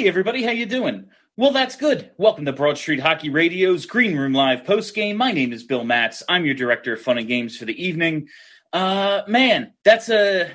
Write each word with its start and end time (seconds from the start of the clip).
Hey 0.00 0.08
everybody, 0.08 0.42
how 0.42 0.50
you 0.50 0.64
doing? 0.64 1.10
Well, 1.36 1.50
that's 1.50 1.76
good. 1.76 2.10
Welcome 2.16 2.46
to 2.46 2.54
Broad 2.54 2.78
Street 2.78 3.00
Hockey 3.00 3.28
Radio's 3.28 3.84
Green 3.84 4.16
Room 4.16 4.32
Live 4.32 4.64
post 4.64 4.94
game. 4.94 5.18
My 5.18 5.30
name 5.30 5.52
is 5.52 5.62
Bill 5.62 5.84
Matz. 5.84 6.22
I'm 6.26 6.46
your 6.46 6.54
director 6.54 6.94
of 6.94 7.02
fun 7.02 7.18
and 7.18 7.28
games 7.28 7.58
for 7.58 7.66
the 7.66 7.84
evening. 7.84 8.28
Uh, 8.72 9.20
man, 9.28 9.74
that's 9.84 10.08
a 10.08 10.52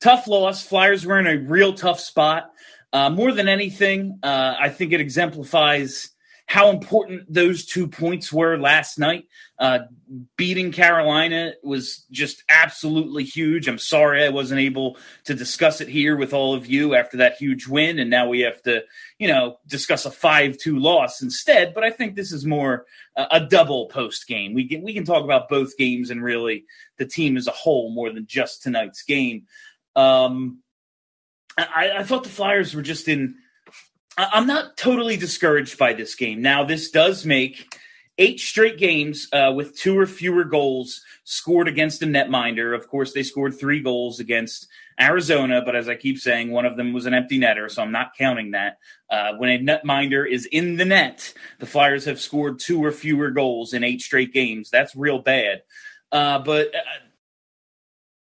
tough 0.00 0.28
loss. 0.28 0.64
Flyers 0.64 1.04
were 1.04 1.18
in 1.18 1.26
a 1.26 1.36
real 1.36 1.74
tough 1.74 1.98
spot. 1.98 2.52
Uh, 2.92 3.10
more 3.10 3.32
than 3.32 3.48
anything, 3.48 4.20
uh, 4.22 4.54
I 4.56 4.68
think 4.68 4.92
it 4.92 5.00
exemplifies 5.00 6.08
how 6.48 6.70
important 6.70 7.30
those 7.32 7.66
two 7.66 7.86
points 7.86 8.32
were 8.32 8.56
last 8.56 8.98
night. 8.98 9.24
Uh, 9.58 9.80
beating 10.38 10.72
Carolina 10.72 11.52
was 11.62 12.06
just 12.10 12.42
absolutely 12.48 13.22
huge. 13.22 13.68
I'm 13.68 13.78
sorry 13.78 14.24
I 14.24 14.30
wasn't 14.30 14.60
able 14.60 14.96
to 15.24 15.34
discuss 15.34 15.82
it 15.82 15.88
here 15.88 16.16
with 16.16 16.32
all 16.32 16.54
of 16.54 16.66
you 16.66 16.94
after 16.94 17.18
that 17.18 17.36
huge 17.36 17.66
win, 17.66 17.98
and 17.98 18.08
now 18.08 18.28
we 18.28 18.40
have 18.40 18.62
to, 18.62 18.82
you 19.18 19.28
know, 19.28 19.58
discuss 19.66 20.06
a 20.06 20.10
five-two 20.10 20.78
loss 20.78 21.20
instead. 21.20 21.74
But 21.74 21.84
I 21.84 21.90
think 21.90 22.16
this 22.16 22.32
is 22.32 22.46
more 22.46 22.86
uh, 23.14 23.26
a 23.30 23.46
double 23.46 23.88
post 23.88 24.26
game. 24.26 24.54
We 24.54 24.66
can 24.66 24.80
we 24.82 24.94
can 24.94 25.04
talk 25.04 25.24
about 25.24 25.50
both 25.50 25.76
games 25.76 26.08
and 26.08 26.24
really 26.24 26.64
the 26.96 27.04
team 27.06 27.36
as 27.36 27.46
a 27.46 27.52
whole 27.52 27.92
more 27.92 28.10
than 28.10 28.26
just 28.26 28.62
tonight's 28.62 29.02
game. 29.02 29.42
Um, 29.94 30.62
I, 31.58 31.90
I 31.98 32.02
thought 32.04 32.24
the 32.24 32.30
Flyers 32.30 32.74
were 32.74 32.82
just 32.82 33.06
in 33.06 33.34
I'm 34.18 34.46
not 34.46 34.76
totally 34.76 35.16
discouraged 35.16 35.78
by 35.78 35.92
this 35.92 36.14
game. 36.14 36.42
Now, 36.42 36.64
this 36.64 36.90
does 36.90 37.24
make 37.24 37.72
eight 38.18 38.40
straight 38.40 38.76
games 38.76 39.28
uh, 39.32 39.52
with 39.54 39.76
two 39.76 39.96
or 39.96 40.06
fewer 40.06 40.44
goals 40.44 41.02
scored 41.22 41.68
against 41.68 42.02
a 42.02 42.06
netminder. 42.06 42.74
Of 42.74 42.88
course, 42.88 43.12
they 43.12 43.22
scored 43.22 43.58
three 43.58 43.80
goals 43.80 44.18
against 44.18 44.66
Arizona, 45.00 45.62
but 45.64 45.76
as 45.76 45.88
I 45.88 45.94
keep 45.94 46.18
saying, 46.18 46.50
one 46.50 46.66
of 46.66 46.76
them 46.76 46.92
was 46.92 47.06
an 47.06 47.14
empty 47.14 47.38
netter, 47.38 47.70
so 47.70 47.80
I'm 47.80 47.92
not 47.92 48.16
counting 48.18 48.50
that. 48.50 48.78
Uh, 49.08 49.34
when 49.36 49.50
a 49.50 49.58
netminder 49.58 50.28
is 50.28 50.46
in 50.46 50.76
the 50.76 50.84
net, 50.84 51.32
the 51.60 51.66
Flyers 51.66 52.04
have 52.06 52.20
scored 52.20 52.58
two 52.58 52.84
or 52.84 52.90
fewer 52.90 53.30
goals 53.30 53.72
in 53.72 53.84
eight 53.84 54.00
straight 54.00 54.32
games. 54.32 54.68
That's 54.70 54.96
real 54.96 55.20
bad. 55.20 55.62
Uh, 56.10 56.40
but 56.40 56.74
uh, 56.74 56.80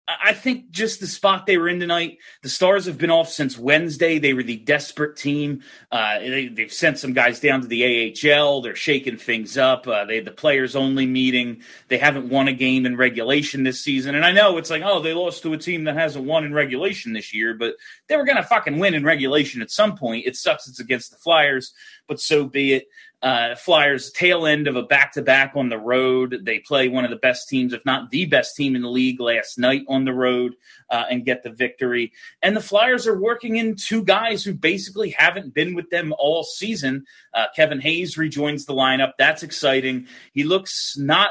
I 0.09 0.35
think 0.35 0.71
just 0.71 1.01
the 1.01 1.09
spot 1.09 1.47
they 1.47 1.57
were 1.57 1.69
in 1.69 1.81
tonight. 1.81 2.19
The 2.43 2.49
Stars 2.49 2.87
have 2.87 2.97
been 2.97 3.11
off 3.11 3.29
since 3.29 3.59
Wednesday. 3.59 4.21
They 4.21 4.35
were 4.35 4.45
the 4.45 4.57
desperate 4.57 5.17
team. 5.17 5.63
Uh, 5.91 6.21
they, 6.21 6.53
have 6.59 6.73
sent 6.73 7.01
some 7.01 7.13
guys 7.13 7.41
down 7.41 7.63
to 7.63 7.67
the 7.67 8.15
AHL. 8.15 8.61
They're 8.61 8.77
shaking 8.77 9.17
things 9.17 9.59
up. 9.59 9.89
Uh, 9.89 10.05
they 10.05 10.15
had 10.15 10.25
the 10.25 10.31
players 10.31 10.77
only 10.77 11.07
meeting. 11.07 11.63
They 11.89 11.99
haven't 11.99 12.29
won 12.29 12.47
a 12.47 12.53
game 12.53 12.87
in 12.87 12.97
regulation 12.97 13.65
this 13.65 13.81
season. 13.81 14.15
And 14.15 14.25
I 14.25 14.31
know 14.31 14.59
it's 14.59 14.71
like, 14.71 14.83
oh, 14.85 15.01
they 15.01 15.13
lost 15.13 15.43
to 15.43 15.55
a 15.55 15.59
team 15.59 15.85
that 15.85 15.97
hasn't 15.97 16.25
won 16.25 16.45
in 16.45 16.55
regulation 16.55 17.13
this 17.13 17.35
year, 17.35 17.55
but 17.55 17.75
they 18.07 18.17
were 18.17 18.25
going 18.25 18.37
to 18.37 18.45
fucking 18.45 18.79
win 18.79 18.95
in 18.95 19.03
regulation 19.03 19.61
at 19.61 19.73
some 19.73 19.97
point. 19.97 20.27
It 20.27 20.37
sucks 20.37 20.69
it's 20.69 20.79
against 20.79 21.11
the 21.11 21.19
Flyers, 21.19 21.73
but 22.07 22.21
so 22.21 22.45
be 22.45 22.75
it. 22.75 22.87
Uh, 23.23 23.55
Flyers 23.57 24.13
tail 24.13 24.47
end 24.47 24.69
of 24.69 24.77
a 24.77 24.83
back 24.83 25.13
to 25.13 25.23
back 25.23 25.53
on 25.57 25.69
the 25.69 25.79
road. 25.79 26.41
They 26.43 26.59
play 26.59 26.89
one 26.89 27.05
of 27.05 27.11
the 27.11 27.17
best 27.17 27.49
teams, 27.49 27.73
if 27.73 27.85
not 27.85 28.11
the 28.11 28.27
best 28.27 28.55
team 28.55 28.77
in 28.77 28.83
the 28.83 28.91
league 28.91 29.21
last 29.21 29.59
night 29.59 29.83
on 29.89 30.05
the 30.05 30.13
road 30.13 30.55
uh, 30.91 31.05
and 31.11 31.25
get 31.25 31.43
the 31.43 31.51
victory. 31.51 32.13
And 32.43 32.55
the 32.55 32.61
Flyers 32.61 33.07
are 33.07 33.19
working 33.19 33.57
in 33.57 33.75
two 33.75 34.05
guys 34.05 34.45
who 34.45 34.53
basically 34.53 35.11
haven't 35.11 35.55
been 35.55 35.75
with 35.75 35.89
them 35.91 36.13
all 36.19 36.45
season. 36.45 37.05
Uh, 37.33 37.47
Kevin 37.57 37.81
Hayes 37.81 38.19
rejoins 38.19 38.67
the 38.67 38.75
lineup. 38.75 39.13
That's 39.19 39.43
exciting. 39.43 40.07
He 40.33 40.45
looks 40.45 40.97
not 40.99 41.31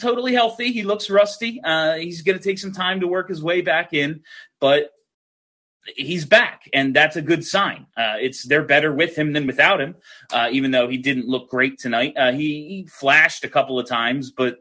totally 0.00 0.32
healthy. 0.32 0.72
He 0.72 0.82
looks 0.82 1.10
rusty. 1.10 1.60
Uh, 1.62 1.96
he's 1.96 2.22
going 2.22 2.38
to 2.38 2.44
take 2.44 2.58
some 2.58 2.72
time 2.72 3.00
to 3.00 3.06
work 3.06 3.28
his 3.28 3.42
way 3.42 3.60
back 3.60 3.92
in, 3.92 4.22
but 4.60 4.93
he's 5.86 6.24
back, 6.24 6.68
and 6.72 6.94
that's 6.94 7.16
a 7.16 7.22
good 7.22 7.44
sign. 7.44 7.86
Uh, 7.96 8.14
it's 8.20 8.44
they're 8.44 8.64
better 8.64 8.92
with 8.92 9.16
him 9.16 9.32
than 9.32 9.46
without 9.46 9.80
him, 9.80 9.96
uh, 10.32 10.48
even 10.50 10.70
though 10.70 10.88
he 10.88 10.96
didn't 10.96 11.28
look 11.28 11.50
great 11.50 11.78
tonight. 11.78 12.14
Uh, 12.16 12.32
he, 12.32 12.68
he, 12.68 12.86
flashed 12.86 13.44
a 13.44 13.48
couple 13.48 13.78
of 13.78 13.86
times, 13.86 14.30
but 14.30 14.58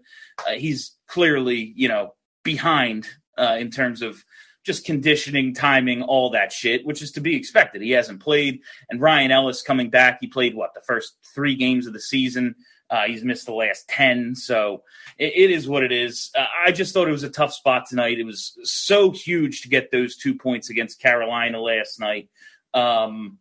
uh, 0.47 0.51
he's 0.51 0.95
clearly 1.07 1.73
you 1.75 1.87
know 1.87 2.13
behind 2.43 3.07
uh, 3.37 3.55
in 3.59 3.71
terms 3.71 4.01
of 4.01 4.23
just 4.63 4.85
conditioning, 4.85 5.53
timing, 5.53 6.01
all 6.01 6.29
that 6.29 6.51
shit, 6.51 6.85
which 6.85 7.01
is 7.01 7.11
to 7.11 7.21
be 7.21 7.35
expected. 7.35 7.81
He 7.81 7.91
hasn't 7.91 8.21
played, 8.21 8.61
and 8.89 9.01
Ryan 9.01 9.31
Ellis 9.31 9.61
coming 9.61 9.89
back. 9.89 10.19
He 10.21 10.27
played 10.27 10.55
what 10.55 10.73
the 10.73 10.81
first 10.81 11.17
three 11.33 11.55
games 11.55 11.87
of 11.87 11.93
the 11.93 11.99
season. 11.99 12.55
Uh, 12.89 13.03
he's 13.07 13.23
missed 13.23 13.45
the 13.45 13.53
last 13.53 13.87
10. 13.89 14.35
So 14.35 14.83
it, 15.17 15.33
it 15.35 15.51
is 15.51 15.67
what 15.67 15.83
it 15.83 15.91
is. 15.91 16.31
Uh, 16.37 16.45
I 16.65 16.71
just 16.71 16.93
thought 16.93 17.07
it 17.07 17.11
was 17.11 17.23
a 17.23 17.29
tough 17.29 17.53
spot 17.53 17.85
tonight. 17.87 18.19
It 18.19 18.25
was 18.25 18.57
so 18.63 19.11
huge 19.11 19.61
to 19.61 19.69
get 19.69 19.91
those 19.91 20.15
two 20.15 20.35
points 20.35 20.69
against 20.69 21.01
Carolina 21.01 21.59
last 21.59 21.99
night. 21.99 22.29
Um, 22.73 23.39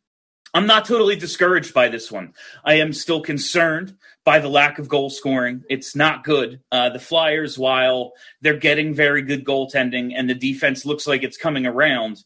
I'm 0.54 0.66
not 0.66 0.84
totally 0.84 1.16
discouraged 1.16 1.72
by 1.72 1.88
this 1.88 2.12
one. 2.12 2.34
I 2.64 2.74
am 2.74 2.92
still 2.92 3.22
concerned 3.22 3.96
by 4.24 4.38
the 4.38 4.50
lack 4.50 4.78
of 4.78 4.88
goal 4.88 5.08
scoring. 5.08 5.64
It's 5.70 5.96
not 5.96 6.24
good. 6.24 6.60
Uh, 6.70 6.90
the 6.90 6.98
Flyers, 6.98 7.58
while 7.58 8.12
they're 8.42 8.58
getting 8.58 8.94
very 8.94 9.22
good 9.22 9.44
goaltending 9.44 10.12
and 10.14 10.28
the 10.28 10.34
defense 10.34 10.84
looks 10.84 11.06
like 11.06 11.22
it's 11.22 11.38
coming 11.38 11.66
around, 11.66 12.22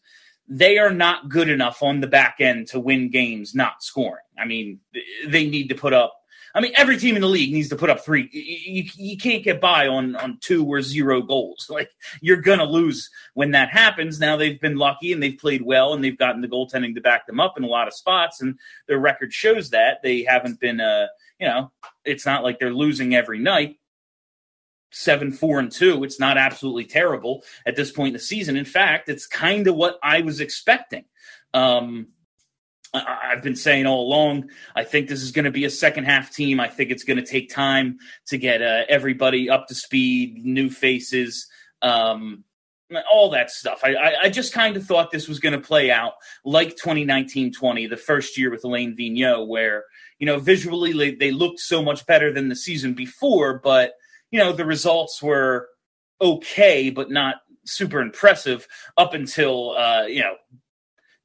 they 0.49 0.79
are 0.79 0.93
not 0.93 1.29
good 1.29 1.49
enough 1.49 1.83
on 1.83 2.01
the 2.01 2.07
back 2.09 2.37
end 2.41 2.69
to 2.69 2.81
win 2.81 3.11
games 3.11 3.55
not 3.55 3.83
scoring. 3.83 4.25
I 4.39 4.45
mean, 4.45 4.81
they 5.27 5.49
need 5.49 5.69
to 5.69 5.75
put 5.77 5.93
up 5.93 6.15
I 6.57 6.61
mean, 6.61 6.73
every 6.75 6.97
team 6.97 7.17
in 7.17 7.21
the 7.21 7.29
league 7.29 7.53
needs 7.53 7.69
to 7.69 7.77
put 7.77 7.91
up 7.91 8.03
three. 8.03 8.31
You, 8.33 8.85
you 8.97 9.19
can't 9.19 9.45
get 9.45 9.61
by 9.61 9.89
on 9.89 10.17
on 10.17 10.39
two 10.41 10.65
or 10.65 10.81
zero 10.83 11.23
goals. 11.23 11.71
Like 11.77 11.91
you're 12.23 12.41
gonna 12.41 12.65
lose 12.65 13.11
when 13.35 13.51
that 13.51 13.69
happens. 13.69 14.19
Now 14.19 14.39
they've 14.39 14.59
been 14.59 14.79
lucky 14.79 15.13
and 15.13 15.23
they've 15.23 15.37
played 15.37 15.61
well 15.61 15.93
and 15.93 16.03
they've 16.03 16.17
gotten 16.17 16.41
the 16.41 16.49
goaltending 16.49 16.95
to 16.95 17.03
back 17.03 17.27
them 17.27 17.39
up 17.39 17.59
in 17.59 17.65
a 17.65 17.67
lot 17.67 17.87
of 17.87 17.93
spots, 17.93 18.41
and 18.41 18.59
their 18.89 18.99
record 18.99 19.35
shows 19.35 19.69
that 19.71 19.99
they 20.03 20.23
haven't 20.23 20.59
been. 20.59 20.81
Uh, 20.81 21.09
you 21.39 21.47
know, 21.47 21.71
it's 22.07 22.25
not 22.25 22.43
like 22.43 22.59
they're 22.59 22.73
losing 22.73 23.15
every 23.15 23.39
night. 23.39 23.77
Seven, 24.91 25.33
four, 25.33 25.59
and 25.59 25.71
two. 25.71 26.03
It's 26.03 26.19
not 26.19 26.39
absolutely 26.39 26.87
terrible 26.87 27.45
at 27.67 27.77
this 27.77 27.91
point 27.91 28.09
in 28.09 28.15
the 28.15 28.19
season. 28.19 28.57
In 28.57 28.65
fact, 28.65 29.11
it's 29.11 29.27
kind 29.27 29.67
of 29.67 29.75
what 29.75 29.99
I 30.03 30.23
was 30.23 30.41
expecting. 30.41 31.05
Um, 31.53 32.09
I've 32.97 33.43
been 33.43 33.57
saying 33.57 33.87
all 33.87 34.07
along, 34.07 34.51
I 34.75 34.85
think 34.85 35.09
this 35.09 35.23
is 35.23 35.33
going 35.33 35.45
to 35.45 35.51
be 35.51 35.65
a 35.65 35.71
second 35.71 36.05
half 36.05 36.33
team. 36.33 36.61
I 36.61 36.69
think 36.69 36.91
it's 36.91 37.05
going 37.05 37.19
to 37.19 37.25
take 37.25 37.51
time 37.51 37.99
to 38.27 38.39
get 38.39 38.63
uh, 38.63 38.83
everybody 38.89 39.51
up 39.51 39.69
to 39.69 39.75
speed, 39.75 40.45
new 40.45 40.71
faces, 40.71 41.47
um, 41.83 42.45
all 43.11 43.31
that 43.31 43.51
stuff. 43.51 43.81
I, 43.83 43.95
I, 43.95 44.21
I 44.23 44.29
just 44.29 44.53
kind 44.53 44.77
of 44.77 44.87
thought 44.87 45.11
this 45.11 45.29
was 45.29 45.41
going 45.41 45.53
to 45.53 45.61
play 45.61 45.91
out 45.91 46.15
like 46.45 46.71
2019 46.71 47.53
20, 47.53 47.87
the 47.87 47.97
first 47.97 48.39
year 48.39 48.51
with 48.51 48.65
Alain 48.65 48.97
Vigneault, 48.97 49.49
where, 49.49 49.85
you 50.19 50.27
know, 50.27 50.39
visually 50.39 50.93
they, 50.93 51.15
they 51.15 51.31
looked 51.33 51.61
so 51.61 51.83
much 51.83 52.07
better 52.07 52.33
than 52.33 52.49
the 52.49 52.57
season 52.57 52.95
before, 52.95 53.61
but, 53.63 53.95
you 54.31 54.39
know, 54.39 54.53
the 54.53 54.65
results 54.65 55.23
were 55.23 55.69
okay, 56.21 56.91
but 56.91 57.11
not 57.11 57.37
super 57.65 58.01
impressive 58.01 58.67
up 58.97 59.15
until, 59.15 59.77
uh, 59.77 60.05
you 60.07 60.21
know, 60.21 60.37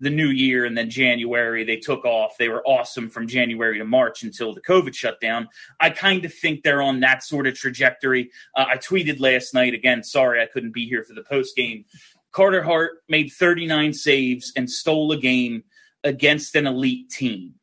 the 0.02 0.10
new 0.10 0.30
year 0.30 0.66
and 0.66 0.76
then 0.76 0.90
January 0.90 1.64
they 1.64 1.78
took 1.78 2.04
off. 2.04 2.36
They 2.38 2.50
were 2.50 2.66
awesome 2.66 3.10
from 3.10 3.28
January 3.28 3.78
to 3.78 3.86
March 3.86 4.24
until 4.24 4.54
the 4.54 4.62
COVID 4.62 4.96
shutdown. 4.96 5.48
I 5.80 5.92
kind 5.92 6.26
of 6.26 6.34
think 6.34 6.64
they're 6.64 6.82
on 6.82 7.00
that 7.02 7.24
sort 7.24 7.48
of 7.48 7.54
trajectory. 7.54 8.32
Uh, 8.56 8.66
I 8.70 8.78
tweeted 8.78 9.20
last 9.20 9.54
night 9.54 9.76
again. 9.76 10.04
Sorry 10.04 10.42
I 10.42 10.48
couldn't 10.48 10.74
be 10.74 10.88
here 10.88 11.04
for 11.04 11.14
the 11.14 11.24
post 11.24 11.56
game. 11.56 11.86
Carter 12.32 12.64
Hart 12.64 13.04
made 13.08 13.32
39 13.32 13.94
saves 13.94 14.52
and 14.56 14.70
stole 14.70 15.12
a 15.12 15.18
game 15.18 15.64
against 16.04 16.56
an 16.56 16.66
elite 16.66 17.10
team. 17.12 17.54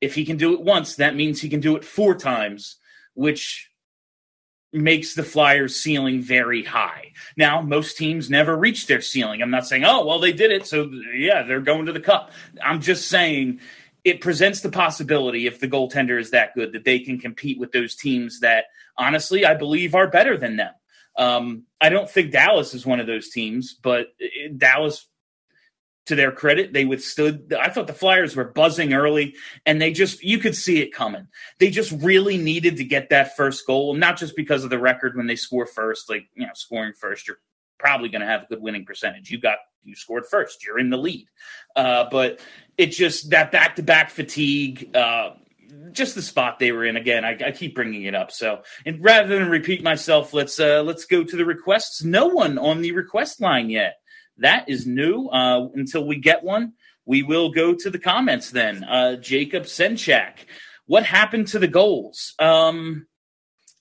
If 0.00 0.14
he 0.14 0.24
can 0.24 0.36
do 0.36 0.52
it 0.52 0.60
once, 0.60 0.96
that 0.96 1.16
means 1.16 1.40
he 1.40 1.48
can 1.48 1.60
do 1.60 1.76
it 1.76 1.84
four 1.84 2.14
times, 2.14 2.76
which 3.14 3.68
makes 4.72 5.14
the 5.14 5.22
Flyers 5.22 5.76
ceiling 5.76 6.22
very 6.22 6.64
high. 6.64 7.12
Now, 7.36 7.60
most 7.60 7.96
teams 7.96 8.30
never 8.30 8.56
reach 8.56 8.86
their 8.86 9.02
ceiling. 9.02 9.42
I'm 9.42 9.50
not 9.50 9.66
saying, 9.66 9.84
oh, 9.84 10.04
well, 10.06 10.18
they 10.18 10.32
did 10.32 10.50
it. 10.50 10.66
So, 10.66 10.90
yeah, 11.14 11.42
they're 11.42 11.60
going 11.60 11.86
to 11.86 11.92
the 11.92 12.00
cup. 12.00 12.30
I'm 12.62 12.80
just 12.80 13.08
saying 13.08 13.60
it 14.04 14.20
presents 14.20 14.60
the 14.60 14.70
possibility, 14.70 15.46
if 15.46 15.60
the 15.60 15.68
goaltender 15.68 16.18
is 16.18 16.30
that 16.30 16.54
good, 16.54 16.72
that 16.72 16.84
they 16.84 16.98
can 16.98 17.18
compete 17.18 17.60
with 17.60 17.72
those 17.72 17.94
teams 17.94 18.40
that, 18.40 18.64
honestly, 18.96 19.44
I 19.44 19.54
believe 19.54 19.94
are 19.94 20.08
better 20.08 20.36
than 20.36 20.56
them. 20.56 20.72
Um, 21.16 21.64
I 21.80 21.90
don't 21.90 22.08
think 22.08 22.32
Dallas 22.32 22.74
is 22.74 22.86
one 22.86 22.98
of 22.98 23.06
those 23.06 23.28
teams, 23.28 23.74
but 23.74 24.08
Dallas 24.56 25.06
to 26.06 26.16
their 26.16 26.32
credit, 26.32 26.72
they 26.72 26.84
withstood. 26.84 27.54
I 27.58 27.70
thought 27.70 27.86
the 27.86 27.92
Flyers 27.92 28.34
were 28.34 28.44
buzzing 28.44 28.92
early, 28.92 29.36
and 29.64 29.80
they 29.80 29.92
just 29.92 30.22
you 30.22 30.38
could 30.38 30.56
see 30.56 30.80
it 30.80 30.92
coming. 30.92 31.28
They 31.58 31.70
just 31.70 31.92
really 31.92 32.36
needed 32.36 32.78
to 32.78 32.84
get 32.84 33.10
that 33.10 33.36
first 33.36 33.66
goal, 33.66 33.94
not 33.94 34.18
just 34.18 34.34
because 34.36 34.64
of 34.64 34.70
the 34.70 34.78
record 34.78 35.16
when 35.16 35.26
they 35.26 35.36
score 35.36 35.66
first. 35.66 36.10
Like 36.10 36.28
you 36.34 36.46
know, 36.46 36.52
scoring 36.54 36.92
first, 36.92 37.28
you're 37.28 37.38
probably 37.78 38.08
going 38.08 38.22
to 38.22 38.26
have 38.26 38.44
a 38.44 38.46
good 38.46 38.62
winning 38.62 38.84
percentage. 38.84 39.30
You 39.30 39.40
got 39.40 39.58
you 39.84 39.94
scored 39.94 40.26
first, 40.26 40.64
you're 40.64 40.78
in 40.78 40.90
the 40.90 40.96
lead. 40.96 41.28
Uh, 41.74 42.06
but 42.10 42.40
it 42.76 42.86
just 42.86 43.30
that 43.30 43.52
back 43.52 43.76
to 43.76 43.82
back 43.82 44.10
fatigue. 44.10 44.94
Uh, 44.94 45.30
just 45.92 46.14
the 46.14 46.22
spot 46.22 46.58
they 46.58 46.72
were 46.72 46.84
in 46.84 46.96
again. 46.96 47.24
I, 47.24 47.36
I, 47.46 47.50
keep 47.50 47.74
bringing 47.74 48.04
it 48.04 48.14
up. 48.14 48.30
So, 48.30 48.62
and 48.84 49.02
rather 49.02 49.38
than 49.38 49.48
repeat 49.48 49.82
myself, 49.82 50.34
let's 50.34 50.58
uh, 50.60 50.82
let's 50.82 51.04
go 51.04 51.24
to 51.24 51.36
the 51.36 51.44
requests. 51.44 52.04
No 52.04 52.26
one 52.26 52.58
on 52.58 52.82
the 52.82 52.92
request 52.92 53.40
line 53.40 53.70
yet. 53.70 53.96
That 54.38 54.68
is 54.68 54.86
new 54.86 55.26
uh, 55.28 55.68
until 55.74 56.06
we 56.06 56.16
get 56.16 56.42
one. 56.42 56.72
we 57.04 57.22
will 57.22 57.50
go 57.50 57.74
to 57.74 57.90
the 57.90 57.98
comments 57.98 58.50
then. 58.50 58.84
Uh, 58.84 59.16
Jacob 59.16 59.64
Senchak, 59.64 60.46
what 60.86 61.04
happened 61.04 61.48
to 61.48 61.58
the 61.58 61.68
goals? 61.68 62.34
Um, 62.38 63.06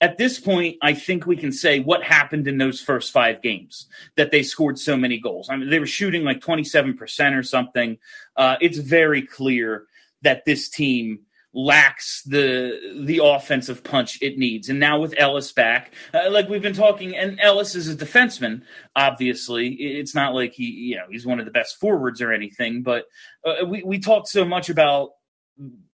at 0.02 0.18
this 0.18 0.40
point, 0.40 0.78
I 0.82 0.96
think 0.96 1.28
we 1.28 1.38
can 1.38 1.52
say 1.52 1.80
what 1.80 2.04
happened 2.04 2.48
in 2.48 2.58
those 2.58 2.82
first 2.82 3.14
five 3.14 3.44
games 3.44 3.88
that 4.18 4.32
they 4.32 4.42
scored 4.42 4.80
so 4.80 4.98
many 4.98 5.20
goals. 5.20 5.50
I 5.50 5.56
mean, 5.56 5.70
they 5.70 5.80
were 5.80 5.86
shooting 5.86 6.24
like 6.24 6.40
27% 6.42 7.38
or 7.38 7.44
something. 7.44 8.00
Uh, 8.36 8.56
it's 8.60 8.80
very 8.80 9.22
clear 9.22 9.86
that 10.24 10.44
this 10.46 10.70
team 10.70 11.20
lacks 11.54 12.24
the 12.24 13.02
the 13.06 13.20
offensive 13.24 13.84
punch 13.84 14.18
it 14.22 14.38
needs. 14.38 14.70
And 14.70 14.80
now 14.80 15.00
with 15.00 15.14
Ellis 15.18 15.52
back, 15.52 15.94
uh, 16.14 16.30
like 16.30 16.48
we've 16.50 16.62
been 16.62 16.74
talking, 16.74 17.16
and 17.16 17.40
Ellis 17.42 17.76
is 17.76 17.90
a 17.90 17.96
defenseman. 17.96 18.64
Obviously, 18.96 19.70
it's 19.70 20.16
not 20.16 20.34
like 20.34 20.54
he 20.54 20.66
you 20.66 20.96
know 20.96 21.06
he's 21.10 21.26
one 21.26 21.40
of 21.40 21.46
the 21.46 21.52
best 21.52 21.80
forwards 21.80 22.22
or 22.22 22.32
anything. 22.32 22.84
But 22.84 23.06
uh, 23.46 23.66
we 23.66 23.84
we 23.84 24.00
talked 24.00 24.28
so 24.28 24.46
much 24.46 24.70
about 24.70 25.10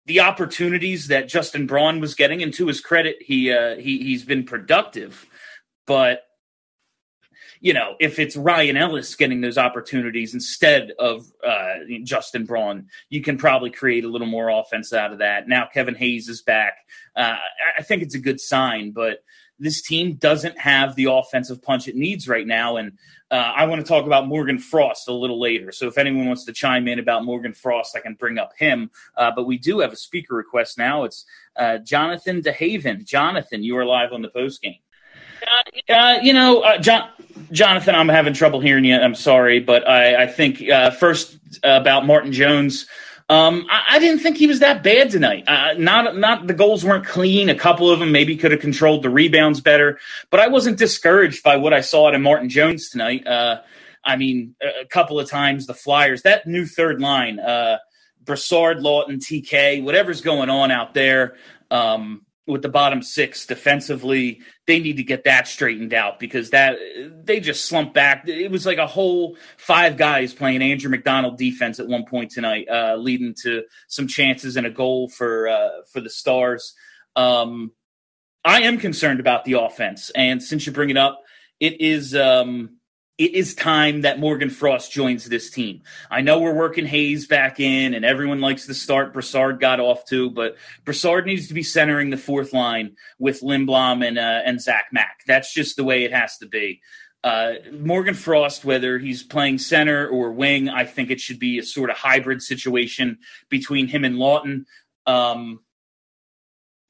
the 0.05 0.19
opportunities 0.21 1.07
that 1.07 1.27
Justin 1.27 1.67
Braun 1.67 1.99
was 1.99 2.15
getting, 2.15 2.43
and 2.43 2.53
to 2.53 2.67
his 2.67 2.81
credit, 2.81 3.17
he 3.19 3.51
uh, 3.51 3.75
he 3.75 3.97
he's 3.99 4.23
been 4.23 4.43
productive. 4.43 5.25
But 5.85 6.21
you 7.59 7.73
know, 7.73 7.95
if 7.99 8.19
it's 8.19 8.35
Ryan 8.35 8.77
Ellis 8.77 9.15
getting 9.15 9.41
those 9.41 9.57
opportunities 9.57 10.33
instead 10.33 10.91
of 10.99 11.25
uh, 11.45 11.75
Justin 12.03 12.45
Braun, 12.45 12.87
you 13.09 13.21
can 13.21 13.37
probably 13.37 13.69
create 13.69 14.05
a 14.05 14.07
little 14.07 14.27
more 14.27 14.49
offense 14.49 14.93
out 14.93 15.11
of 15.11 15.19
that. 15.19 15.47
Now 15.47 15.67
Kevin 15.73 15.95
Hayes 15.95 16.29
is 16.29 16.41
back. 16.41 16.77
Uh, 17.15 17.35
I 17.77 17.83
think 17.83 18.03
it's 18.03 18.15
a 18.15 18.19
good 18.19 18.39
sign, 18.39 18.91
but 18.91 19.23
this 19.59 19.81
team 19.81 20.13
doesn't 20.15 20.57
have 20.59 20.95
the 20.95 21.05
offensive 21.05 21.61
punch 21.61 21.87
it 21.87 21.95
needs 21.95 22.27
right 22.27 22.45
now. 22.45 22.77
And 22.77 22.97
uh, 23.31 23.35
I 23.55 23.65
want 23.65 23.81
to 23.81 23.87
talk 23.87 24.05
about 24.05 24.27
Morgan 24.27 24.59
Frost 24.59 25.07
a 25.07 25.13
little 25.13 25.39
later. 25.39 25.71
So 25.71 25.87
if 25.87 25.97
anyone 25.97 26.27
wants 26.27 26.45
to 26.45 26.53
chime 26.53 26.87
in 26.87 26.99
about 26.99 27.25
Morgan 27.25 27.53
Frost, 27.53 27.95
I 27.95 27.99
can 27.99 28.13
bring 28.13 28.37
up 28.37 28.53
him. 28.57 28.91
Uh, 29.15 29.31
but 29.35 29.45
we 29.45 29.57
do 29.57 29.79
have 29.79 29.91
a 29.91 29.97
speaker 29.97 30.35
request 30.35 30.77
now. 30.77 31.03
It's 31.03 31.25
uh, 31.55 31.79
Jonathan 31.79 32.41
DeHaven. 32.41 33.03
Jonathan, 33.03 33.63
you 33.63 33.77
are 33.77 33.85
live 33.85 34.13
on 34.13 34.21
the 34.21 34.29
post 34.29 34.61
game. 34.61 34.77
Uh, 35.89 36.17
you 36.21 36.33
know, 36.33 36.61
uh, 36.61 36.77
John, 36.77 37.09
Jonathan, 37.51 37.95
I'm 37.95 38.09
having 38.09 38.33
trouble 38.33 38.59
hearing 38.59 38.85
you. 38.85 38.95
I'm 38.95 39.15
sorry, 39.15 39.59
but 39.59 39.87
I, 39.87 40.23
I 40.23 40.27
think 40.27 40.69
uh, 40.69 40.91
first 40.91 41.37
about 41.63 42.05
Martin 42.05 42.31
Jones. 42.31 42.87
Um, 43.29 43.65
I, 43.69 43.95
I, 43.95 43.99
didn't 43.99 44.19
think 44.19 44.37
he 44.37 44.47
was 44.47 44.59
that 44.59 44.83
bad 44.83 45.09
tonight. 45.09 45.43
Uh, 45.47 45.73
not, 45.77 46.17
not 46.17 46.47
the 46.47 46.53
goals 46.53 46.85
weren't 46.85 47.05
clean. 47.05 47.49
A 47.49 47.55
couple 47.55 47.89
of 47.89 47.99
them 47.99 48.13
maybe 48.13 48.37
could 48.37 48.51
have 48.51 48.61
controlled 48.61 49.03
the 49.03 49.09
rebounds 49.09 49.59
better, 49.59 49.99
but 50.29 50.39
I 50.39 50.47
wasn't 50.47 50.77
discouraged 50.77 51.43
by 51.43 51.57
what 51.57 51.73
I 51.73 51.81
saw 51.81 52.09
in 52.13 52.21
Martin 52.21 52.47
Jones 52.47 52.89
tonight. 52.89 53.27
Uh, 53.27 53.61
I 54.05 54.15
mean, 54.15 54.55
a, 54.61 54.85
couple 54.85 55.19
of 55.19 55.29
times 55.29 55.65
the 55.67 55.73
Flyers, 55.73 56.21
that 56.21 56.47
new 56.47 56.65
third 56.65 57.01
line, 57.01 57.39
uh, 57.41 57.79
Brassard, 58.23 58.77
Laughton, 58.77 59.17
TK, 59.17 59.83
whatever's 59.83 60.21
going 60.21 60.49
on 60.49 60.71
out 60.71 60.93
there. 60.93 61.35
Um, 61.69 62.25
with 62.47 62.61
the 62.61 62.69
bottom 62.69 63.01
six 63.01 63.45
defensively, 63.45 64.41
they 64.65 64.79
need 64.79 64.97
to 64.97 65.03
get 65.03 65.25
that 65.25 65.47
straightened 65.47 65.93
out 65.93 66.19
because 66.19 66.51
that 66.51 66.77
they 67.23 67.39
just 67.39 67.65
slumped 67.65 67.93
back. 67.93 68.27
It 68.27 68.49
was 68.49 68.65
like 68.65 68.77
a 68.77 68.87
whole 68.87 69.37
five 69.57 69.97
guys 69.97 70.33
playing 70.33 70.61
Andrew 70.61 70.89
MacDonald 70.89 71.37
defense 71.37 71.79
at 71.79 71.87
one 71.87 72.05
point 72.05 72.31
tonight, 72.31 72.67
uh, 72.69 72.95
leading 72.95 73.35
to 73.43 73.63
some 73.87 74.07
chances 74.07 74.55
and 74.55 74.65
a 74.65 74.71
goal 74.71 75.09
for 75.09 75.49
uh, 75.49 75.69
for 75.91 75.99
the 75.99 76.09
Stars. 76.09 76.73
Um, 77.15 77.73
I 78.45 78.61
am 78.61 78.77
concerned 78.77 79.19
about 79.19 79.43
the 79.43 79.53
offense, 79.53 80.09
and 80.15 80.41
since 80.41 80.65
you 80.65 80.71
bring 80.71 80.89
it 80.89 80.97
up, 80.97 81.21
it 81.59 81.81
is. 81.81 82.15
Um, 82.15 82.76
it 83.17 83.33
is 83.33 83.55
time 83.55 84.01
that 84.01 84.19
Morgan 84.19 84.49
Frost 84.49 84.91
joins 84.91 85.25
this 85.25 85.49
team. 85.49 85.81
I 86.09 86.21
know 86.21 86.39
we're 86.39 86.53
working 86.53 86.85
Hayes 86.85 87.25
back 87.25 87.59
in, 87.59 87.95
and 87.95 88.05
everyone 88.05 88.41
likes 88.41 88.67
the 88.67 88.75
start 88.75 89.11
Brassard 89.11 89.59
got 89.59 89.79
off 89.79 90.05
to, 90.05 90.29
but 90.29 90.55
Brassard 90.85 91.25
needs 91.25 91.47
to 91.47 91.55
be 91.55 91.63
centering 91.63 92.11
the 92.11 92.17
fourth 92.17 92.53
line 92.53 92.95
with 93.17 93.41
Lindblom 93.41 94.07
and 94.07 94.19
uh, 94.19 94.41
and 94.45 94.61
Zach 94.61 94.87
Mack. 94.91 95.21
That's 95.25 95.51
just 95.51 95.77
the 95.77 95.83
way 95.83 96.03
it 96.03 96.13
has 96.13 96.37
to 96.37 96.45
be. 96.45 96.81
Uh, 97.23 97.53
Morgan 97.73 98.13
Frost, 98.13 98.63
whether 98.63 98.99
he's 98.99 99.23
playing 99.23 99.57
center 99.57 100.07
or 100.07 100.31
wing, 100.31 100.69
I 100.69 100.85
think 100.85 101.09
it 101.09 101.19
should 101.19 101.39
be 101.39 101.57
a 101.57 101.63
sort 101.63 101.89
of 101.89 101.97
hybrid 101.97 102.43
situation 102.43 103.17
between 103.49 103.87
him 103.87 104.05
and 104.05 104.15
Laughton. 104.15 104.65
Um, 105.07 105.61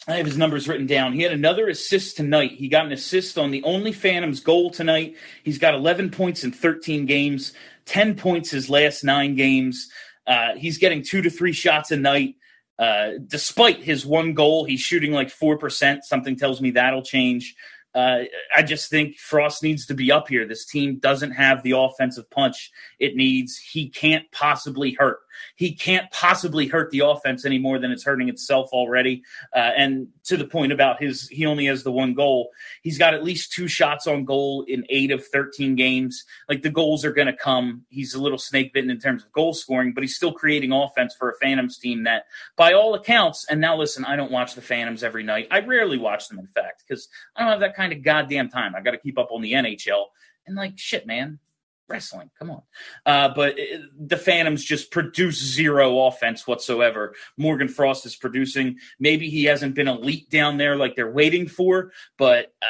I 0.08 0.16
have 0.16 0.26
his 0.26 0.38
numbers 0.38 0.70
written 0.70 0.88
down. 0.88 1.12
He 1.12 1.22
had 1.22 1.34
another 1.34 1.68
assist 1.68 2.16
tonight. 2.16 2.52
He 2.52 2.70
got 2.70 2.86
an 2.86 2.94
assist 2.94 3.38
on 3.38 3.52
the 3.52 3.62
only 3.64 3.92
Phantoms 3.92 4.40
goal 4.40 4.70
tonight. 4.70 5.16
He's 5.44 5.58
got 5.58 5.76
11 5.76 6.12
points 6.12 6.46
in 6.46 6.54
13 6.54 7.06
games, 7.06 7.52
10 7.86 8.16
points 8.16 8.50
his 8.50 8.70
last 8.70 9.04
nine 9.04 9.36
games. 9.36 9.90
Uh, 10.26 10.56
he's 10.56 10.78
getting 10.78 11.04
two 11.04 11.22
to 11.22 11.30
three 11.30 11.52
shots 11.52 11.92
a 11.92 11.98
night. 11.98 12.36
Uh, 12.80 13.14
despite 13.26 13.84
his 13.84 14.06
one 14.06 14.34
goal, 14.34 14.64
he's 14.64 14.80
shooting 14.80 15.12
like 15.12 15.28
4%. 15.28 16.00
Something 16.04 16.38
tells 16.38 16.62
me 16.62 16.72
that'll 16.72 17.02
change. 17.02 17.56
Uh, 17.98 18.26
I 18.56 18.62
just 18.62 18.92
think 18.92 19.18
Frost 19.18 19.64
needs 19.64 19.88
to 19.88 19.96
be 19.96 20.12
up 20.12 20.28
here. 20.28 20.48
This 20.48 20.66
team 20.66 21.00
doesn't 21.00 21.32
have 21.32 21.64
the 21.64 21.72
offensive 21.72 22.30
punch 22.30 22.72
it 23.00 23.16
needs. 23.16 23.58
He 23.58 23.90
can't 23.90 24.32
possibly 24.32 24.94
hurt 24.94 25.20
he 25.56 25.74
can't 25.74 26.10
possibly 26.12 26.68
hurt 26.68 26.92
the 26.92 27.00
offense 27.00 27.46
any 27.46 27.58
more 27.58 27.80
than 27.80 27.92
it's 27.92 28.04
hurting 28.04 28.30
itself 28.30 28.70
already. 28.72 29.24
Uh, 29.56 29.72
and 29.78 30.08
to 30.26 30.38
the 30.38 30.46
point 30.46 30.72
about 30.72 31.02
his, 31.02 31.28
he 31.30 31.46
only 31.46 31.66
has 31.66 31.84
the 31.84 31.92
one 31.92 32.14
goal. 32.14 32.50
He's 32.82 32.98
got 32.98 33.14
at 33.14 33.24
least 33.24 33.52
two 33.52 33.68
shots 33.68 34.08
on 34.08 34.26
goal 34.26 34.66
in 34.68 34.86
eight 34.90 35.12
of 35.12 35.26
13 35.26 35.76
games. 35.76 36.24
Like 36.50 36.62
the 36.62 36.70
goals 36.70 37.06
are 37.06 37.12
going 37.12 37.28
to 37.28 37.36
come. 37.36 37.84
He's 37.90 38.14
a 38.14 38.22
little 38.22 38.38
snake 38.38 38.74
bitten 38.74 38.90
in 38.90 39.00
terms 39.00 39.24
of 39.24 39.32
goal 39.32 39.54
scoring, 39.54 39.94
but 39.94 40.04
he's 40.04 40.16
still 40.16 40.34
creating 40.34 40.72
offense 40.72 41.16
for 41.18 41.30
a 41.30 41.36
Phantoms 41.42 41.78
team 41.78 42.04
that, 42.04 42.26
by 42.56 42.74
all 42.74 42.94
accounts, 42.96 43.46
and 43.50 43.62
now 43.62 43.78
listen, 43.78 44.06
I 44.06 44.16
don't 44.16 44.32
watch 44.32 44.56
the 44.56 44.62
Phantoms 44.62 45.04
every 45.04 45.24
night. 45.24 45.48
I 45.52 45.60
rarely 45.60 45.98
watch 45.98 46.28
them, 46.28 46.40
in 46.40 46.48
fact, 46.48 46.84
because 46.88 47.08
I 47.36 47.42
don't 47.42 47.52
have 47.52 47.60
that 47.62 47.76
kind 47.76 47.87
of 47.94 48.04
goddamn 48.04 48.50
time. 48.50 48.76
I 48.76 48.82
got 48.82 48.92
to 48.92 48.98
keep 48.98 49.18
up 49.18 49.30
on 49.32 49.42
the 49.42 49.54
NHL. 49.54 50.06
And 50.46 50.56
like, 50.56 50.78
shit, 50.78 51.06
man, 51.06 51.40
wrestling. 51.88 52.30
Come 52.38 52.52
on. 52.52 52.62
Uh, 53.06 53.30
but 53.34 53.58
it, 53.58 53.82
the 53.98 54.18
Phantoms 54.18 54.64
just 54.64 54.92
produce 54.92 55.38
zero 55.38 56.06
offense 56.06 56.48
whatsoever. 56.48 57.16
Morgan 57.38 57.68
Frost 57.68 58.06
is 58.06 58.16
producing. 58.16 58.78
Maybe 59.00 59.30
he 59.30 59.46
hasn't 59.46 59.76
been 59.76 59.88
elite 59.88 60.30
down 60.30 60.58
there 60.58 60.76
like 60.76 60.96
they're 60.96 61.12
waiting 61.12 61.48
for, 61.48 61.92
but 62.18 62.54
uh, 62.62 62.66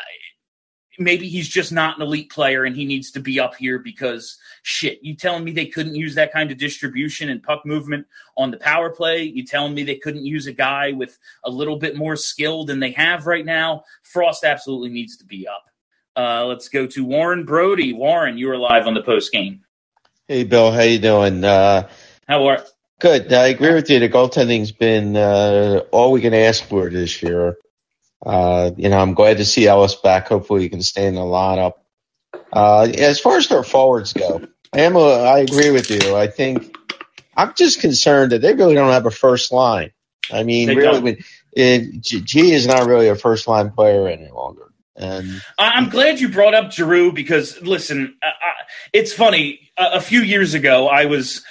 maybe 0.98 1.28
he's 1.28 1.48
just 1.48 1.72
not 1.72 1.98
an 1.98 2.04
elite 2.04 2.32
player 2.32 2.66
and 2.66 2.76
he 2.76 2.86
needs 2.86 3.12
to 3.12 3.20
be 3.20 3.40
up 3.40 3.56
here 3.56 3.80
because 3.80 4.38
shit. 4.64 5.00
You 5.02 5.16
telling 5.16 5.44
me 5.44 5.52
they 5.52 5.66
couldn't 5.66 5.96
use 5.96 6.16
that 6.16 6.34
kind 6.34 6.52
of 6.52 6.58
distribution 6.58 7.30
and 7.30 7.42
puck 7.42 7.66
movement 7.66 8.08
on 8.36 8.52
the 8.52 8.58
power 8.58 8.90
play? 8.90 9.24
You 9.24 9.46
telling 9.46 9.74
me 9.74 9.84
they 9.84 9.96
couldn't 9.96 10.26
use 10.26 10.48
a 10.48 10.54
guy 10.54 10.92
with 10.92 11.18
a 11.46 11.50
little 11.50 11.78
bit 11.78 11.96
more 11.96 12.16
skill 12.16 12.66
than 12.66 12.80
they 12.80 12.92
have 12.92 13.28
right 13.28 13.46
now? 13.46 13.84
Frost 14.04 14.44
absolutely 14.44 14.90
needs 14.90 15.18
to 15.18 15.26
be 15.26 15.48
up. 15.48 15.66
Uh, 16.16 16.46
let's 16.46 16.68
go 16.68 16.88
to 16.88 17.06
Warren 17.06 17.46
Brody. 17.46 17.94
Warren, 17.94 18.38
you 18.38 18.50
are 18.50 18.58
live 18.58 18.88
on 18.88 18.94
the 18.94 19.04
post 19.04 19.32
game. 19.32 19.62
Hey, 20.28 20.44
Bill. 20.44 20.72
How 20.72 20.82
you 20.82 21.00
doing? 21.00 21.44
Uh, 21.44 21.88
how 22.28 22.46
are? 22.48 22.64
Good. 23.00 23.32
I 23.32 23.48
agree 23.48 23.74
with 23.74 23.90
you. 23.90 24.00
The 24.00 24.10
goaltending's 24.10 24.72
been 24.72 25.16
uh, 25.16 25.84
all 25.92 26.12
we 26.12 26.22
can 26.22 26.34
ask 26.34 26.64
for 26.64 26.90
this 26.90 27.22
year. 27.22 27.56
Uh, 28.26 28.72
you 28.78 28.90
know, 28.90 28.98
I'm 28.98 29.14
glad 29.14 29.38
to 29.38 29.46
see 29.46 29.68
Ellis 29.68 29.96
back. 29.96 30.28
Hopefully, 30.28 30.62
he 30.62 30.70
can 30.70 30.82
stay 30.82 31.08
in 31.08 31.16
the 31.16 31.22
lineup. 31.22 31.74
Uh, 32.52 32.88
as 32.98 33.20
far 33.20 33.38
as 33.38 33.48
their 33.48 33.64
forwards 33.64 34.14
go, 34.14 34.42
I 34.74 34.82
am. 34.82 34.96
A, 34.96 35.24
I 35.24 35.40
agree 35.40 35.72
with 35.72 35.90
you. 35.90 36.16
I 36.16 36.28
think 36.28 36.76
I'm 37.36 37.54
just 37.56 37.82
concerned 37.82 38.32
that 38.32 38.42
they 38.42 38.54
really 38.54 38.74
don't 38.74 38.92
have 38.92 39.06
a 39.06 39.12
first 39.12 39.52
line. 39.52 39.92
I 40.32 40.44
mean, 40.44 40.68
they 40.68 40.76
really, 40.76 41.00
when, 41.00 41.18
it, 41.54 42.02
G 42.02 42.52
is 42.52 42.68
not 42.68 42.88
really 42.88 43.08
a 43.08 43.16
first 43.16 43.48
line 43.48 43.72
player 43.72 44.08
any 44.08 44.30
longer. 44.30 44.64
And 44.96 45.42
I'm 45.60 45.90
glad 45.90 46.20
you 46.20 46.30
brought 46.30 46.56
up 46.56 46.72
Giroux 46.72 47.12
because 47.12 47.62
listen, 47.62 48.18
I, 48.22 48.28
I, 48.28 48.52
it's 48.94 49.14
funny. 49.14 49.72
A, 49.78 49.98
a, 49.98 50.02
few 50.02 50.22
years 50.22 50.56
ago, 50.56 50.88
I 50.88 51.06
was 51.06 51.44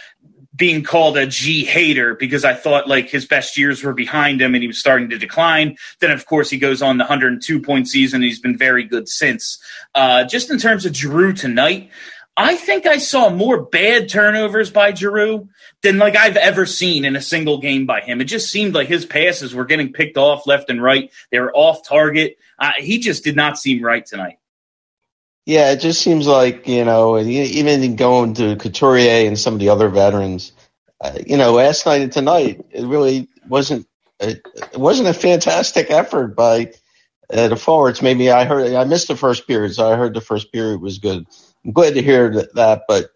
being 0.57 0.83
called 0.83 1.19
a 1.19 1.27
G 1.27 1.65
hater 1.65 2.15
because 2.15 2.45
I 2.45 2.55
thought 2.55 2.89
like 2.89 3.09
his 3.09 3.27
best 3.27 3.59
years 3.59 3.83
were 3.83 3.93
behind 3.93 4.41
him 4.41 4.55
and 4.55 4.63
he 4.63 4.67
was 4.67 4.79
starting 4.79 5.11
to 5.11 5.19
decline. 5.19 5.77
Then, 6.01 6.11
of 6.11 6.27
course, 6.27 6.49
he 6.49 6.59
goes 6.59 6.83
on 6.83 6.97
the 6.97 7.05
102 7.05 7.61
point 7.61 7.89
season. 7.89 8.23
He's 8.23 8.41
been 8.41 8.57
very 8.57 8.85
good 8.85 9.09
since. 9.09 9.59
Uh, 9.95 10.25
just 10.25 10.51
in 10.51 10.59
terms 10.59 10.87
of 10.87 10.97
Giroux 10.97 11.35
tonight, 11.35 11.91
I 12.37 12.57
think 12.57 12.87
I 12.87 12.99
saw 12.99 13.31
more 13.31 13.63
bad 13.63 14.09
turnovers 14.09 14.71
by 14.71 14.93
Giroux 14.93 15.49
than 15.83 15.99
like 15.99 16.17
I've 16.17 16.37
ever 16.37 16.67
seen 16.67 17.05
in 17.05 17.17
a 17.17 17.23
single 17.23 17.59
game 17.59 17.87
by 17.87 18.01
him. 18.01 18.21
It 18.21 18.25
just 18.25 18.51
seemed 18.51 18.75
like 18.75 18.89
his 18.89 19.07
passes 19.07 19.55
were 19.55 19.65
getting 19.65 19.93
picked 19.93 20.17
off 20.19 20.47
left 20.47 20.69
and 20.71 20.83
right. 20.83 21.11
They 21.31 21.41
were 21.41 21.55
off 21.55 21.87
target. 21.87 22.39
Uh, 22.59 22.73
he 22.79 22.99
just 22.99 23.25
did 23.25 23.37
not 23.37 23.59
seem 23.59 23.83
right 23.83 24.05
tonight. 24.05 24.39
Yeah, 25.47 25.73
it 25.73 25.81
just 25.81 26.03
seems 26.03 26.27
like 26.27 26.69
you 26.69 26.85
know, 26.85 27.19
even 27.19 27.97
going 27.97 28.35
to 28.35 28.57
Couturier 28.57 29.29
and 29.29 29.39
some 29.39 29.55
of 29.55 29.61
the 29.61 29.71
other 29.71 29.89
veterans, 29.89 30.53
uh, 31.01 31.19
you 31.25 31.37
know, 31.37 31.53
last 31.53 31.87
night 31.87 32.03
and 32.03 32.13
tonight, 32.13 32.67
it 32.71 32.85
really 32.85 33.29
wasn't. 33.49 33.87
It, 34.21 34.43
it 34.57 34.79
wasn't 34.79 35.09
a 35.09 35.15
fantastic 35.15 35.91
effort 35.91 36.37
by 36.37 36.73
uh, 37.33 37.49
the 37.49 37.57
forwards. 37.57 38.03
Maybe 38.03 38.31
I 38.31 38.45
heard 38.45 38.73
I 38.73 38.85
missed 38.85 39.09
the 39.09 39.17
first 39.17 39.47
period, 39.47 39.75
so 39.75 39.91
I 39.91 39.97
heard 39.97 40.15
the 40.15 40.21
first 40.21 40.53
period 40.53 40.81
was 40.81 40.99
good. 40.99 41.27
I'm 41.65 41.73
glad 41.73 41.95
to 41.95 42.03
hear 42.03 42.33
that, 42.35 42.55
that 42.57 42.83
but 42.89 43.11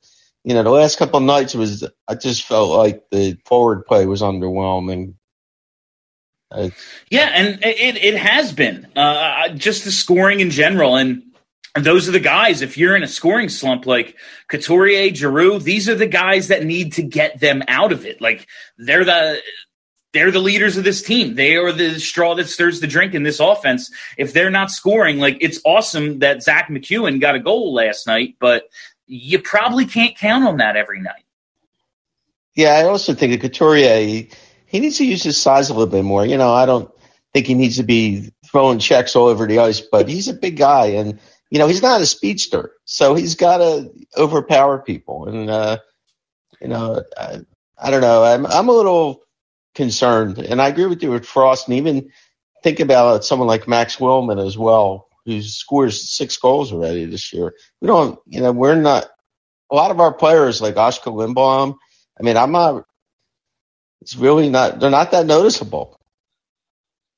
you 0.44 0.54
know, 0.54 0.62
the 0.62 0.70
last 0.70 0.98
couple 0.98 1.18
of 1.18 1.24
nights 1.24 1.54
was 1.54 1.84
I 2.08 2.14
just 2.14 2.44
felt 2.44 2.70
like 2.70 3.04
the 3.10 3.38
forward 3.44 3.86
play 3.86 4.06
was 4.06 4.22
underwhelming. 4.22 5.14
Uh, 6.50 6.70
yeah, 7.10 7.30
and 7.32 7.58
it 7.64 7.96
it 7.96 8.16
has 8.16 8.52
been 8.52 8.86
uh, 8.96 9.48
just 9.50 9.84
the 9.84 9.92
scoring 9.92 10.40
in 10.40 10.50
general, 10.50 10.96
and 10.96 11.22
those 11.74 12.08
are 12.08 12.12
the 12.12 12.20
guys. 12.20 12.62
If 12.62 12.76
you're 12.76 12.96
in 12.96 13.02
a 13.02 13.08
scoring 13.08 13.48
slump 13.48 13.86
like 13.86 14.16
Couturier, 14.48 15.14
Giroux, 15.14 15.58
these 15.58 15.88
are 15.88 15.94
the 15.94 16.06
guys 16.06 16.48
that 16.48 16.64
need 16.64 16.94
to 16.94 17.02
get 17.02 17.40
them 17.40 17.62
out 17.68 17.92
of 17.92 18.06
it. 18.06 18.20
Like 18.20 18.46
they're 18.78 19.04
the 19.04 19.40
they're 20.12 20.32
the 20.32 20.40
leaders 20.40 20.76
of 20.76 20.84
this 20.84 21.02
team. 21.02 21.36
They 21.36 21.56
are 21.56 21.72
the 21.72 22.00
straw 22.00 22.34
that 22.34 22.48
stirs 22.48 22.80
the 22.80 22.88
drink 22.88 23.14
in 23.14 23.22
this 23.22 23.38
offense. 23.38 23.90
If 24.16 24.32
they're 24.32 24.50
not 24.50 24.70
scoring, 24.70 25.18
like 25.18 25.38
it's 25.40 25.60
awesome 25.64 26.18
that 26.20 26.42
Zack 26.42 26.68
MacEwen 26.68 27.20
got 27.20 27.36
a 27.36 27.40
goal 27.40 27.72
last 27.72 28.06
night, 28.06 28.34
but 28.40 28.64
you 29.06 29.38
probably 29.38 29.86
can't 29.86 30.16
count 30.16 30.44
on 30.44 30.56
that 30.58 30.76
every 30.76 31.00
night. 31.00 31.24
Yeah, 32.54 32.70
I 32.70 32.84
also 32.84 33.14
think 33.14 33.32
that 33.32 33.40
Couturier 33.40 34.00
he, 34.00 34.30
he 34.66 34.80
needs 34.80 34.98
to 34.98 35.06
use 35.06 35.22
his 35.22 35.40
size 35.40 35.70
a 35.70 35.74
little 35.74 35.86
bit 35.86 36.04
more. 36.04 36.26
You 36.26 36.36
know, 36.36 36.52
I 36.52 36.66
don't 36.66 36.90
think 37.32 37.46
he 37.46 37.54
needs 37.54 37.76
to 37.76 37.84
be 37.84 38.32
throwing 38.50 38.80
checks 38.80 39.14
all 39.14 39.28
over 39.28 39.46
the 39.46 39.60
ice, 39.60 39.80
but 39.80 40.08
he's 40.08 40.26
a 40.26 40.34
big 40.34 40.56
guy, 40.56 40.86
and 40.86 41.20
you 41.50 41.58
know 41.58 41.68
he's 41.68 41.82
not 41.82 42.00
a 42.00 42.06
speedster, 42.06 42.72
so 42.84 43.14
he's 43.14 43.36
got 43.36 43.58
to 43.58 43.92
overpower 44.16 44.78
people. 44.80 45.28
And 45.28 45.50
uh, 45.50 45.78
you 46.60 46.68
know, 46.68 47.02
I, 47.18 47.40
I 47.78 47.90
don't 47.90 48.02
know. 48.02 48.24
I'm 48.24 48.46
I'm 48.46 48.68
a 48.68 48.72
little 48.72 49.22
concerned. 49.74 50.38
And 50.38 50.60
I 50.62 50.68
agree 50.68 50.86
with 50.86 51.02
you 51.02 51.10
with 51.10 51.26
Frost, 51.26 51.68
and 51.68 51.76
even 51.78 52.10
think 52.62 52.80
about 52.80 53.24
someone 53.24 53.48
like 53.48 53.68
Max 53.68 53.96
Willman 53.96 54.44
as 54.44 54.58
well, 54.58 55.08
who 55.26 55.42
scores 55.42 56.10
six 56.10 56.36
goals 56.36 56.72
already 56.72 57.06
this 57.06 57.32
year. 57.32 57.54
We 57.80 57.88
don't, 57.88 58.18
you 58.26 58.40
know, 58.40 58.52
we're 58.52 58.76
not. 58.76 59.10
A 59.72 59.76
lot 59.76 59.92
of 59.92 60.00
our 60.00 60.12
players 60.12 60.60
like 60.60 60.76
Oscar 60.76 61.10
Lindblom. 61.10 61.76
I 62.18 62.24
mean, 62.24 62.36
I'm 62.36 62.52
not. 62.52 62.84
It's 64.02 64.16
really 64.16 64.50
not. 64.50 64.80
They're 64.80 64.90
not 64.90 65.12
that 65.12 65.26
noticeable. 65.26 65.99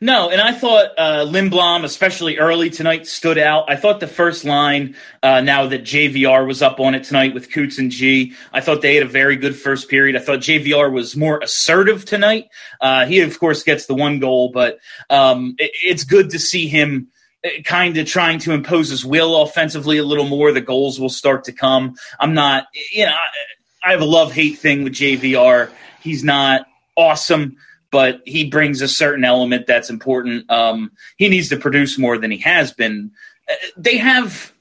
No, 0.02 0.30
and 0.30 0.40
I 0.40 0.50
thought 0.50 0.98
uh, 0.98 1.24
Lindblom, 1.24 1.84
especially 1.84 2.38
early 2.38 2.70
tonight, 2.70 3.06
stood 3.06 3.38
out. 3.38 3.70
I 3.70 3.76
thought 3.76 4.00
the 4.00 4.08
first 4.08 4.44
line, 4.44 4.96
uh, 5.22 5.42
now 5.42 5.68
that 5.68 5.84
JVR 5.84 6.44
was 6.44 6.60
up 6.60 6.80
on 6.80 6.96
it 6.96 7.04
tonight 7.04 7.34
with 7.34 7.52
Coots 7.52 7.78
and 7.78 7.88
G, 7.88 8.34
I 8.52 8.60
thought 8.60 8.82
they 8.82 8.96
had 8.96 9.04
a 9.04 9.08
very 9.08 9.36
good 9.36 9.54
first 9.54 9.88
period. 9.88 10.16
I 10.16 10.18
thought 10.18 10.40
JVR 10.40 10.90
was 10.90 11.14
more 11.14 11.38
assertive 11.38 12.04
tonight. 12.04 12.48
Uh, 12.80 13.06
he, 13.06 13.20
of 13.20 13.38
course, 13.38 13.62
gets 13.62 13.86
the 13.86 13.94
one 13.94 14.18
goal, 14.18 14.50
but 14.50 14.80
um, 15.08 15.54
it, 15.58 15.70
it's 15.84 16.02
good 16.02 16.30
to 16.30 16.38
see 16.40 16.66
him 16.66 17.06
uh, 17.44 17.62
kind 17.64 17.96
of 17.96 18.04
trying 18.04 18.40
to 18.40 18.54
impose 18.54 18.88
his 18.88 19.04
will 19.04 19.40
offensively 19.42 19.98
a 19.98 20.04
little 20.04 20.26
more. 20.26 20.50
The 20.50 20.60
goals 20.60 20.98
will 20.98 21.10
start 21.10 21.44
to 21.44 21.52
come. 21.52 21.94
I'm 22.18 22.34
not, 22.34 22.66
you 22.92 23.04
know, 23.04 23.12
I, 23.12 23.88
I 23.88 23.92
have 23.92 24.00
a 24.00 24.04
love 24.04 24.32
hate 24.32 24.58
thing 24.58 24.82
with 24.82 24.94
JVR. 24.94 25.70
He's 26.00 26.24
not 26.24 26.66
awesome 26.96 27.56
but 27.92 28.22
he 28.24 28.48
brings 28.48 28.80
a 28.80 28.88
certain 28.88 29.24
element 29.24 29.66
that's 29.68 29.90
important. 29.90 30.50
Um, 30.50 30.90
he 31.18 31.28
needs 31.28 31.50
to 31.50 31.58
produce 31.58 31.98
more 31.98 32.18
than 32.18 32.32
he 32.32 32.38
has 32.38 32.72
been. 32.72 33.12
Uh, 33.48 33.54
they 33.76 33.98
have, 33.98 34.52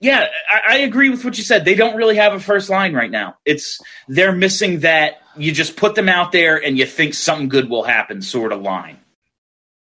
yeah, 0.00 0.26
I, 0.50 0.74
I, 0.74 0.78
agree 0.78 1.10
with 1.10 1.24
what 1.24 1.36
you 1.36 1.44
said. 1.44 1.64
They 1.64 1.74
don't 1.74 1.96
really 1.96 2.16
have 2.16 2.32
a 2.32 2.40
first 2.40 2.70
line 2.70 2.94
right 2.94 3.10
now. 3.10 3.36
It's 3.44 3.78
they're 4.08 4.32
missing 4.32 4.80
that. 4.80 5.18
You 5.36 5.52
just 5.52 5.76
put 5.76 5.94
them 5.94 6.08
out 6.08 6.32
there 6.32 6.56
and 6.56 6.78
you 6.78 6.86
think 6.86 7.12
something 7.12 7.48
good 7.48 7.68
will 7.68 7.82
happen, 7.82 8.22
sort 8.22 8.52
of 8.52 8.62
line. 8.62 8.98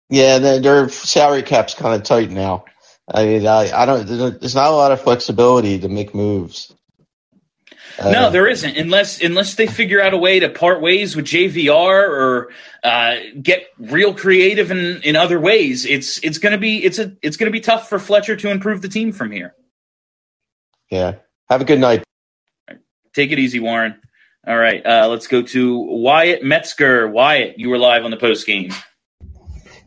Yeah, 0.09 0.39
their 0.39 0.89
salary 0.89 1.43
cap's 1.43 1.75
kind 1.75 1.95
of 1.95 2.03
tight 2.03 2.29
now. 2.29 2.65
I 3.11 3.25
mean, 3.25 3.47
I, 3.47 3.71
I 3.71 3.85
don't. 3.85 4.05
There's 4.05 4.55
not 4.55 4.71
a 4.71 4.75
lot 4.75 4.91
of 4.91 5.01
flexibility 5.01 5.79
to 5.79 5.87
make 5.87 6.13
moves. 6.13 6.73
Uh, 7.99 8.11
no, 8.11 8.29
there 8.31 8.47
isn't 8.47 8.77
unless 8.77 9.21
unless 9.21 9.55
they 9.55 9.67
figure 9.67 10.01
out 10.01 10.13
a 10.13 10.17
way 10.17 10.39
to 10.39 10.49
part 10.49 10.81
ways 10.81 11.15
with 11.15 11.25
JVR 11.25 12.07
or 12.07 12.49
uh, 12.83 13.15
get 13.41 13.67
real 13.77 14.13
creative 14.13 14.71
in, 14.71 15.01
in 15.03 15.15
other 15.15 15.39
ways. 15.39 15.85
It's 15.85 16.23
it's 16.23 16.37
going 16.37 16.53
to 16.53 16.57
be 16.57 16.83
it's 16.83 16.97
a 16.99 17.15
it's 17.21 17.35
going 17.35 17.51
to 17.51 17.51
be 17.51 17.59
tough 17.59 17.89
for 17.89 17.99
Fletcher 17.99 18.35
to 18.37 18.49
improve 18.49 18.81
the 18.81 18.89
team 18.89 19.11
from 19.11 19.31
here. 19.31 19.53
Yeah. 20.89 21.15
Have 21.49 21.61
a 21.61 21.65
good 21.65 21.79
night. 21.79 22.03
Take 23.13 23.31
it 23.31 23.39
easy, 23.39 23.59
Warren. 23.59 23.99
All 24.47 24.57
right, 24.57 24.85
uh, 24.85 25.07
let's 25.09 25.27
go 25.27 25.41
to 25.41 25.77
Wyatt 25.77 26.43
Metzger. 26.43 27.07
Wyatt, 27.07 27.59
you 27.59 27.69
were 27.69 27.77
live 27.77 28.05
on 28.05 28.11
the 28.11 28.17
post 28.17 28.47
game. 28.47 28.71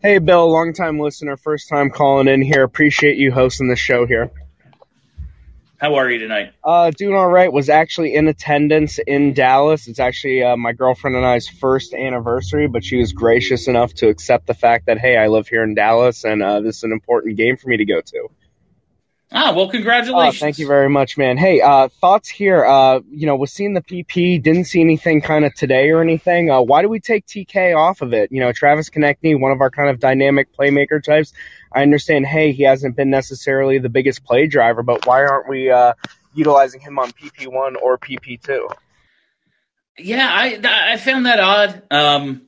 Hey, 0.02 0.18
Bill, 0.18 0.50
long 0.52 0.74
time 0.74 1.00
listener, 1.00 1.36
first 1.36 1.68
time 1.68 1.88
calling 1.88 2.28
in 2.28 2.42
here. 2.42 2.62
Appreciate 2.62 3.16
you 3.16 3.32
hosting 3.32 3.68
the 3.68 3.76
show 3.76 4.06
here. 4.06 4.30
How 5.82 5.96
are 5.96 6.08
you 6.08 6.20
tonight? 6.20 6.52
Uh, 6.62 6.92
doing 6.92 7.16
all 7.16 7.28
right. 7.28 7.52
Was 7.52 7.68
actually 7.68 8.14
in 8.14 8.28
attendance 8.28 9.00
in 9.04 9.32
Dallas. 9.32 9.88
It's 9.88 9.98
actually 9.98 10.44
uh, 10.44 10.56
my 10.56 10.74
girlfriend 10.74 11.16
and 11.16 11.26
I's 11.26 11.48
first 11.48 11.92
anniversary, 11.92 12.68
but 12.68 12.84
she 12.84 12.98
was 12.98 13.12
gracious 13.12 13.66
enough 13.66 13.92
to 13.94 14.08
accept 14.08 14.46
the 14.46 14.54
fact 14.54 14.86
that 14.86 14.98
hey, 14.98 15.16
I 15.16 15.26
live 15.26 15.48
here 15.48 15.64
in 15.64 15.74
Dallas, 15.74 16.22
and 16.22 16.40
uh, 16.40 16.60
this 16.60 16.76
is 16.76 16.82
an 16.84 16.92
important 16.92 17.36
game 17.36 17.56
for 17.56 17.68
me 17.68 17.78
to 17.78 17.84
go 17.84 18.00
to. 18.00 18.28
Ah, 19.34 19.52
well, 19.54 19.68
congratulations. 19.68 20.42
Uh, 20.42 20.44
thank 20.44 20.58
you 20.58 20.66
very 20.66 20.90
much, 20.90 21.16
man. 21.16 21.38
Hey, 21.38 21.60
uh, 21.60 21.88
thoughts 21.88 22.28
here. 22.28 22.64
Uh, 22.64 23.00
you 23.10 23.26
know, 23.26 23.34
was 23.36 23.50
seeing 23.50 23.72
the 23.72 23.80
PP, 23.80 24.42
didn't 24.42 24.66
see 24.66 24.80
anything 24.80 25.22
kind 25.22 25.44
of 25.44 25.54
today 25.54 25.90
or 25.90 26.02
anything. 26.02 26.50
Uh, 26.50 26.60
why 26.60 26.82
do 26.82 26.88
we 26.88 27.00
take 27.00 27.26
TK 27.26 27.74
off 27.76 28.02
of 28.02 28.12
it? 28.12 28.30
You 28.30 28.40
know, 28.40 28.52
Travis 28.52 28.90
Konecny, 28.90 29.38
one 29.38 29.50
of 29.50 29.60
our 29.60 29.70
kind 29.70 29.88
of 29.88 30.00
dynamic 30.00 30.54
playmaker 30.54 31.02
types. 31.02 31.32
I 31.72 31.82
understand, 31.82 32.26
hey, 32.26 32.52
he 32.52 32.64
hasn't 32.64 32.94
been 32.94 33.08
necessarily 33.08 33.78
the 33.78 33.88
biggest 33.88 34.24
play 34.24 34.46
driver, 34.46 34.82
but 34.82 35.06
why 35.06 35.24
aren't 35.24 35.48
we 35.48 35.70
uh, 35.70 35.94
utilizing 36.34 36.80
him 36.80 36.98
on 36.98 37.10
PP1 37.12 37.76
or 37.80 37.98
PP2? 37.98 38.74
Yeah, 39.98 40.28
I 40.30 40.92
I 40.92 40.96
found 40.96 41.26
that 41.26 41.40
odd. 41.40 41.82
Um, 41.90 42.42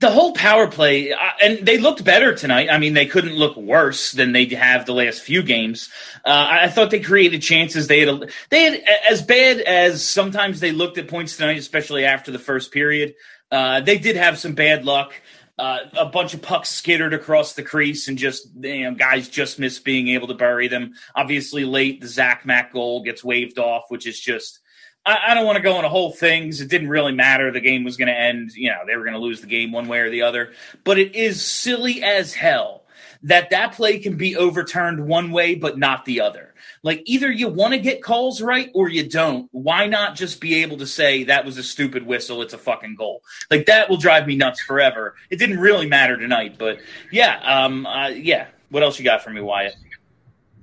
the 0.00 0.10
whole 0.10 0.32
power 0.32 0.66
play, 0.66 1.12
uh, 1.12 1.18
and 1.40 1.64
they 1.64 1.78
looked 1.78 2.02
better 2.02 2.34
tonight. 2.34 2.68
I 2.68 2.78
mean, 2.78 2.94
they 2.94 3.06
couldn't 3.06 3.34
look 3.34 3.56
worse 3.56 4.10
than 4.10 4.32
they 4.32 4.44
have 4.46 4.86
the 4.86 4.92
last 4.92 5.20
few 5.20 5.42
games. 5.42 5.88
Uh, 6.24 6.46
I 6.50 6.68
thought 6.68 6.90
they 6.90 7.00
created 7.00 7.42
chances. 7.42 7.86
They 7.86 8.00
had 8.00 8.08
a, 8.08 8.26
they 8.50 8.64
had 8.64 8.82
as 9.08 9.22
bad 9.22 9.60
as 9.60 10.04
sometimes 10.04 10.58
they 10.58 10.72
looked 10.72 10.98
at 10.98 11.06
points 11.06 11.36
tonight, 11.36 11.58
especially 11.58 12.04
after 12.04 12.32
the 12.32 12.40
first 12.40 12.72
period. 12.72 13.14
Uh, 13.52 13.80
they 13.80 13.98
did 13.98 14.16
have 14.16 14.38
some 14.38 14.54
bad 14.54 14.84
luck. 14.84 15.14
Uh, 15.56 15.80
a 15.96 16.06
bunch 16.06 16.34
of 16.34 16.42
pucks 16.42 16.68
skittered 16.68 17.12
across 17.12 17.54
the 17.54 17.64
crease 17.64 18.06
and 18.06 18.16
just 18.16 18.48
you 18.60 18.84
know 18.84 18.94
guys 18.94 19.28
just 19.28 19.58
missed 19.58 19.84
being 19.84 20.08
able 20.08 20.28
to 20.28 20.34
bury 20.34 20.68
them. 20.68 20.92
Obviously, 21.16 21.64
late 21.64 22.00
the 22.00 22.06
Zach 22.06 22.46
Mack 22.46 22.72
goal 22.72 23.02
gets 23.02 23.24
waved 23.24 23.58
off, 23.58 23.84
which 23.88 24.06
is 24.06 24.18
just 24.18 24.60
I, 25.04 25.18
I 25.28 25.34
don't 25.34 25.46
want 25.46 25.56
to 25.56 25.62
go 25.62 25.76
into 25.76 25.88
whole 25.88 26.12
things. 26.12 26.60
It 26.60 26.68
didn't 26.68 26.88
really 26.88 27.12
matter. 27.12 27.50
The 27.50 27.60
game 27.60 27.84
was 27.84 27.96
going 27.96 28.08
to 28.08 28.18
end. 28.18 28.52
You 28.54 28.70
know 28.70 28.80
they 28.86 28.96
were 28.96 29.04
going 29.04 29.14
to 29.14 29.20
lose 29.20 29.40
the 29.40 29.46
game 29.46 29.72
one 29.72 29.88
way 29.88 30.00
or 30.00 30.10
the 30.10 30.22
other. 30.22 30.52
But 30.84 30.98
it 30.98 31.14
is 31.14 31.44
silly 31.44 32.02
as 32.02 32.34
hell 32.34 32.84
that 33.22 33.50
that 33.50 33.72
play 33.72 33.98
can 33.98 34.16
be 34.16 34.36
overturned 34.36 35.06
one 35.06 35.30
way 35.30 35.54
but 35.54 35.78
not 35.78 36.04
the 36.04 36.20
other. 36.20 36.54
Like 36.82 37.02
either 37.06 37.30
you 37.30 37.48
want 37.48 37.74
to 37.74 37.80
get 37.80 38.02
calls 38.02 38.40
right 38.40 38.70
or 38.74 38.88
you 38.88 39.08
don't. 39.08 39.48
Why 39.52 39.86
not 39.86 40.14
just 40.14 40.40
be 40.40 40.62
able 40.62 40.78
to 40.78 40.86
say 40.86 41.24
that 41.24 41.44
was 41.44 41.58
a 41.58 41.62
stupid 41.62 42.06
whistle, 42.06 42.42
it's 42.42 42.54
a 42.54 42.58
fucking 42.58 42.94
goal? 42.96 43.22
Like 43.50 43.66
that 43.66 43.90
will 43.90 43.96
drive 43.96 44.26
me 44.26 44.36
nuts 44.36 44.60
forever. 44.62 45.16
It 45.30 45.36
didn't 45.36 45.58
really 45.58 45.88
matter 45.88 46.16
tonight, 46.16 46.56
but 46.58 46.78
yeah, 47.10 47.40
um, 47.44 47.86
uh, 47.86 48.08
yeah. 48.08 48.48
What 48.70 48.82
else 48.82 48.98
you 48.98 49.04
got 49.04 49.24
for 49.24 49.30
me, 49.30 49.40
Wyatt? 49.40 49.74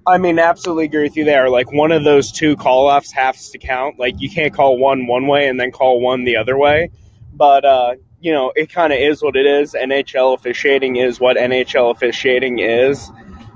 I 0.07 0.17
mean, 0.17 0.37
absolutely 0.37 0.85
agree 0.85 1.03
with 1.03 1.17
you 1.17 1.25
there. 1.25 1.49
Like 1.49 1.71
one 1.71 1.91
of 1.91 2.03
those 2.03 2.31
two 2.31 2.55
call 2.55 2.87
offs 2.87 3.11
has 3.13 3.49
to 3.51 3.57
count. 3.57 3.97
Like 3.97 4.15
you 4.19 4.29
can't 4.29 4.53
call 4.53 4.77
one 4.77 5.07
one 5.07 5.27
way 5.27 5.47
and 5.47 5.59
then 5.59 5.71
call 5.71 5.99
one 5.99 6.23
the 6.23 6.37
other 6.37 6.57
way. 6.57 6.91
But 7.33 7.65
uh, 7.65 7.95
you 8.19 8.31
know, 8.31 8.51
it 8.55 8.71
kind 8.71 8.93
of 8.93 8.99
is 8.99 9.21
what 9.21 9.35
it 9.35 9.45
is. 9.45 9.73
NHL 9.73 10.35
officiating 10.35 10.95
is 10.95 11.19
what 11.19 11.37
NHL 11.37 11.91
officiating 11.91 12.59
is. 12.59 13.11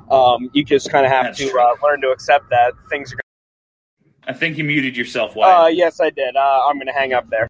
Um, 0.09 0.49
you 0.53 0.63
just 0.63 0.91
kind 0.91 1.05
of 1.05 1.11
have 1.11 1.25
That's 1.25 1.37
to 1.39 1.51
uh, 1.51 1.75
learn 1.83 2.01
to 2.01 2.09
accept 2.09 2.49
that 2.49 2.73
things 2.89 3.13
are. 3.13 3.19
I 4.27 4.33
think 4.33 4.57
you 4.57 4.63
muted 4.63 4.97
yourself. 4.97 5.35
Wyatt. 5.35 5.59
Uh, 5.59 5.67
yes, 5.67 5.99
I 5.99 6.09
did. 6.09 6.35
Uh, 6.35 6.67
I'm 6.67 6.75
going 6.75 6.87
to 6.87 6.93
hang 6.93 7.13
up 7.13 7.29
there. 7.29 7.47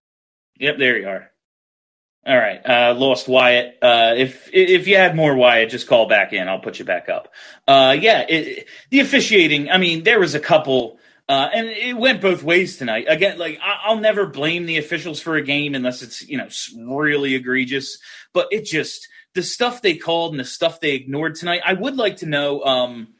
Yep, 0.59 0.77
there 0.77 0.97
you 0.97 1.07
are. 1.07 1.31
All 2.25 2.37
right, 2.37 2.59
uh, 2.65 2.93
lost 2.95 3.29
Wyatt. 3.29 3.77
Uh, 3.81 4.13
if 4.17 4.49
if 4.51 4.87
you 4.87 4.97
had 4.97 5.15
more 5.15 5.35
Wyatt, 5.35 5.69
just 5.69 5.87
call 5.87 6.07
back 6.07 6.33
in. 6.33 6.49
I'll 6.49 6.59
put 6.59 6.77
you 6.77 6.83
back 6.83 7.07
up. 7.07 7.33
Uh, 7.65 7.95
yeah, 7.99 8.25
it, 8.27 8.67
the 8.89 8.99
officiating. 8.99 9.71
I 9.71 9.77
mean, 9.77 10.03
there 10.03 10.19
was 10.19 10.35
a 10.35 10.39
couple, 10.39 10.99
uh, 11.29 11.49
and 11.53 11.67
it 11.67 11.95
went 11.95 12.21
both 12.21 12.43
ways 12.43 12.77
tonight. 12.77 13.05
Again, 13.07 13.37
like 13.39 13.57
I, 13.63 13.89
will 13.93 14.01
never 14.01 14.25
blame 14.25 14.65
the 14.65 14.77
officials 14.77 15.21
for 15.21 15.37
a 15.37 15.41
game 15.41 15.75
unless 15.75 16.01
it's 16.01 16.27
you 16.27 16.37
know 16.37 16.49
really 16.93 17.35
egregious. 17.35 17.97
But 18.33 18.49
it 18.51 18.65
just 18.65 19.07
the 19.33 19.41
stuff 19.41 19.81
they 19.81 19.95
called 19.95 20.33
and 20.33 20.39
the 20.41 20.45
stuff 20.45 20.81
they 20.81 20.91
ignored 20.91 21.35
tonight. 21.35 21.61
I 21.65 21.73
would 21.73 21.95
like 21.95 22.17
to 22.17 22.25
know. 22.25 22.61
Um, 22.63 23.13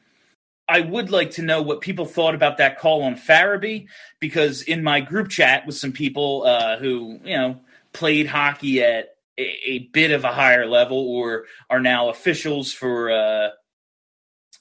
I 0.68 0.82
would 0.82 1.10
like 1.10 1.32
to 1.32 1.42
know 1.42 1.62
what 1.62 1.80
people 1.80 2.04
thought 2.04 2.34
about 2.34 2.58
that 2.58 2.78
call 2.78 3.02
on 3.02 3.16
Farabee 3.16 3.88
because 4.20 4.62
in 4.62 4.84
my 4.84 5.00
group 5.00 5.28
chat 5.30 5.66
with 5.66 5.74
some 5.74 5.90
people 5.90 6.44
uh, 6.46 6.78
who 6.78 7.18
you 7.24 7.36
know 7.36 7.60
played 7.92 8.26
hockey 8.26 8.82
at 8.82 9.08
a, 9.38 9.70
a, 9.70 9.78
bit 9.92 10.10
of 10.10 10.24
a 10.24 10.32
higher 10.32 10.66
level 10.66 10.98
or 10.98 11.46
are 11.68 11.80
now 11.80 12.10
officials 12.10 12.72
for 12.72 13.10
uh, 13.10 13.48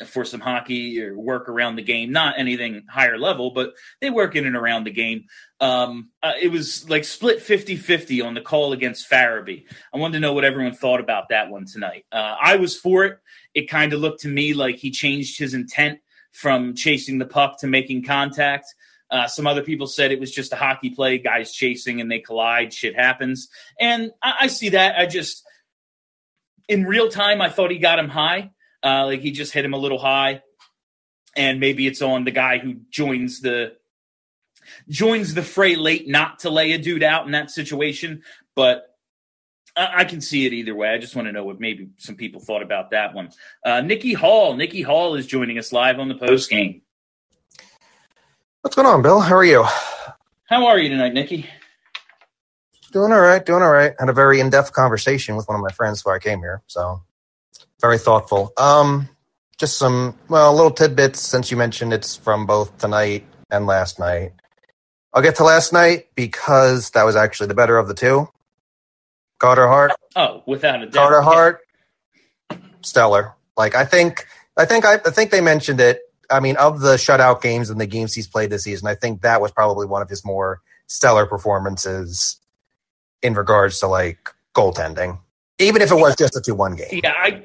for 0.06 0.24
some 0.24 0.40
hockey 0.40 1.02
or 1.02 1.18
work 1.18 1.50
around 1.50 1.76
the 1.76 1.82
game. 1.82 2.12
Not 2.12 2.40
anything 2.40 2.86
higher 2.90 3.18
level, 3.18 3.52
but 3.52 3.74
they 4.00 4.10
work 4.10 4.36
in 4.36 4.46
and 4.46 4.56
around 4.56 4.86
the 4.86 4.92
game. 4.92 5.26
Um, 5.60 6.10
uh, 6.24 6.34
it 6.40 6.50
was 6.50 6.90
like 6.90 7.04
split 7.04 7.42
50 7.42 7.76
50 7.76 8.22
on 8.22 8.34
the 8.34 8.42
call 8.42 8.74
against 8.74 9.10
Farabee. 9.10 9.66
I 9.94 9.98
wanted 9.98 10.14
to 10.14 10.20
know 10.22 10.34
what 10.34 10.46
everyone 10.46 10.74
thought 10.74 11.02
about 11.02 11.30
that 11.30 11.50
one 11.50 11.66
tonight. 11.66 12.06
Uh, 12.12 12.36
I 12.42 12.56
was 12.56 12.78
for 12.78 13.06
it. 13.06 13.20
It 13.54 13.70
kind 13.70 13.92
of 13.94 14.00
looked 14.00 14.22
to 14.22 14.30
me 14.30 14.54
like 14.54 14.78
he 14.78 14.92
changed 14.92 15.38
his 15.38 15.54
intent 15.54 16.00
from 16.32 16.76
chasing 16.76 17.18
the 17.18 17.26
puck 17.26 17.60
to 17.60 17.68
making 17.68 18.04
contact. 18.04 18.74
Uh, 19.12 19.28
some 19.28 19.48
other 19.48 19.64
people 19.64 19.88
said 19.88 20.12
it 20.12 20.20
was 20.20 20.32
just 20.32 20.54
a 20.54 20.56
hockey 20.56 20.92
play, 20.92 21.18
guys 21.18 21.52
chasing 21.52 22.00
and 22.00 22.12
they 22.12 22.20
collide, 22.20 22.74
shit 22.74 22.96
happens. 22.96 23.50
And 23.80 24.12
I, 24.22 24.34
I 24.42 24.48
see 24.48 24.70
that. 24.70 25.00
I 25.00 25.06
just, 25.08 25.44
in 26.68 26.86
real 26.86 27.10
time, 27.10 27.42
I 27.42 27.50
thought 27.50 27.72
he 27.72 27.80
got 27.80 28.00
him 28.00 28.10
high. 28.10 28.52
Uh, 28.84 29.08
like 29.08 29.20
he 29.22 29.32
just 29.32 29.52
hit 29.52 29.66
him 29.66 29.74
a 29.74 29.78
little 29.78 29.98
high, 29.98 30.42
and 31.36 31.60
maybe 31.60 31.86
it's 31.86 32.02
on 32.02 32.24
the 32.24 32.32
guy 32.32 32.60
who 32.60 32.76
joins 32.90 33.42
the 33.42 33.74
joins 34.88 35.34
the 35.34 35.42
fray 35.42 35.76
late 35.76 36.08
not 36.08 36.40
to 36.40 36.50
lay 36.50 36.72
a 36.72 36.78
dude 36.78 37.04
out 37.04 37.26
in 37.26 37.32
that 37.34 37.52
situation. 37.52 38.24
But 38.56 38.86
I, 39.76 40.06
can 40.06 40.22
see 40.22 40.46
it 40.46 40.54
either 40.54 40.76
way. 40.76 40.90
I 40.90 40.98
just 40.98 41.16
want 41.16 41.28
to 41.28 41.32
know 41.32 41.44
what 41.44 41.60
maybe 41.60 41.90
some 41.98 42.16
people 42.16 42.42
thought 42.42 42.62
about 42.62 42.92
that 42.92 43.14
one. 43.14 43.30
Uh, 43.66 43.82
Nikki 43.82 44.14
Hall, 44.14 44.56
Nikki 44.56 44.82
Hall 44.82 45.16
is 45.16 45.26
joining 45.26 45.58
us 45.58 45.72
live 45.72 46.00
on 46.00 46.10
the 46.10 46.16
post 46.16 46.50
game. 46.50 46.82
What's 48.62 48.76
going 48.76 48.88
on, 48.88 49.02
Bill? 49.02 49.22
How 49.22 49.36
are 49.36 49.46
you? 49.46 49.64
How 50.50 50.68
are 50.68 50.78
you 50.78 50.90
tonight, 50.90 51.14
Nikki? 51.14 51.50
Doing 52.92 53.14
all 53.14 53.22
right, 53.22 53.46
doing 53.46 53.64
all 53.64 53.72
right. 53.72 53.94
Had 53.98 54.10
a 54.10 54.14
very 54.14 54.42
in-depth 54.42 54.74
conversation 54.74 55.38
with 55.38 55.48
one 55.48 55.56
of 55.56 55.62
my 55.62 55.72
friends 55.72 56.00
before 56.00 56.14
I 56.14 56.20
came 56.20 56.40
here, 56.40 56.62
so 56.68 57.02
very 57.80 57.98
thoughtful. 57.98 58.52
Um, 58.58 59.08
just 59.58 59.78
some 59.78 60.14
well, 60.28 60.54
little 60.54 60.72
tidbits 60.72 61.22
since 61.22 61.50
you 61.50 61.56
mentioned 61.56 61.94
it's 61.94 62.18
from 62.18 62.46
both 62.46 62.78
tonight 62.80 63.26
and 63.50 63.66
last 63.66 63.98
night. 63.98 64.34
I'll 65.14 65.24
get 65.24 65.38
to 65.38 65.46
last 65.46 65.72
night 65.72 66.08
because 66.16 66.90
that 66.90 67.04
was 67.04 67.16
actually 67.16 67.48
the 67.48 67.54
better 67.54 67.78
of 67.78 67.88
the 67.88 67.94
two. 67.94 68.28
Carter 69.38 69.70
Hart. 69.70 69.94
Oh, 70.18 70.44
without 70.46 70.84
a 70.84 70.86
doubt. 70.86 70.94
Carter 70.94 71.22
Hart, 71.22 71.62
stellar. 72.82 73.36
Like 73.56 73.74
I 73.74 73.86
think, 73.86 74.28
I 74.58 74.66
think, 74.66 74.84
I, 74.84 74.96
I 74.96 75.12
think 75.12 75.32
they 75.32 75.40
mentioned 75.40 75.80
it. 75.80 76.02
I 76.30 76.40
mean, 76.40 76.56
of 76.58 76.80
the 76.80 76.96
shutout 76.96 77.42
games 77.42 77.70
and 77.70 77.80
the 77.80 77.88
games 77.88 78.14
he's 78.14 78.28
played 78.28 78.50
this 78.50 78.64
season, 78.64 78.88
I 78.88 78.96
think 78.96 79.22
that 79.22 79.42
was 79.42 79.52
probably 79.52 79.88
one 79.88 80.02
of 80.02 80.10
his 80.10 80.24
more 80.24 80.62
stellar 80.88 81.26
performances 81.26 82.38
in 83.22 83.34
regards 83.34 83.80
to 83.80 83.88
like 83.88 84.30
goaltending, 84.56 85.20
even 85.58 85.82
if 85.82 85.92
it 85.92 85.96
was 85.96 86.16
just 86.16 86.36
a 86.36 86.42
two-one 86.42 86.76
game. 86.76 87.02
Yeah, 87.04 87.14
I 87.16 87.44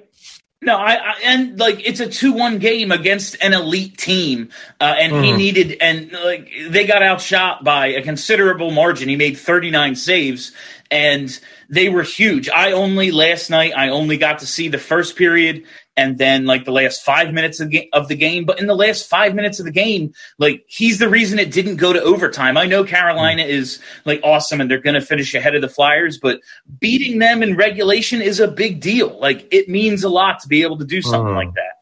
no, 0.63 0.77
I, 0.77 0.95
I, 0.95 1.15
and 1.25 1.59
like 1.59 1.87
it's 1.87 2.01
a 2.01 2.09
two-one 2.09 2.59
game 2.59 2.91
against 2.91 3.37
an 3.43 3.53
elite 3.53 3.99
team, 3.99 4.49
uh, 4.81 4.95
and 4.99 5.13
mm. 5.13 5.25
he 5.25 5.33
needed 5.33 5.77
and 5.81 6.11
like 6.13 6.51
they 6.69 6.87
got 6.87 7.03
outshot 7.03 7.65
by 7.65 7.89
a 7.89 8.03
considerable 8.03 8.71
margin. 8.71 9.09
He 9.09 9.17
made 9.17 9.37
thirty-nine 9.37 9.95
saves, 9.95 10.53
and 10.91 11.39
they 11.69 11.89
were 11.91 12.03
huge. 12.03 12.49
I 12.49 12.73
only 12.73 13.11
last 13.11 13.51
night 13.51 13.73
I 13.77 13.91
only 13.91 14.17
got 14.17 14.39
to 14.39 14.47
see 14.47 14.69
the 14.69 14.79
first 14.79 15.17
period 15.17 15.65
and 15.97 16.19
then 16.19 16.45
like 16.45 16.65
the 16.65 16.73
last 16.73 17.03
five 17.03 17.33
minutes 17.33 17.61
of, 17.61 17.73
of 17.93 18.09
the 18.09 18.17
game. 18.17 18.45
But 18.45 18.61
in 18.61 18.67
the 18.67 18.75
last 18.75 19.09
five 19.09 19.35
minutes 19.35 19.59
of 19.59 19.65
the 19.65 19.73
game, 19.73 20.13
like 20.39 20.65
he's 20.67 20.99
the 20.99 21.09
reason 21.09 21.39
it 21.39 21.53
didn't 21.53 21.77
go 21.77 21.93
to 21.93 22.03
overtime. 22.03 22.57
I 22.57 22.67
know 22.67 22.85
Carolina 22.85 23.43
mm. 23.43 23.49
is 23.49 23.81
like 24.05 24.21
awesome 24.23 24.61
and 24.61 24.71
they're 24.71 24.81
going 24.81 24.95
to 24.95 25.01
finish 25.01 25.35
ahead 25.35 25.55
of 25.55 25.63
the 25.63 25.69
Flyers, 25.69 26.19
but 26.19 26.41
beating 26.81 27.19
them 27.19 27.43
in 27.43 27.57
regulation 27.57 28.21
is 28.21 28.41
a 28.41 28.49
big 28.49 28.81
deal. 28.81 29.19
Like 29.21 29.47
it 29.53 29.69
means 29.69 30.05
a 30.05 30.09
lot 30.09 30.41
to 30.41 30.49
be 30.49 30.63
able 30.63 30.79
to 30.79 30.85
do 30.85 31.01
something 31.01 31.35
mm. 31.35 31.37
like 31.37 31.55
that. 31.55 31.75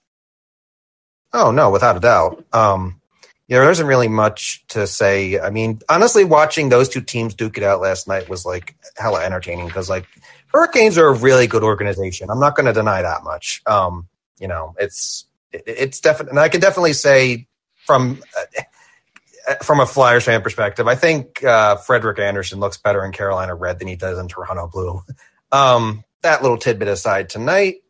Oh 1.33 1.51
no, 1.51 1.71
without 1.71 1.97
a 1.97 2.01
doubt. 2.01 2.45
Um, 2.53 3.01
yeah, 3.49 3.59
there 3.59 3.71
isn't 3.71 3.87
really 3.87 4.09
much 4.09 4.65
to 4.69 4.87
say. 4.87 5.39
I 5.39 5.51
mean, 5.51 5.81
honestly, 5.89 6.25
watching 6.25 6.69
those 6.69 6.89
two 6.89 7.01
teams 7.01 7.35
duke 7.35 7.59
it 7.59 7.65
out 7.65 7.81
last 7.81 8.07
night 8.07 8.29
was 8.29 8.47
like 8.47 8.77
hella 8.97 9.23
entertaining 9.23 9.67
because 9.67 9.91
like 9.91 10.07
Hurricanes 10.53 10.99
are 10.99 11.09
a 11.09 11.13
really 11.15 11.47
good 11.47 11.63
organization. 11.63 12.31
I'm 12.31 12.41
not 12.41 12.57
going 12.57 12.67
to 12.67 12.73
deny 12.73 13.03
that 13.03 13.25
much. 13.25 13.63
Um, 13.67 14.09
you 14.39 14.49
know, 14.49 14.75
it's 14.79 15.27
it, 15.53 15.65
it's 15.67 16.01
definitely, 16.01 16.31
and 16.31 16.41
I 16.41 16.49
can 16.49 16.61
definitely 16.61 16.93
say 16.93 17.47
from 17.87 18.23
uh, 18.37 19.55
from 19.63 19.81
a 19.81 19.87
Flyers 19.87 20.25
fan 20.25 20.43
perspective, 20.43 20.87
I 20.87 20.95
think 20.95 21.43
uh, 21.43 21.77
Frederik 21.77 22.19
Andersen 22.19 22.61
looks 22.61 22.77
better 22.77 23.05
in 23.05 23.13
Carolina 23.13 23.55
red 23.55 23.79
than 23.79 23.89
he 23.89 23.97
does 23.97 24.19
in 24.19 24.29
Toronto 24.29 24.69
blue. 24.69 25.03
Um, 25.55 26.03
that 26.23 26.41
little 26.41 26.57
tidbit 26.57 26.89
aside, 26.89 27.29
tonight 27.29 27.83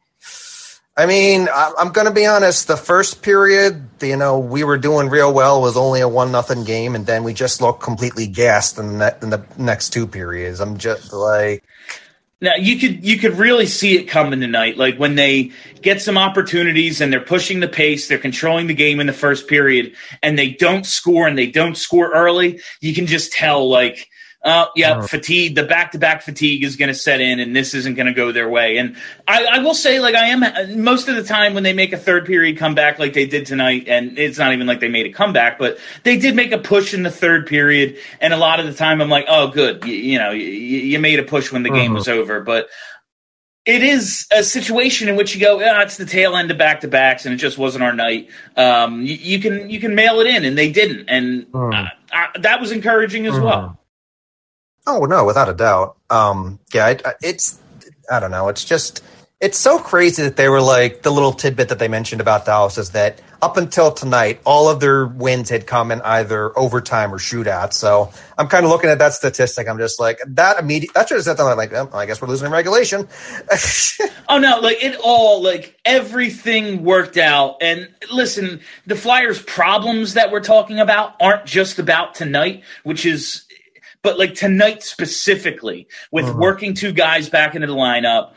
I 0.95 1.07
mean, 1.07 1.49
I'm 1.55 1.93
going 1.93 2.07
to 2.07 2.13
be 2.13 2.27
honest. 2.27 2.69
The 2.69 2.77
first 2.77 3.23
period, 3.23 3.89
you 4.03 4.17
know, 4.17 4.39
we 4.39 4.63
were 4.63 4.77
doing 4.77 5.09
real 5.09 5.33
well. 5.33 5.63
was 5.63 5.77
only 5.77 6.03
a 6.03 6.09
one 6.09 6.31
nothing 6.33 6.65
game, 6.65 6.95
and 6.95 7.07
then 7.07 7.25
we 7.25 7.33
just 7.33 7.63
looked 7.63 7.83
completely 7.83 8.27
gassed 8.27 8.79
in 8.79 8.99
the, 8.99 9.17
in 9.23 9.31
the 9.31 9.43
next 9.57 9.91
two 9.91 10.07
periods. 10.07 10.61
I'm 10.61 10.77
just 10.77 11.11
like, 11.15 11.65
now 12.43 12.57
you 12.57 12.79
could 12.79 13.05
you 13.05 13.19
could 13.19 13.39
really 13.39 13.67
see 13.67 13.97
it 13.97 14.05
coming 14.05 14.41
tonight. 14.41 14.77
Like 14.77 14.97
when 14.97 15.15
they 15.15 15.53
get 15.81 16.03
some 16.03 16.19
opportunities 16.19 17.01
and 17.01 17.13
they're 17.13 17.21
pushing 17.21 17.61
the 17.61 17.69
pace, 17.69 18.09
they're 18.09 18.19
controlling 18.19 18.67
the 18.67 18.75
game 18.75 18.99
in 19.01 19.07
the 19.07 19.13
first 19.13 19.49
period, 19.49 19.95
and 20.23 20.37
they 20.37 20.51
don't 20.51 20.85
score 20.85 21.29
and 21.29 21.39
they 21.39 21.47
don't 21.47 21.77
score 21.77 22.13
early. 22.13 22.61
You 22.81 22.95
can 22.95 23.07
just 23.07 23.33
tell 23.33 23.69
like 23.71 24.11
uh, 24.45 24.67
yeah, 24.75 24.99
oh. 24.99 25.07
fatigue, 25.07 25.55
the 25.55 25.63
back 25.63 25.93
to 25.93 25.99
back 25.99 26.23
fatigue 26.23 26.65
is 26.65 26.75
going 26.75 26.89
to 26.89 26.95
set 26.95 27.21
in 27.21 27.39
and 27.39 27.55
this 27.55 27.75
isn't 27.75 27.95
going 27.95 28.07
to 28.07 28.13
go 28.13 28.33
their 28.33 28.49
way. 28.49 28.77
And 28.77 28.97
I, 29.29 29.45
I, 29.45 29.59
will 29.61 29.75
say, 29.75 30.01
like, 30.01 30.17
I 30.17 30.27
am 30.27 30.83
most 30.83 31.07
of 31.07 31.15
the 31.15 31.23
time 31.23 31.55
when 31.55 31.63
they 31.63 31.73
make 31.73 31.93
a 31.93 31.97
third 31.97 32.27
period 32.27 32.59
comeback 32.59 32.99
like 32.99 33.13
they 33.13 33.27
did 33.27 33.47
tonight, 33.47 33.87
and 33.87 34.19
it's 34.19 34.39
not 34.39 34.53
even 34.53 34.67
like 34.67 34.81
they 34.81 34.89
made 34.89 35.07
a 35.07 35.13
comeback, 35.13 35.61
but 35.61 35.79
they 36.03 36.17
did 36.17 36.35
make 36.35 36.51
a 36.51 36.59
push 36.59 36.93
in 36.93 37.05
the 37.05 37.11
third 37.11 37.47
period. 37.47 37.97
And 38.21 38.35
a 38.35 38.37
lot 38.37 38.59
of 38.59 38.67
the 38.67 38.75
time 38.75 39.01
I'm 39.01 39.09
like, 39.09 39.27
oh, 39.29 39.49
good. 39.49 39.85
You, 39.85 39.95
you 39.95 40.19
know, 40.19 40.33
you, 40.33 40.45
you, 40.45 40.99
made 40.99 41.21
a 41.21 41.25
push 41.25 41.53
when 41.53 41.63
the 41.63 41.71
game 41.71 41.93
uh-huh. 41.93 41.99
was 41.99 42.09
over. 42.09 42.41
But 42.41 42.69
it 43.65 43.85
is 43.85 44.27
a 44.33 44.43
situation 44.43 45.09
in 45.09 45.15
which 45.15 45.37
you 45.37 45.41
go, 45.41 45.61
oh, 45.61 45.81
it's 45.83 45.99
the 45.99 46.05
tail 46.05 46.37
end 46.37 46.51
of 46.51 46.59
back 46.59 46.81
to 46.81 46.89
backs, 46.89 47.27
and 47.27 47.33
it 47.33 47.39
just 47.39 47.59
wasn't 47.59 47.85
our 47.85 47.93
night. 47.93 48.29
Um, 48.57 49.03
you, 49.03 49.15
you, 49.15 49.41
can 49.41 49.71
you 49.71 49.79
can 49.79 49.95
mail 49.95 50.19
it 50.19 50.27
in, 50.27 50.45
and 50.45 50.59
they 50.59 50.73
didn't, 50.73 51.09
and 51.09 51.47
uh, 51.55 51.87
that 52.41 52.61
was 52.61 52.73
encouraging 52.73 53.27
as 53.27 53.39
well. 53.39 53.79
Oh 54.87 55.05
no, 55.05 55.25
without 55.25 55.49
a 55.49 55.55
doubt. 55.55 55.97
Um, 56.11 56.59
yeah, 56.73 56.89
it, 56.89 57.03
it's 57.23 57.59
I 58.11 58.21
don't 58.21 58.31
know. 58.31 58.49
It's 58.49 58.65
just 58.65 59.03
it's 59.41 59.59
so 59.59 59.79
crazy 59.79 60.23
that 60.23 60.37
they 60.37 60.49
were 60.49 60.61
like 60.61 61.03
the 61.03 61.11
little 61.11 61.33
tidbit 61.33 61.69
that 61.69 61.79
they 61.81 61.89
mentioned 61.89 62.21
about 62.21 62.47
Dallas 62.47 62.79
is 62.79 62.91
that 62.91 63.21
up 63.43 63.57
until 63.57 63.91
tonight, 63.91 64.41
all 64.47 64.69
of 64.69 64.79
their 64.79 65.05
wins 65.05 65.51
had 65.51 65.67
come 65.67 65.91
in 65.91 66.01
either 66.03 66.57
overtime 66.57 67.13
or 67.13 67.19
shootout. 67.19 67.73
So 67.73 68.13
I'm 68.39 68.47
kind 68.47 68.65
of 68.65 68.71
looking 68.71 68.89
at 68.89 69.01
that 69.01 69.15
statistic. 69.15 69.69
I'm 69.69 69.79
just 69.79 69.99
like 69.99 70.21
that 70.29 70.61
immediate. 70.61 70.95
That 70.95 71.09
should 71.09 71.17
have 71.17 71.25
said 71.25 71.39
something 71.39 71.57
like, 71.57 71.73
oh, 71.73 71.91
I 71.93 72.07
guess 72.07 72.23
we're 72.23 72.29
losing 72.29 72.53
regulation. 72.53 73.09
oh 74.29 74.39
no, 74.39 74.61
like 74.61 74.81
it 74.81 74.97
all, 75.03 75.43
like 75.43 75.77
everything 75.85 76.85
worked 76.85 77.17
out. 77.17 77.57
And 77.61 77.89
listen, 78.13 78.61
the 78.87 78.95
Flyers' 78.95 79.43
problems 79.43 80.15
that 80.15 80.31
we're 80.31 80.41
talking 80.41 80.79
about 80.79 81.17
aren't 81.21 81.47
just 81.47 81.81
about 81.81 82.15
tonight, 82.15 82.63
which 82.85 83.05
is 83.05 83.45
but 84.03 84.19
like 84.19 84.35
tonight 84.35 84.83
specifically, 84.83 85.89
with 86.11 86.27
uh-huh. 86.27 86.39
working 86.39 86.75
two 86.75 86.93
guys 86.93 87.29
back 87.29 87.55
into 87.55 87.67
the 87.67 87.75
lineup, 87.75 88.33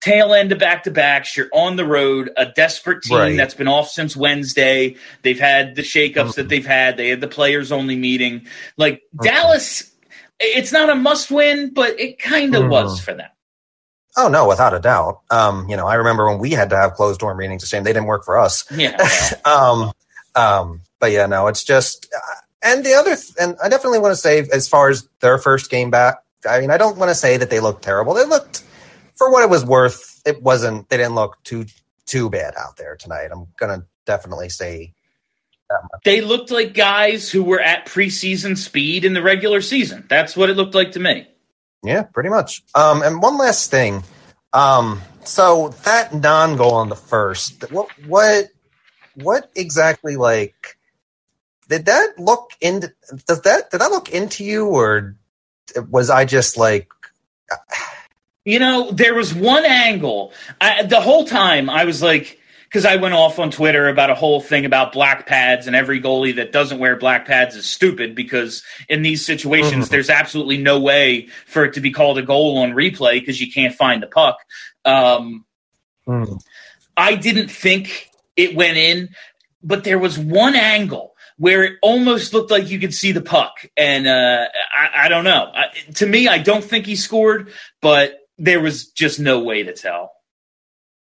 tail 0.00 0.34
end 0.34 0.52
of 0.52 0.58
back 0.58 0.82
to 0.84 0.90
backs, 0.90 1.36
you're 1.36 1.48
on 1.52 1.76
the 1.76 1.84
road, 1.84 2.30
a 2.36 2.46
desperate 2.46 3.02
team 3.02 3.16
right. 3.16 3.36
that's 3.36 3.54
been 3.54 3.68
off 3.68 3.88
since 3.88 4.16
Wednesday. 4.16 4.96
They've 5.22 5.38
had 5.40 5.76
the 5.76 5.82
shakeups 5.82 6.16
uh-huh. 6.16 6.32
that 6.36 6.48
they've 6.48 6.66
had. 6.66 6.96
They 6.96 7.08
had 7.08 7.20
the 7.20 7.28
players 7.28 7.72
only 7.72 7.96
meeting. 7.96 8.46
Like 8.76 9.02
uh-huh. 9.18 9.22
Dallas, 9.24 9.90
it's 10.40 10.72
not 10.72 10.90
a 10.90 10.94
must 10.94 11.30
win, 11.30 11.72
but 11.72 11.98
it 11.98 12.18
kind 12.18 12.54
of 12.54 12.68
was 12.68 13.00
for 13.00 13.14
them. 13.14 13.30
Oh 14.16 14.28
no, 14.28 14.46
without 14.46 14.74
a 14.74 14.78
doubt. 14.78 15.22
Um, 15.30 15.68
you 15.68 15.76
know, 15.76 15.86
I 15.86 15.94
remember 15.94 16.28
when 16.28 16.38
we 16.38 16.50
had 16.50 16.70
to 16.70 16.76
have 16.76 16.94
closed 16.94 17.20
door 17.20 17.34
meetings. 17.34 17.62
The 17.62 17.66
same, 17.66 17.82
they 17.82 17.92
didn't 17.92 18.06
work 18.06 18.24
for 18.24 18.38
us. 18.38 18.64
Yeah. 18.70 18.96
um, 19.44 19.92
um, 20.36 20.82
but 21.00 21.10
yeah, 21.10 21.26
no, 21.26 21.48
it's 21.48 21.64
just 21.64 22.08
and 22.64 22.84
the 22.84 22.94
other, 22.94 23.14
th- 23.14 23.34
and 23.40 23.56
I 23.62 23.68
definitely 23.68 23.98
want 24.00 24.12
to 24.12 24.16
say, 24.16 24.46
as 24.52 24.68
far 24.68 24.88
as 24.88 25.08
their 25.20 25.38
first 25.38 25.70
game 25.70 25.90
back, 25.90 26.16
I 26.48 26.60
mean, 26.60 26.70
I 26.70 26.76
don't 26.78 26.96
want 26.98 27.10
to 27.10 27.14
say 27.14 27.36
that 27.36 27.50
they 27.50 27.60
looked 27.60 27.82
terrible. 27.82 28.14
They 28.14 28.24
looked, 28.24 28.64
for 29.16 29.30
what 29.30 29.42
it 29.42 29.50
was 29.50 29.64
worth, 29.64 30.20
it 30.26 30.42
wasn't. 30.42 30.88
They 30.88 30.96
didn't 30.96 31.14
look 31.14 31.36
too 31.44 31.66
too 32.06 32.28
bad 32.30 32.54
out 32.58 32.76
there 32.76 32.96
tonight. 32.96 33.28
I'm 33.32 33.46
gonna 33.58 33.84
definitely 34.06 34.48
say 34.50 34.94
They 36.04 36.20
looked 36.20 36.50
like 36.50 36.74
guys 36.74 37.30
who 37.30 37.42
were 37.42 37.60
at 37.60 37.86
preseason 37.86 38.56
speed 38.56 39.04
in 39.04 39.14
the 39.14 39.22
regular 39.22 39.60
season. 39.60 40.04
That's 40.08 40.36
what 40.36 40.50
it 40.50 40.56
looked 40.56 40.74
like 40.74 40.92
to 40.92 41.00
me. 41.00 41.26
Yeah, 41.82 42.02
pretty 42.02 42.28
much. 42.28 42.62
Um, 42.74 43.02
and 43.02 43.22
one 43.22 43.38
last 43.38 43.70
thing. 43.70 44.02
Um, 44.52 45.00
so 45.24 45.68
that 45.84 46.14
non 46.14 46.56
goal 46.56 46.74
on 46.74 46.88
the 46.88 46.96
first, 46.96 47.70
what, 47.70 47.88
what, 48.06 48.48
what 49.14 49.50
exactly 49.54 50.16
like? 50.16 50.76
Did 51.68 51.86
that 51.86 52.18
look 52.18 52.50
in? 52.60 52.80
Does 53.26 53.42
that 53.42 53.70
did 53.70 53.80
that 53.80 53.90
look 53.90 54.10
into 54.10 54.44
you, 54.44 54.66
or 54.66 55.16
was 55.90 56.10
I 56.10 56.24
just 56.24 56.56
like? 56.56 56.88
You 58.44 58.58
know, 58.58 58.90
there 58.90 59.14
was 59.14 59.34
one 59.34 59.64
angle. 59.64 60.32
I, 60.60 60.82
the 60.82 61.00
whole 61.00 61.24
time 61.24 61.70
I 61.70 61.84
was 61.84 62.02
like, 62.02 62.38
because 62.64 62.84
I 62.84 62.96
went 62.96 63.14
off 63.14 63.38
on 63.38 63.50
Twitter 63.50 63.88
about 63.88 64.10
a 64.10 64.14
whole 64.14 64.40
thing 64.40 64.66
about 64.66 64.92
black 64.92 65.26
pads, 65.26 65.66
and 65.66 65.74
every 65.74 66.00
goalie 66.00 66.36
that 66.36 66.52
doesn't 66.52 66.78
wear 66.78 66.96
black 66.96 67.26
pads 67.26 67.56
is 67.56 67.66
stupid 67.66 68.14
because 68.14 68.62
in 68.88 69.02
these 69.02 69.24
situations, 69.24 69.84
mm-hmm. 69.84 69.92
there's 69.92 70.10
absolutely 70.10 70.58
no 70.58 70.80
way 70.80 71.28
for 71.46 71.64
it 71.64 71.74
to 71.74 71.80
be 71.80 71.90
called 71.90 72.18
a 72.18 72.22
goal 72.22 72.58
on 72.58 72.72
replay 72.72 73.14
because 73.14 73.40
you 73.40 73.50
can't 73.50 73.74
find 73.74 74.02
the 74.02 74.08
puck. 74.08 74.36
Um, 74.84 75.44
mm. 76.06 76.38
I 76.96 77.14
didn't 77.14 77.48
think 77.48 78.10
it 78.36 78.54
went 78.54 78.76
in, 78.76 79.10
but 79.62 79.84
there 79.84 79.98
was 79.98 80.18
one 80.18 80.54
angle 80.54 81.13
where 81.44 81.62
it 81.62 81.78
almost 81.82 82.32
looked 82.32 82.50
like 82.50 82.70
you 82.70 82.78
could 82.78 82.94
see 82.94 83.12
the 83.12 83.20
puck. 83.20 83.66
And 83.76 84.06
uh, 84.06 84.46
I, 84.74 85.04
I, 85.04 85.08
don't 85.10 85.24
know. 85.24 85.52
I, 85.54 85.66
to 85.96 86.06
me, 86.06 86.26
I 86.26 86.38
don't 86.38 86.64
think 86.64 86.86
he 86.86 86.96
scored, 86.96 87.52
but 87.82 88.14
there 88.38 88.60
was 88.60 88.86
just 88.86 89.20
no 89.20 89.40
way 89.40 89.62
to 89.62 89.74
tell. 89.74 90.12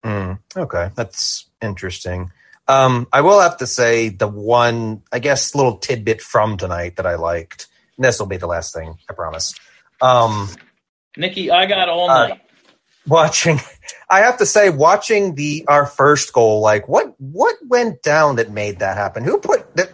Mm, 0.04 0.40
okay, 0.58 0.90
that's 0.96 1.50
interesting. 1.62 2.34
Um, 2.68 3.08
I 3.14 3.22
will 3.22 3.40
have 3.40 3.56
to 3.60 3.66
say 3.66 4.10
the 4.10 4.28
one, 4.28 5.04
I 5.14 5.20
guess, 5.20 5.56
little 5.56 5.78
tidbit 5.78 6.22
from 6.22 6.58
tonight 6.58 6.98
that 6.98 7.06
I 7.06 7.16
liked. 7.16 7.68
This 7.98 8.20
will 8.20 8.28
be 8.28 8.36
the 8.36 8.48
last 8.48 8.74
thing, 8.74 8.98
I 9.10 9.14
promise. 9.14 9.56
Um, 10.02 10.50
Nikki, 11.16 11.52
I 11.52 11.68
got 11.68 11.88
all 11.88 12.10
uh, 12.10 12.28
night. 12.28 12.42
Watching, 13.08 13.62
I 14.10 14.20
have 14.20 14.40
to 14.40 14.46
say, 14.46 14.70
watching 14.70 15.36
the 15.36 15.64
our 15.70 15.86
first 15.86 16.34
goal, 16.34 16.60
like 16.60 16.90
what 16.90 17.16
what 17.18 17.56
went 17.66 18.02
down 18.02 18.36
that 18.36 18.52
made 18.52 18.80
that 18.80 18.98
happen? 18.98 19.24
Who 19.24 19.40
put 19.40 19.74
that? 19.78 19.94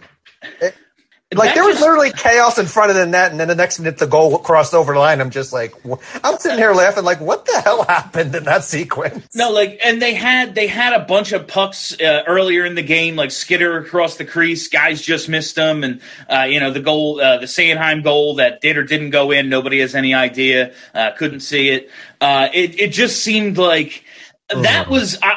Like 1.36 1.54
there 1.54 1.64
was 1.64 1.76
just, 1.76 1.82
literally 1.82 2.12
chaos 2.12 2.58
in 2.58 2.66
front 2.66 2.90
of 2.90 2.96
the 2.96 3.06
net, 3.06 3.30
and 3.30 3.40
then 3.40 3.48
the 3.48 3.54
next 3.54 3.78
minute 3.78 4.00
the 4.00 4.08
goal 4.08 4.40
crossed 4.40 4.74
over 4.74 4.94
the 4.94 5.00
line. 5.00 5.22
I'm 5.22 5.30
just 5.30 5.54
like, 5.54 5.76
I'm 6.24 6.40
sitting 6.40 6.58
here 6.58 6.74
laughing, 6.74 7.04
like, 7.04 7.22
what 7.22 7.46
the 7.46 7.62
hell 7.62 7.84
happened 7.84 8.34
in 8.34 8.46
that 8.46 8.64
sequence? 8.64 9.36
No, 9.36 9.52
like, 9.52 9.80
and 9.84 10.02
they 10.02 10.16
had 10.16 10.56
they 10.56 10.66
had 10.66 10.94
a 10.94 11.06
bunch 11.06 11.32
of 11.32 11.46
pucks 11.46 11.94
uh, 12.02 12.24
earlier 12.26 12.66
in 12.66 12.74
the 12.74 12.82
game, 12.82 13.16
like 13.16 13.30
skitter 13.30 13.78
across 13.78 14.18
the 14.18 14.26
crease. 14.26 14.70
Guys 14.70 15.04
just 15.04 15.30
missed 15.30 15.56
them, 15.56 15.84
and 15.84 16.02
uh, 16.28 16.48
you 16.50 16.60
know 16.60 16.72
the 16.72 16.80
goal, 16.80 17.22
uh, 17.22 17.38
the 17.38 17.46
Sanheim 17.46 18.04
goal 18.04 18.38
that 18.38 18.60
did 18.60 18.78
or 18.78 18.84
didn't 18.84 19.12
go 19.12 19.30
in. 19.30 19.50
Nobody 19.50 19.82
has 19.82 19.94
any 19.94 20.16
idea. 20.16 20.74
Uh, 20.96 21.12
couldn't 21.12 21.42
see 21.42 21.70
it. 21.70 21.92
Uh, 22.20 22.50
it 22.52 22.80
it 22.80 22.92
just 22.92 23.24
seemed 23.24 23.60
like 23.60 24.04
that 24.50 24.66
uh-huh. 24.66 24.92
was 24.92 25.20
I, 25.22 25.28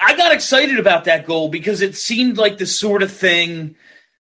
I 0.00 0.12
I 0.12 0.16
got 0.16 0.32
excited 0.32 0.78
about 0.78 1.04
that 1.04 1.26
goal 1.26 1.50
because 1.50 1.82
it 1.82 1.94
seemed 1.94 2.38
like 2.38 2.56
the 2.56 2.64
sort 2.64 3.02
of 3.02 3.12
thing 3.12 3.76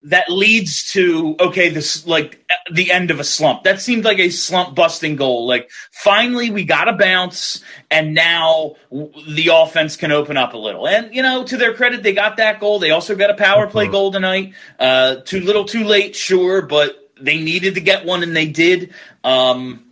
that 0.04 0.30
leads 0.30 0.92
to 0.92 1.34
okay 1.40 1.70
this 1.70 2.06
like 2.06 2.48
the 2.72 2.92
end 2.92 3.10
of 3.10 3.18
a 3.18 3.24
slump 3.24 3.64
that 3.64 3.80
seemed 3.80 4.04
like 4.04 4.18
a 4.18 4.30
slump 4.30 4.74
busting 4.76 5.16
goal 5.16 5.46
like 5.46 5.68
finally 5.90 6.50
we 6.50 6.64
got 6.64 6.88
a 6.88 6.92
bounce 6.92 7.62
and 7.90 8.14
now 8.14 8.76
the 8.90 9.50
offense 9.52 9.96
can 9.96 10.12
open 10.12 10.36
up 10.36 10.54
a 10.54 10.56
little 10.56 10.86
and 10.86 11.12
you 11.14 11.22
know 11.22 11.42
to 11.42 11.56
their 11.56 11.74
credit 11.74 12.02
they 12.04 12.12
got 12.12 12.36
that 12.36 12.60
goal 12.60 12.78
they 12.78 12.90
also 12.90 13.16
got 13.16 13.30
a 13.30 13.34
power 13.34 13.66
play 13.66 13.84
mm-hmm. 13.84 13.92
goal 13.92 14.12
tonight 14.12 14.54
uh 14.78 15.16
too 15.24 15.40
little 15.40 15.64
too 15.64 15.82
late 15.84 16.14
sure 16.14 16.62
but 16.62 17.10
they 17.20 17.40
needed 17.40 17.74
to 17.74 17.80
get 17.80 18.04
one 18.04 18.22
and 18.22 18.36
they 18.36 18.46
did 18.46 18.94
um. 19.24 19.84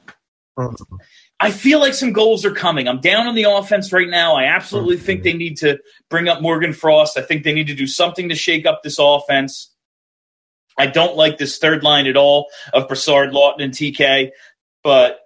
I 1.39 1.51
feel 1.51 1.81
like 1.81 1.93
some 1.93 2.15
goals 2.15 2.47
are 2.47 2.51
coming. 2.51 2.89
I'm 2.89 3.03
down 3.03 3.27
on 3.27 3.35
the 3.35 3.43
offense 3.43 3.93
right 3.93 4.09
now. 4.09 4.37
I 4.37 4.45
absolutely 4.45 4.97
think 4.97 5.19
mm-hmm. 5.19 5.25
they 5.25 5.33
need 5.35 5.57
to 5.59 5.79
bring 6.09 6.29
up 6.29 6.41
Morgan 6.41 6.73
Frost. 6.73 7.19
I 7.19 7.21
think 7.21 7.45
they 7.45 7.53
need 7.53 7.67
to 7.67 7.75
do 7.75 7.87
something 7.87 8.31
to 8.31 8.35
shake 8.35 8.65
up 8.65 8.83
this 8.83 8.97
offense. 8.99 9.76
I 10.79 10.87
don't 10.87 11.17
like 11.17 11.39
this 11.39 11.59
third 11.59 11.83
line 11.83 12.07
at 12.07 12.17
all 12.17 12.49
of 12.73 12.89
Brassard, 12.89 13.31
Laughton, 13.31 13.63
and 13.63 13.73
TK, 13.73 14.31
but 14.83 15.21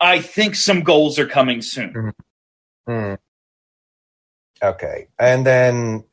I 0.00 0.20
think 0.20 0.54
some 0.54 0.82
goals 0.82 1.18
are 1.18 1.26
coming 1.26 1.62
soon. 1.62 1.92
Mm-hmm. 1.92 2.92
Mm. 2.92 3.18
Okay. 4.62 5.08
And 5.18 5.46
then 5.46 6.04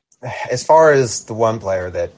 as 0.50 0.64
far 0.64 0.92
as 0.92 1.26
the 1.26 1.34
one 1.34 1.60
player 1.60 1.90
that 1.90 2.12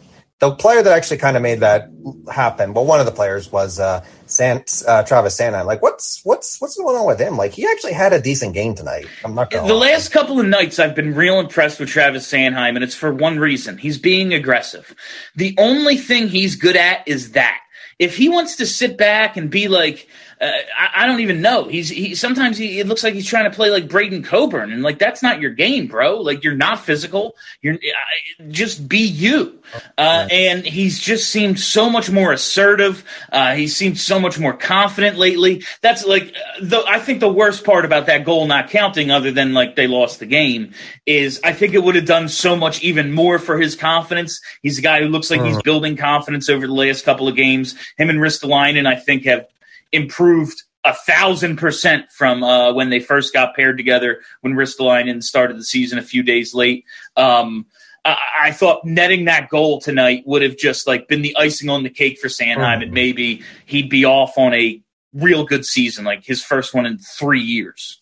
the 0.49 0.55
player 0.55 0.83
that 0.83 0.91
actually 0.91 1.17
kind 1.17 1.37
of 1.37 1.43
made 1.43 1.61
that 1.61 1.89
happen, 2.31 2.73
well, 2.73 2.85
one 2.85 2.99
of 2.99 3.05
the 3.05 3.11
players 3.13 3.49
was 3.49 3.79
uh, 3.79 4.03
San, 4.25 4.63
uh, 4.85 5.03
Travis 5.03 5.39
Sanheim. 5.39 5.65
Like, 5.65 5.81
what's 5.81 6.19
what's 6.25 6.59
what's 6.59 6.75
going 6.75 6.97
on 6.97 7.07
with 7.07 7.19
him? 7.19 7.37
Like, 7.37 7.53
he 7.53 7.65
actually 7.65 7.93
had 7.93 8.11
a 8.11 8.21
decent 8.21 8.53
game 8.53 8.75
tonight. 8.75 9.07
I'm 9.23 9.35
not 9.35 9.51
the 9.51 9.61
lie. 9.61 9.91
last 9.91 10.09
couple 10.09 10.39
of 10.39 10.45
nights. 10.45 10.79
I've 10.79 10.95
been 10.95 11.15
real 11.15 11.39
impressed 11.39 11.79
with 11.79 11.87
Travis 11.87 12.29
Sanheim, 12.29 12.75
and 12.75 12.83
it's 12.83 12.95
for 12.95 13.13
one 13.13 13.39
reason: 13.39 13.77
he's 13.77 13.97
being 13.97 14.33
aggressive. 14.33 14.93
The 15.35 15.55
only 15.57 15.95
thing 15.95 16.27
he's 16.27 16.55
good 16.55 16.75
at 16.75 17.07
is 17.07 17.31
that. 17.31 17.59
If 17.99 18.17
he 18.17 18.27
wants 18.27 18.57
to 18.57 18.65
sit 18.65 18.97
back 18.97 19.37
and 19.37 19.49
be 19.49 19.67
like, 19.69 20.09
uh, 20.39 20.45
I, 20.77 21.03
I, 21.03 21.07
don't 21.07 21.19
even 21.19 21.41
know. 21.41 21.65
He's 21.65 21.89
he 21.89 22.15
sometimes 22.15 22.57
he 22.57 22.79
it 22.79 22.87
looks 22.87 23.03
like 23.03 23.13
he's 23.13 23.27
trying 23.27 23.45
to 23.45 23.55
play 23.55 23.69
like 23.69 23.87
Braydon 23.87 24.23
Coburn, 24.23 24.71
and 24.71 24.83
like 24.83 24.99
that's 24.99 25.23
not 25.23 25.41
your 25.41 25.51
game, 25.51 25.87
bro. 25.87 26.21
Like 26.21 26.43
you're 26.43 26.55
not 26.55 26.79
physical. 26.79 27.35
You're 27.61 27.75
uh, 27.75 28.43
just 28.49 28.87
be 28.87 28.99
you. 28.99 29.59
Uh, 29.97 30.27
and 30.29 30.65
he's 30.65 30.99
just 30.99 31.29
seemed 31.29 31.59
so 31.59 31.89
much 31.89 32.09
more 32.09 32.31
assertive. 32.31 33.03
Uh, 33.31 33.55
he 33.55 33.67
seemed 33.67 33.97
so 33.97 34.19
much 34.19 34.39
more 34.39 34.53
confident 34.53 35.17
lately. 35.17 35.63
That's 35.81 36.05
like 36.05 36.33
the 36.61 36.83
I 36.87 36.99
think 36.99 37.19
the 37.19 37.31
worst 37.31 37.63
part 37.63 37.85
about 37.85 38.07
that 38.07 38.25
goal 38.25 38.45
not 38.45 38.69
counting, 38.69 39.11
other 39.11 39.31
than 39.31 39.53
like 39.53 39.75
they 39.75 39.87
lost 39.87 40.19
the 40.19 40.25
game, 40.25 40.73
is 41.05 41.39
I 41.43 41.53
think 41.53 41.73
it 41.73 41.83
would 41.83 41.95
have 41.95 42.05
done 42.05 42.29
so 42.29 42.55
much 42.55 42.83
even 42.83 43.11
more 43.11 43.39
for 43.39 43.59
his 43.59 43.75
confidence. 43.75 44.41
He's 44.61 44.79
a 44.79 44.81
guy 44.81 45.01
who 45.01 45.07
looks 45.07 45.31
like 45.31 45.41
he's 45.41 45.53
uh-huh. 45.53 45.61
building 45.63 45.97
confidence 45.97 46.49
over 46.49 46.67
the 46.67 46.73
last 46.73 47.05
couple 47.05 47.27
of 47.27 47.35
games. 47.35 47.75
Him 47.97 48.09
and 48.09 48.19
Ristolainen, 48.19 48.85
I 48.85 48.95
think, 48.95 49.25
have 49.25 49.47
improved 49.93 50.63
a 50.83 50.93
thousand 50.93 51.57
percent 51.57 52.11
from 52.11 52.43
uh, 52.43 52.73
when 52.73 52.89
they 52.89 52.99
first 52.99 53.33
got 53.33 53.55
paired 53.55 53.77
together 53.77 54.21
when 54.41 54.53
Ristolainen 54.53 55.23
started 55.23 55.57
the 55.57 55.63
season 55.63 55.97
a 55.97 56.03
few 56.03 56.23
days 56.23 56.53
late. 56.53 56.83
Um, 57.15 57.67
I, 58.03 58.17
I, 58.41 58.51
thought 58.51 58.83
netting 58.83 59.25
that 59.25 59.49
goal 59.49 59.79
tonight 59.79 60.23
would 60.25 60.41
have 60.41 60.57
just 60.57 60.85
like 60.85 61.07
been 61.07 61.21
the 61.21 61.37
icing 61.37 61.69
on 61.69 61.83
the 61.83 61.89
cake 61.89 62.19
for 62.19 62.27
Sanheim, 62.27 62.57
mm-hmm. 62.57 62.81
and 62.83 62.91
maybe 62.91 63.43
he'd 63.65 63.89
be 63.89 64.03
off 64.03 64.37
on 64.37 64.53
a 64.53 64.81
real 65.13 65.45
good 65.45 65.65
season, 65.65 66.03
like 66.03 66.25
his 66.25 66.43
first 66.43 66.73
one 66.73 66.85
in 66.85 66.97
three 66.97 67.41
years. 67.41 68.01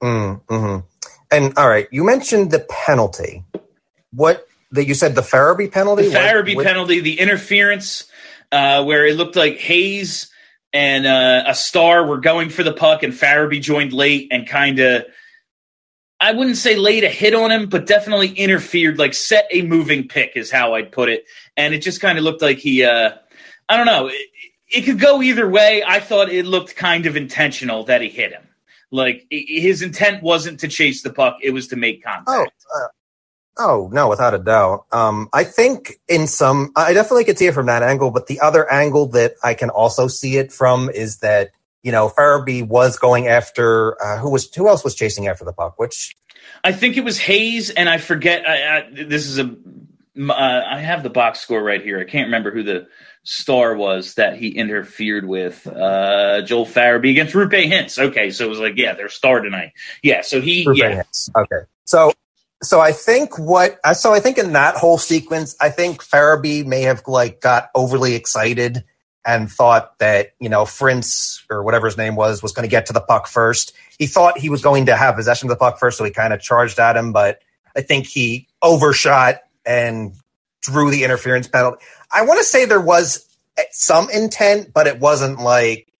Mm-hmm. 0.00 0.86
And 1.30 1.58
all 1.58 1.68
right, 1.68 1.88
you 1.90 2.04
mentioned 2.04 2.52
the 2.52 2.60
penalty. 2.60 3.44
What 4.12 4.46
that 4.70 4.86
you 4.86 4.94
said 4.94 5.16
the 5.16 5.22
Farabee 5.22 5.70
penalty? 5.70 6.08
The 6.08 6.14
Farabee 6.14 6.54
what, 6.54 6.64
what? 6.64 6.66
penalty, 6.66 7.00
the 7.00 7.18
interference, 7.18 8.04
uh, 8.52 8.84
where 8.84 9.04
it 9.04 9.16
looked 9.16 9.34
like 9.34 9.58
Hayes 9.58 10.30
and 10.74 11.06
uh, 11.06 11.44
a 11.46 11.54
star 11.54 12.04
were 12.04 12.18
going 12.18 12.50
for 12.50 12.64
the 12.64 12.72
puck, 12.72 13.04
and 13.04 13.14
Farabee 13.14 13.62
joined 13.62 13.92
late 13.92 14.28
and 14.32 14.46
kind 14.46 14.80
of, 14.80 15.04
I 16.20 16.32
wouldn't 16.32 16.56
say 16.56 16.74
laid 16.74 17.04
a 17.04 17.08
hit 17.08 17.32
on 17.32 17.52
him, 17.52 17.68
but 17.68 17.86
definitely 17.86 18.28
interfered, 18.28 18.98
like 18.98 19.14
set 19.14 19.46
a 19.52 19.62
moving 19.62 20.08
pick 20.08 20.32
is 20.34 20.50
how 20.50 20.74
I'd 20.74 20.90
put 20.90 21.08
it. 21.08 21.26
And 21.56 21.72
it 21.72 21.78
just 21.78 22.00
kind 22.00 22.18
of 22.18 22.24
looked 22.24 22.42
like 22.42 22.58
he, 22.58 22.84
uh, 22.84 23.12
I 23.68 23.76
don't 23.76 23.86
know, 23.86 24.08
it, 24.08 24.26
it 24.68 24.82
could 24.82 24.98
go 24.98 25.22
either 25.22 25.48
way. 25.48 25.84
I 25.86 26.00
thought 26.00 26.28
it 26.28 26.44
looked 26.44 26.74
kind 26.74 27.06
of 27.06 27.16
intentional 27.16 27.84
that 27.84 28.02
he 28.02 28.08
hit 28.08 28.32
him. 28.32 28.42
Like 28.90 29.26
his 29.30 29.80
intent 29.80 30.22
wasn't 30.22 30.60
to 30.60 30.68
chase 30.68 31.02
the 31.02 31.12
puck; 31.12 31.38
it 31.42 31.50
was 31.50 31.68
to 31.68 31.76
make 31.76 32.04
contact. 32.04 32.28
Oh, 32.28 32.44
uh, 32.44 32.88
Oh 33.56 33.88
no, 33.92 34.08
without 34.08 34.34
a 34.34 34.38
doubt. 34.38 34.86
Um, 34.90 35.28
I 35.32 35.44
think 35.44 36.00
in 36.08 36.26
some, 36.26 36.72
I 36.74 36.92
definitely 36.92 37.24
could 37.24 37.38
see 37.38 37.46
it 37.46 37.54
from 37.54 37.66
that 37.66 37.82
angle. 37.82 38.10
But 38.10 38.26
the 38.26 38.40
other 38.40 38.70
angle 38.70 39.06
that 39.10 39.34
I 39.42 39.54
can 39.54 39.70
also 39.70 40.08
see 40.08 40.36
it 40.36 40.52
from 40.52 40.90
is 40.90 41.18
that 41.18 41.50
you 41.82 41.92
know 41.92 42.08
Farabee 42.08 42.66
was 42.66 42.98
going 42.98 43.28
after 43.28 44.02
uh, 44.02 44.18
who 44.18 44.30
was 44.30 44.52
who 44.52 44.68
else 44.68 44.82
was 44.82 44.94
chasing 44.94 45.28
after 45.28 45.44
the 45.44 45.52
puck? 45.52 45.78
Which 45.78 46.16
I 46.64 46.72
think 46.72 46.96
it 46.96 47.04
was 47.04 47.18
Hayes, 47.18 47.70
and 47.70 47.88
I 47.88 47.98
forget. 47.98 48.48
I, 48.48 48.78
I, 48.78 48.90
this 48.90 49.26
is 49.26 49.38
a. 49.38 49.54
Uh, 50.16 50.32
I 50.32 50.78
have 50.78 51.02
the 51.02 51.10
box 51.10 51.40
score 51.40 51.62
right 51.62 51.82
here. 51.82 51.98
I 51.98 52.04
can't 52.04 52.26
remember 52.26 52.52
who 52.52 52.62
the 52.62 52.86
star 53.24 53.74
was 53.74 54.14
that 54.14 54.36
he 54.36 54.48
interfered 54.48 55.26
with. 55.26 55.66
Uh, 55.66 56.42
Joel 56.42 56.66
Farabee 56.66 57.10
against 57.10 57.34
Roope 57.34 57.64
Hintz. 57.68 57.98
Okay, 57.98 58.30
so 58.30 58.44
it 58.44 58.48
was 58.48 58.60
like, 58.60 58.74
yeah, 58.76 58.94
their 58.94 59.08
star 59.08 59.40
tonight. 59.40 59.72
Yeah, 60.02 60.22
so 60.22 60.40
he. 60.40 60.64
Roope 60.64 60.76
yeah. 60.76 61.02
Hintz. 61.02 61.30
Okay, 61.36 61.66
so 61.84 62.12
so 62.66 62.80
I 62.80 62.92
think 62.92 63.38
what 63.38 63.78
uh, 63.84 63.94
so 63.94 64.12
I 64.12 64.20
think 64.20 64.38
in 64.38 64.52
that 64.52 64.76
whole 64.76 64.98
sequence, 64.98 65.56
I 65.60 65.70
think 65.70 66.02
Farabee 66.02 66.64
may 66.64 66.82
have 66.82 67.02
like 67.06 67.40
got 67.40 67.70
overly 67.74 68.14
excited 68.14 68.84
and 69.24 69.50
thought 69.50 69.98
that 69.98 70.34
you 70.38 70.48
know 70.48 70.64
Frince 70.64 71.44
or 71.50 71.62
whatever 71.62 71.86
his 71.86 71.96
name 71.96 72.16
was 72.16 72.42
was 72.42 72.52
going 72.52 72.68
to 72.68 72.70
get 72.70 72.86
to 72.86 72.92
the 72.92 73.00
puck 73.00 73.26
first. 73.26 73.72
He 73.98 74.06
thought 74.06 74.38
he 74.38 74.50
was 74.50 74.62
going 74.62 74.86
to 74.86 74.96
have 74.96 75.16
possession 75.16 75.48
of 75.48 75.50
the 75.50 75.58
puck 75.58 75.78
first, 75.78 75.98
so 75.98 76.04
he 76.04 76.10
kind 76.10 76.32
of 76.32 76.40
charged 76.40 76.78
at 76.78 76.96
him. 76.96 77.12
But 77.12 77.40
I 77.76 77.80
think 77.80 78.06
he 78.06 78.48
overshot 78.62 79.40
and 79.64 80.14
drew 80.60 80.90
the 80.90 81.04
interference 81.04 81.48
penalty. 81.48 81.84
I 82.10 82.22
want 82.22 82.38
to 82.38 82.44
say 82.44 82.64
there 82.64 82.80
was 82.80 83.26
eh, 83.56 83.64
some 83.72 84.10
intent, 84.10 84.72
but 84.72 84.86
it 84.86 85.00
wasn't 85.00 85.40
like. 85.40 85.90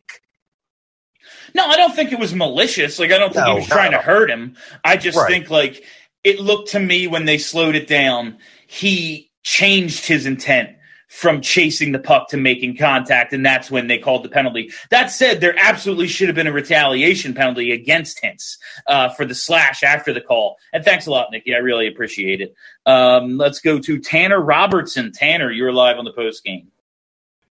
No, 1.55 1.67
I 1.67 1.77
don't 1.77 1.95
think 1.95 2.13
it 2.13 2.19
was 2.19 2.35
malicious. 2.35 2.99
Like 2.99 3.13
I 3.13 3.19
don't 3.19 3.33
think 3.33 3.47
no, 3.47 3.53
he 3.53 3.59
was 3.61 3.69
trying 3.69 3.93
to 3.93 3.99
hurt 3.99 4.29
him. 4.29 4.57
I 4.85 4.97
just 4.97 5.17
right. 5.17 5.29
think 5.29 5.51
like 5.51 5.85
it 6.25 6.41
looked 6.41 6.71
to 6.71 6.81
me 6.81 7.07
when 7.07 7.27
they 7.27 7.39
slowed 7.39 7.77
it 7.77 7.87
down, 7.87 8.39
he 8.67 9.31
changed 9.43 10.07
his 10.07 10.27
intent 10.27 10.71
from 11.09 11.41
chasing 11.41 11.93
the 11.93 11.99
puck 11.99 12.29
to 12.29 12.37
making 12.37 12.77
contact, 12.77 13.33
and 13.33 13.47
that's 13.47 13.71
when 13.71 13.87
they 13.87 13.99
called 13.99 14.25
the 14.25 14.29
penalty. 14.29 14.73
That 14.91 15.13
said, 15.13 15.41
there 15.41 15.55
absolutely 15.57 16.09
should 16.09 16.27
have 16.27 16.35
been 16.35 16.49
a 16.49 16.53
retaliation 16.53 17.35
penalty 17.35 17.71
against 17.71 18.21
Hintz 18.21 18.57
uh, 18.89 19.11
for 19.11 19.25
the 19.25 19.35
slash 19.35 19.85
after 19.85 20.13
the 20.13 20.21
call. 20.21 20.57
And 20.73 20.85
thanks 20.85 21.07
a 21.07 21.13
lot, 21.13 21.29
Nikki. 21.31 21.55
I 21.55 21.59
really 21.59 21.87
appreciate 21.87 22.41
it. 22.41 22.55
Um, 22.85 23.39
let's 23.39 23.61
go 23.61 23.79
to 23.79 24.01
Tanner 24.01 24.41
Robertson. 24.41 25.13
Tanner, 25.13 25.53
you're 25.53 25.73
live 25.73 25.99
on 25.99 26.05
the 26.05 26.13
post 26.13 26.43
game. 26.43 26.73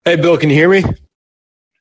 Hey, 0.05 0.17
Bill, 0.17 0.37
can 0.37 0.51
you 0.51 0.57
hear 0.57 0.69
me? 0.69 0.85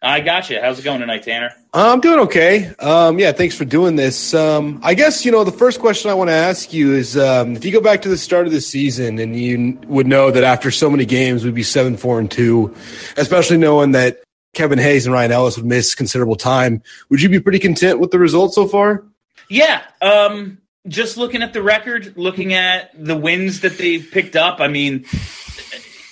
I 0.05 0.19
got 0.19 0.51
you. 0.51 0.61
How's 0.61 0.77
it 0.77 0.83
going 0.83 0.99
tonight, 0.99 1.23
Tanner? 1.23 1.51
I'm 1.73 1.99
doing 1.99 2.19
okay. 2.19 2.67
Um, 2.75 3.17
yeah, 3.17 3.31
thanks 3.31 3.55
for 3.55 3.65
doing 3.65 3.95
this. 3.95 4.35
Um, 4.35 4.79
I 4.83 4.93
guess 4.93 5.25
you 5.25 5.31
know 5.31 5.43
the 5.43 5.51
first 5.51 5.79
question 5.79 6.11
I 6.11 6.13
want 6.13 6.29
to 6.29 6.33
ask 6.35 6.71
you 6.71 6.93
is 6.93 7.17
um, 7.17 7.55
if 7.55 7.65
you 7.65 7.71
go 7.71 7.81
back 7.81 8.03
to 8.03 8.09
the 8.09 8.17
start 8.17 8.45
of 8.45 8.53
the 8.53 8.61
season 8.61 9.17
and 9.17 9.35
you 9.35 9.79
would 9.87 10.05
know 10.05 10.29
that 10.29 10.43
after 10.43 10.69
so 10.69 10.91
many 10.91 11.05
games 11.05 11.43
we'd 11.43 11.55
be 11.55 11.63
seven, 11.63 11.97
four, 11.97 12.19
and 12.19 12.29
two, 12.29 12.75
especially 13.17 13.57
knowing 13.57 13.93
that 13.93 14.21
Kevin 14.53 14.77
Hayes 14.77 15.07
and 15.07 15.13
Ryan 15.13 15.31
Ellis 15.31 15.57
would 15.57 15.65
miss 15.65 15.95
considerable 15.95 16.35
time, 16.35 16.83
would 17.09 17.19
you 17.19 17.27
be 17.27 17.39
pretty 17.39 17.59
content 17.59 17.99
with 17.99 18.11
the 18.11 18.19
results 18.19 18.53
so 18.53 18.67
far? 18.67 19.03
Yeah. 19.49 19.81
Um, 20.03 20.59
just 20.87 21.17
looking 21.17 21.41
at 21.41 21.53
the 21.53 21.63
record, 21.63 22.15
looking 22.15 22.53
at 22.53 22.91
the 22.93 23.17
wins 23.17 23.61
that 23.61 23.79
they've 23.79 24.07
picked 24.11 24.35
up, 24.35 24.59
I 24.59 24.67
mean, 24.67 25.05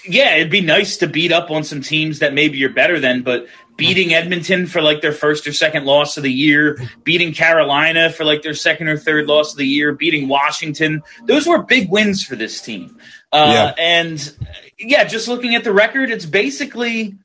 yeah, 0.05 0.35
it'd 0.35 0.51
be 0.51 0.61
nice 0.61 0.97
to 0.97 1.07
beat 1.07 1.31
up 1.31 1.49
on 1.49 1.63
some 1.63 1.81
teams 1.81 2.19
that 2.19 2.33
maybe 2.33 2.57
you're 2.57 2.69
better 2.69 2.99
than, 2.99 3.21
but 3.21 3.47
beating 3.75 4.13
Edmonton 4.13 4.67
for 4.67 4.81
like 4.81 5.01
their 5.01 5.11
first 5.11 5.47
or 5.47 5.53
second 5.53 5.85
loss 5.85 6.17
of 6.17 6.23
the 6.23 6.31
year, 6.31 6.79
beating 7.03 7.33
Carolina 7.33 8.11
for 8.11 8.23
like 8.23 8.41
their 8.41 8.53
second 8.53 8.87
or 8.87 8.97
third 8.97 9.27
loss 9.27 9.51
of 9.51 9.57
the 9.57 9.67
year, 9.67 9.93
beating 9.93 10.27
Washington. 10.27 11.01
Those 11.25 11.47
were 11.47 11.63
big 11.63 11.89
wins 11.89 12.23
for 12.23 12.35
this 12.35 12.61
team. 12.61 12.97
Uh, 13.31 13.73
yeah. 13.77 13.83
And 13.83 14.37
yeah, 14.77 15.03
just 15.05 15.27
looking 15.27 15.55
at 15.55 15.63
the 15.63 15.73
record, 15.73 16.11
it's 16.11 16.25
basically 16.25 17.15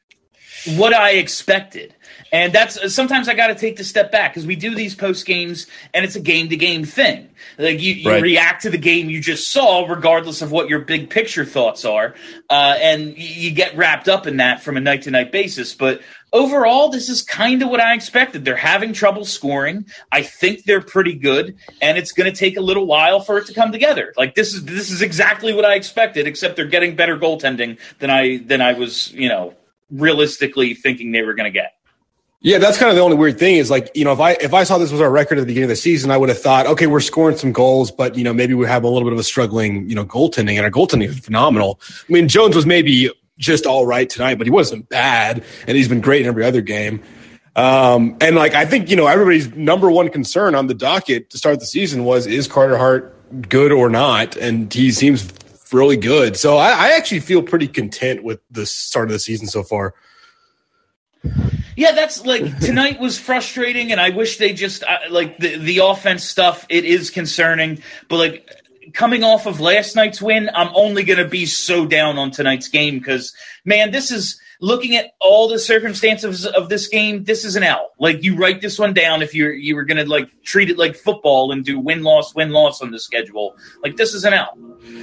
what 0.77 0.93
I 0.93 1.13
expected. 1.13 1.95
And 2.31 2.53
that's 2.53 2.95
sometimes 2.95 3.29
I 3.29 3.35
got 3.35 3.47
to 3.47 3.55
take 3.55 3.77
the 3.77 3.85
step 3.85 4.13
back 4.13 4.33
because 4.33 4.47
we 4.47 4.57
do 4.57 4.75
these 4.75 4.95
post 4.95 5.25
games 5.25 5.67
and 5.95 6.05
it's 6.05 6.17
a 6.17 6.21
game 6.21 6.49
to 6.51 6.57
game 6.57 6.85
thing. 6.85 7.31
Like 7.57 7.81
you, 7.81 7.95
you 7.95 8.11
right. 8.11 8.23
react 8.23 8.63
to 8.63 8.71
the 8.71 8.79
game 8.79 9.09
you 9.09 9.21
just 9.21 9.51
saw, 9.51 9.87
regardless 9.87 10.43
of 10.43 10.53
what 10.53 10.69
your 10.69 10.81
big 10.81 11.09
picture 11.09 11.45
thoughts 11.45 11.85
are, 11.85 12.15
uh, 12.51 12.77
and 12.81 13.17
you 13.17 13.51
get 13.53 13.77
wrapped 13.77 14.09
up 14.09 14.27
in 14.27 14.39
that 14.39 14.63
from 14.63 14.77
a 14.77 14.81
night 14.81 15.03
to 15.03 15.11
night 15.11 15.33
basis. 15.33 15.75
But 15.75 16.03
overall, 16.33 16.89
this 16.89 17.09
is 17.09 17.23
kind 17.23 17.63
of 17.63 17.69
what 17.69 17.81
I 17.81 17.95
expected. 17.95 18.45
They're 18.45 18.57
having 18.57 18.93
trouble 18.93 19.25
scoring. 19.25 19.87
I 20.13 20.23
think 20.23 20.65
they're 20.65 20.81
pretty 20.81 21.15
good, 21.15 21.57
and 21.81 21.99
it's 21.99 22.13
going 22.13 22.31
to 22.31 22.37
take 22.37 22.57
a 22.57 22.61
little 22.61 22.87
while 22.87 23.21
for 23.21 23.39
it 23.39 23.47
to 23.47 23.55
come 23.55 23.73
together. 23.73 24.13
Like 24.17 24.35
this 24.35 24.55
is 24.55 24.65
this 24.65 24.91
is 24.91 25.03
exactly 25.03 25.53
what 25.53 25.65
I 25.65 25.75
expected, 25.75 26.27
except 26.27 26.57
they're 26.57 26.67
getting 26.67 26.97
better 26.97 27.19
goaltending 27.19 27.79
than 27.99 28.11
I 28.11 28.39
than 28.39 28.61
I 28.61 28.73
was, 28.73 29.13
you 29.13 29.29
know, 29.29 29.55
realistically 29.91 30.75
thinking 30.75 31.13
they 31.13 31.23
were 31.23 31.35
going 31.35 31.53
to 31.53 31.57
get. 31.57 31.75
Yeah, 32.41 32.59
that's 32.59 32.79
kind 32.79 32.89
of 32.89 32.95
the 32.95 33.03
only 33.03 33.17
weird 33.17 33.37
thing 33.37 33.57
is 33.57 33.69
like, 33.69 33.91
you 33.97 34.05
know, 34.05 34.13
if 34.13 34.21
I 34.21 34.33
if 34.35 34.55
I 34.55 34.63
saw 34.63 34.79
this 34.79 34.93
was 34.93 35.01
our 35.01 35.11
record 35.11 35.39
at 35.39 35.41
the 35.41 35.47
beginning 35.47 35.65
of 35.65 35.71
the 35.71 35.77
season, 35.77 36.13
I 36.13 36.17
would 36.17 36.29
have 36.29 36.41
thought, 36.41 36.67
okay, 36.67 36.87
we're 36.87 37.01
scoring 37.01 37.37
some 37.37 37.51
goals, 37.51 37.91
but 37.91 38.15
you 38.15 38.23
know, 38.23 38.33
maybe 38.33 38.55
we 38.55 38.65
have 38.67 38.85
a 38.85 38.89
little 38.89 39.09
bit 39.09 39.13
of 39.13 39.19
a 39.19 39.25
struggling, 39.25 39.89
you 39.89 39.97
know, 39.97 40.05
goaltending, 40.05 40.55
and 40.55 40.61
our 40.61 40.71
goaltending 40.71 41.09
is 41.09 41.19
phenomenal. 41.19 41.81
I 42.09 42.13
mean, 42.13 42.29
Jones 42.29 42.55
was 42.55 42.65
maybe 42.65 43.11
just 43.39 43.67
all 43.67 43.87
right 43.87 44.09
tonight, 44.09 44.37
but 44.37 44.47
he 44.47 44.51
wasn't 44.51 44.89
bad, 44.89 45.45
and 45.67 45.77
he's 45.77 45.89
been 45.89 46.01
great 46.01 46.23
in 46.23 46.29
every 46.29 46.45
other 46.45 46.61
game. 46.61 47.03
Um, 47.57 48.17
and 48.21 48.37
like 48.37 48.55
I 48.55 48.67
think 48.67 48.91
you 48.91 48.97
know 48.97 49.07
everybody's 49.07 49.55
number 49.55 49.91
one 49.91 50.11
concern 50.11 50.55
on 50.55 50.67
the 50.67 50.75
docket 50.75 51.31
to 51.31 51.39
start 51.39 51.59
the 51.61 51.67
season 51.67 52.05
was 52.05 52.27
is 52.27 52.47
Carter 52.47 52.77
Hart 52.77 53.15
good 53.49 53.73
or 53.73 53.89
not, 53.91 54.37
and 54.37 54.73
he 54.73 54.93
seems 54.93 55.33
really 55.73 55.97
good. 55.97 56.37
So 56.37 56.57
I, 56.57 56.71
I 56.71 56.89
actually 56.93 57.21
feel 57.21 57.43
pretty 57.43 57.69
content 57.69 58.23
with 58.23 58.41
the 58.51 58.67
start 58.67 59.09
of 59.09 59.13
the 59.13 59.19
season 59.19 59.49
so 59.49 59.63
far. 59.63 59.95
Yeah, 61.77 61.93
that's 61.93 62.25
like 62.25 62.59
tonight 62.61 63.01
was 63.01 63.19
frustrating, 63.19 63.93
and 63.93 64.01
I 64.01 64.11
wish 64.11 64.39
they 64.39 64.53
just 64.53 64.85
uh, 64.85 64.99
like 65.11 65.39
the 65.39 65.57
the 65.57 65.79
offense 65.79 66.25
stuff. 66.25 66.67
It 66.69 66.85
is 66.85 67.11
concerning, 67.11 67.83
but 68.09 68.19
like 68.19 68.51
coming 68.93 69.25
off 69.25 69.47
of 69.47 69.61
last 69.61 69.97
night's 69.97 70.21
win, 70.21 70.51
I'm 70.55 70.71
only 70.75 71.05
going 71.05 71.19
to 71.19 71.29
be 71.29 71.47
so 71.47 71.87
down 71.87 72.19
on 72.19 72.31
tonight's 72.31 72.69
game 72.69 72.99
because 72.99 73.35
man, 73.65 73.91
this 73.91 74.11
is 74.11 74.41
looking 74.61 74.97
at 74.97 75.13
all 75.21 75.49
the 75.49 75.59
circumstances 75.59 76.47
of 76.47 76.69
this 76.69 76.89
game, 76.89 77.25
this 77.25 77.45
is 77.45 77.57
an 77.57 77.63
L. 77.63 77.91
Like 77.99 78.23
you 78.23 78.37
write 78.37 78.61
this 78.61 78.79
one 78.79 78.93
down 78.93 79.23
if 79.23 79.35
you're 79.35 79.53
you 79.53 79.77
were 79.77 79.85
gonna 79.85 80.05
like 80.05 80.29
treat 80.43 80.71
it 80.71 80.79
like 80.79 80.97
football 80.97 81.53
and 81.53 81.65
do 81.65 81.79
win 81.79 82.03
loss 82.03 82.35
win 82.35 82.51
loss 82.51 82.83
on 82.83 82.91
the 82.91 82.99
schedule. 82.99 83.57
Like 83.83 83.97
this 83.97 84.15
is 84.15 84.25
an 84.25 84.35
L. 84.35 84.57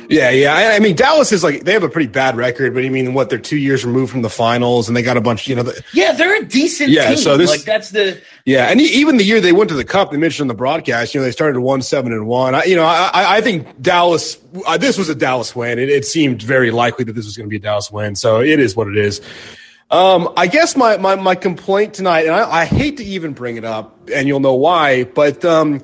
Yeah, 0.10 0.30
yeah. 0.30 0.56
I, 0.56 0.76
I, 0.76 0.80
mean, 0.80 0.96
Dallas 0.96 1.32
is 1.32 1.44
like 1.44 1.64
they 1.64 1.74
have 1.74 1.84
a 1.84 1.90
pretty 1.90 2.08
bad 2.08 2.36
record, 2.36 2.74
but 2.74 2.86
I 2.86 2.90
mean, 2.90 3.14
what 3.14 3.30
they're 3.30 3.40
two 3.40 3.58
years 3.58 3.84
removed 3.84 4.12
from 4.12 4.22
the 4.22 4.30
finals, 4.30 4.88
and 4.88 4.96
they 4.96 5.02
got 5.02 5.18
a 5.18 5.22
bunch. 5.22 5.48
You 5.48 5.56
know, 5.56 5.64
the, 5.64 5.84
yeah, 5.94 6.12
they're 6.12 6.42
a 6.42 6.46
decent. 6.46 6.90
Yeah, 6.92 7.10
team. 7.10 7.18
so 7.18 7.38
this 7.38 7.50
like 7.50 7.64
that's 7.64 7.90
the 7.90 8.22
yeah, 8.46 8.68
and 8.68 8.80
even 8.80 9.18
the 9.18 9.24
year 9.24 9.42
they 9.42 9.52
went 9.52 9.70
to 9.70 9.76
the 9.76 9.84
Cup, 9.84 10.12
they 10.12 10.18
mentioned 10.18 10.44
on 10.44 10.48
the 10.48 10.54
broadcast. 10.54 11.14
You 11.14 11.20
know, 11.20 11.26
they 11.26 11.32
started 11.32 11.60
one 11.60 11.82
seven 11.82 12.14
and 12.14 12.28
one. 12.28 12.56
I, 12.56 12.64
you 12.66 12.76
know, 12.76 12.86
I, 12.86 13.38
I 13.38 13.42
think 13.42 13.82
Dallas. 13.82 14.38
Uh, 14.66 14.78
this 14.78 14.98
was 14.98 15.10
a 15.10 15.16
Dallas 15.16 15.56
win. 15.56 15.80
It, 15.80 15.90
it 15.90 16.06
seemed 16.06 16.42
very 16.42 16.72
likely 16.72 17.04
that 17.06 17.14
this 17.14 17.26
was 17.26 17.36
going 17.36 17.48
to 17.48 17.50
be 17.50 17.58
a 17.58 17.60
Dallas 17.60 17.92
win. 17.92 18.16
So 18.16 18.40
it 18.40 18.60
is 18.60 18.76
what 18.76 18.88
it 18.88 18.98
is. 18.98 19.20
Um, 19.92 20.34
I 20.36 20.48
guess 20.48 20.76
my, 20.76 20.98
my, 20.98 21.16
my 21.16 21.36
complaint 21.36 21.94
tonight, 21.94 22.26
and 22.26 22.34
I, 22.34 22.62
I, 22.62 22.66
hate 22.66 22.98
to 22.98 23.04
even 23.04 23.34
bring 23.34 23.56
it 23.56 23.64
up, 23.64 24.10
and 24.12 24.28
you'll 24.28 24.40
know 24.40 24.56
why, 24.56 25.04
but 25.04 25.46
um, 25.46 25.80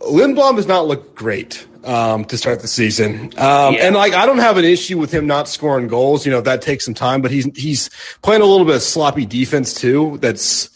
Lindblom 0.00 0.56
does 0.56 0.66
not 0.66 0.86
look 0.86 1.14
great 1.14 1.66
um, 1.84 2.24
to 2.26 2.36
start 2.36 2.60
the 2.60 2.68
season. 2.68 3.32
Um, 3.38 3.74
yeah. 3.74 3.86
And 3.86 3.94
like, 3.94 4.12
I 4.12 4.26
don't 4.26 4.38
have 4.38 4.56
an 4.56 4.64
issue 4.64 4.98
with 4.98 5.12
him 5.12 5.26
not 5.26 5.48
scoring 5.48 5.88
goals. 5.88 6.26
You 6.26 6.32
know, 6.32 6.40
that 6.42 6.62
takes 6.62 6.84
some 6.84 6.94
time, 6.94 7.22
but 7.22 7.30
he's 7.30 7.46
he's 7.56 7.90
playing 8.22 8.42
a 8.42 8.46
little 8.46 8.66
bit 8.66 8.76
of 8.76 8.82
sloppy 8.82 9.26
defense 9.26 9.74
too. 9.74 10.18
That's 10.18 10.70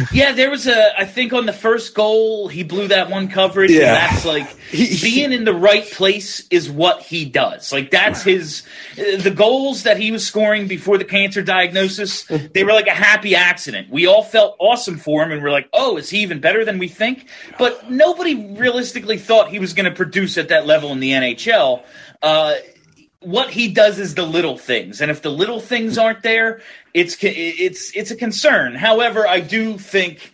yeah, 0.12 0.32
there 0.32 0.50
was 0.50 0.66
a. 0.66 0.98
I 0.98 1.04
think 1.04 1.32
on 1.32 1.46
the 1.46 1.52
first 1.52 1.94
goal, 1.94 2.48
he 2.48 2.62
blew 2.62 2.88
that 2.88 3.10
one 3.10 3.28
coverage. 3.28 3.70
Yeah, 3.70 3.94
that's 3.94 4.24
like 4.24 4.48
he, 4.70 4.96
being 5.00 5.32
in 5.32 5.44
the 5.44 5.54
right 5.54 5.84
place 5.90 6.46
is 6.50 6.70
what 6.70 7.02
he 7.02 7.24
does. 7.24 7.72
Like 7.72 7.90
that's 7.90 8.22
his. 8.22 8.62
The 8.96 9.32
goals 9.34 9.82
that 9.82 9.98
he 9.98 10.10
was 10.10 10.26
scoring 10.26 10.66
before 10.66 10.98
the 10.98 11.04
cancer 11.04 11.42
diagnosis, 11.42 12.24
they 12.54 12.64
were 12.64 12.72
like 12.72 12.86
a 12.86 12.94
happy 12.94 13.34
accident. 13.34 13.90
We 13.90 14.06
all 14.06 14.22
felt 14.22 14.56
awesome 14.58 14.98
for 14.98 15.22
him, 15.22 15.32
and 15.32 15.42
we're 15.42 15.50
like, 15.50 15.68
oh, 15.72 15.96
is 15.96 16.08
he 16.10 16.18
even 16.18 16.40
better 16.40 16.64
than 16.64 16.78
we 16.78 16.88
think? 16.88 17.28
But 17.58 17.90
nobody 17.90 18.34
realistically 18.34 19.18
thought 19.18 19.50
he 19.50 19.58
was 19.58 19.74
going 19.74 19.90
to 19.90 19.96
produce 19.96 20.38
at 20.38 20.48
that 20.48 20.66
level 20.66 20.92
in 20.92 21.00
the 21.00 21.10
NHL. 21.10 21.82
Uh, 22.22 22.54
what 23.22 23.50
he 23.50 23.68
does 23.68 23.98
is 23.98 24.14
the 24.14 24.24
little 24.24 24.58
things, 24.58 25.00
and 25.00 25.10
if 25.10 25.22
the 25.22 25.30
little 25.30 25.60
things 25.60 25.98
aren't 25.98 26.22
there, 26.22 26.60
it's 26.94 27.16
it's 27.20 27.94
it's 27.96 28.10
a 28.10 28.16
concern. 28.16 28.74
However, 28.74 29.26
I 29.26 29.40
do 29.40 29.78
think 29.78 30.32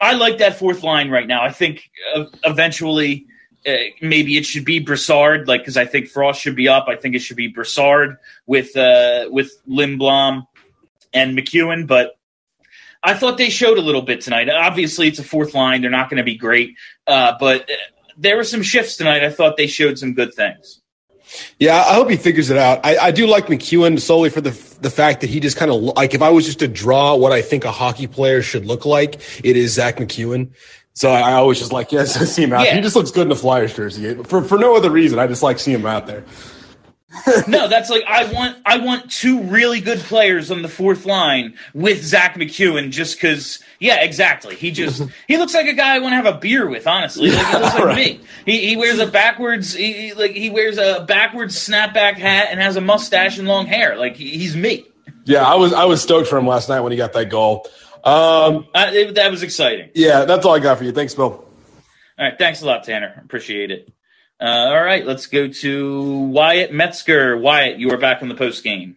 I 0.00 0.14
like 0.14 0.38
that 0.38 0.58
fourth 0.58 0.82
line 0.82 1.10
right 1.10 1.26
now. 1.26 1.42
I 1.42 1.52
think 1.52 1.90
uh, 2.14 2.26
eventually. 2.44 3.26
Uh, 3.66 3.90
maybe 4.00 4.36
it 4.36 4.46
should 4.46 4.64
be 4.64 4.78
Brassard, 4.78 5.48
like 5.48 5.62
because 5.62 5.76
I 5.76 5.86
think 5.86 6.06
Frost 6.06 6.40
should 6.40 6.54
be 6.54 6.68
up. 6.68 6.86
I 6.86 6.94
think 6.94 7.16
it 7.16 7.18
should 7.18 7.36
be 7.36 7.48
Brassard 7.48 8.16
with 8.46 8.76
uh, 8.76 9.26
with 9.28 9.50
Lindblom 9.66 10.46
and 11.12 11.36
MacEwen. 11.36 11.88
But 11.88 12.16
I 13.02 13.14
thought 13.14 13.38
they 13.38 13.50
showed 13.50 13.76
a 13.76 13.80
little 13.80 14.02
bit 14.02 14.20
tonight. 14.20 14.48
Obviously, 14.48 15.08
it's 15.08 15.18
a 15.18 15.24
fourth 15.24 15.52
line; 15.52 15.80
they're 15.80 15.90
not 15.90 16.08
going 16.10 16.18
to 16.18 16.22
be 16.22 16.36
great, 16.36 16.76
uh, 17.08 17.32
but 17.40 17.62
uh, 17.62 17.74
there 18.16 18.36
were 18.36 18.44
some 18.44 18.62
shifts 18.62 18.96
tonight. 18.96 19.24
I 19.24 19.30
thought 19.30 19.56
they 19.56 19.66
showed 19.66 19.98
some 19.98 20.14
good 20.14 20.32
things. 20.32 20.80
Yeah, 21.58 21.76
I 21.76 21.94
hope 21.94 22.10
he 22.10 22.16
figures 22.16 22.50
it 22.50 22.56
out. 22.56 22.80
I, 22.84 22.96
I 22.96 23.10
do 23.10 23.26
like 23.26 23.46
McEwen 23.46 24.00
solely 24.00 24.30
for 24.30 24.40
the 24.40 24.50
the 24.80 24.90
fact 24.90 25.20
that 25.22 25.30
he 25.30 25.40
just 25.40 25.56
kind 25.56 25.70
of 25.70 25.80
like 25.80 26.14
if 26.14 26.22
I 26.22 26.30
was 26.30 26.46
just 26.46 26.60
to 26.60 26.68
draw 26.68 27.14
what 27.16 27.32
I 27.32 27.42
think 27.42 27.64
a 27.64 27.72
hockey 27.72 28.06
player 28.06 28.42
should 28.42 28.66
look 28.66 28.84
like, 28.84 29.16
it 29.44 29.56
is 29.56 29.72
Zack 29.74 29.96
MacEwen. 29.96 30.50
So 30.94 31.10
I, 31.10 31.20
I 31.20 31.32
always 31.34 31.58
just 31.58 31.72
like 31.72 31.92
yes, 31.92 32.16
I 32.16 32.24
see 32.24 32.44
him 32.44 32.52
out. 32.52 32.64
Yeah. 32.64 32.74
He 32.74 32.80
just 32.80 32.96
looks 32.96 33.10
good 33.10 33.22
in 33.22 33.28
the 33.28 33.36
Flyers 33.36 33.74
jersey 33.74 34.14
for 34.24 34.42
for 34.42 34.58
no 34.58 34.76
other 34.76 34.90
reason. 34.90 35.18
I 35.18 35.26
just 35.26 35.42
like 35.42 35.58
seeing 35.58 35.80
him 35.80 35.86
out 35.86 36.06
there. 36.06 36.24
No, 37.46 37.68
that's 37.68 37.88
like 37.88 38.02
I 38.06 38.30
want 38.32 38.58
I 38.66 38.78
want 38.78 39.10
two 39.10 39.42
really 39.42 39.80
good 39.80 40.00
players 40.00 40.50
on 40.50 40.62
the 40.62 40.68
fourth 40.68 41.06
line 41.06 41.54
with 41.72 42.02
Zack 42.02 42.34
MacEwen 42.34 42.90
just 42.90 43.16
because 43.16 43.60
yeah, 43.78 44.02
exactly. 44.02 44.56
He 44.56 44.72
just 44.72 45.02
he 45.28 45.36
looks 45.36 45.54
like 45.54 45.66
a 45.66 45.72
guy 45.72 45.94
I 45.94 45.98
want 46.00 46.12
to 46.12 46.16
have 46.16 46.26
a 46.26 46.38
beer 46.38 46.68
with, 46.68 46.86
honestly. 46.86 47.30
Like 47.30 47.46
he 47.46 47.52
looks 47.52 47.74
like 47.74 47.84
right. 47.84 47.96
me. 47.96 48.20
He, 48.44 48.68
he 48.68 48.76
wears 48.76 48.98
a 48.98 49.06
backwards 49.06 49.72
he, 49.72 50.14
like 50.14 50.32
he 50.32 50.50
wears 50.50 50.78
a 50.78 51.04
backwards 51.06 51.56
snapback 51.56 52.14
hat 52.14 52.48
and 52.50 52.60
has 52.60 52.74
a 52.74 52.80
mustache 52.80 53.38
and 53.38 53.46
long 53.46 53.66
hair. 53.66 53.96
Like 53.96 54.16
he, 54.16 54.30
he's 54.30 54.56
me. 54.56 54.84
Yeah, 55.24 55.46
I 55.46 55.54
was 55.54 55.72
I 55.72 55.84
was 55.84 56.02
stoked 56.02 56.28
for 56.28 56.38
him 56.38 56.46
last 56.46 56.68
night 56.68 56.80
when 56.80 56.90
he 56.90 56.98
got 56.98 57.12
that 57.12 57.30
goal. 57.30 57.68
Um, 58.02 58.66
uh, 58.74 58.90
it, 58.92 59.14
that 59.14 59.30
was 59.30 59.44
exciting. 59.44 59.90
Yeah, 59.94 60.24
that's 60.24 60.44
all 60.44 60.54
I 60.54 60.58
got 60.58 60.78
for 60.78 60.84
you. 60.84 60.92
Thanks, 60.92 61.14
Bill. 61.14 61.24
All 61.26 61.44
right, 62.18 62.38
thanks 62.38 62.62
a 62.62 62.66
lot, 62.66 62.84
Tanner. 62.84 63.20
Appreciate 63.24 63.70
it. 63.70 63.92
Uh, 64.40 64.44
all 64.44 64.82
right, 64.82 65.06
let's 65.06 65.26
go 65.26 65.48
to 65.48 66.02
Wyatt 66.02 66.72
Metzger. 66.72 67.36
Wyatt, 67.36 67.78
you 67.78 67.90
are 67.92 67.96
back 67.96 68.22
on 68.22 68.28
the 68.28 68.34
post 68.34 68.62
game. 68.62 68.96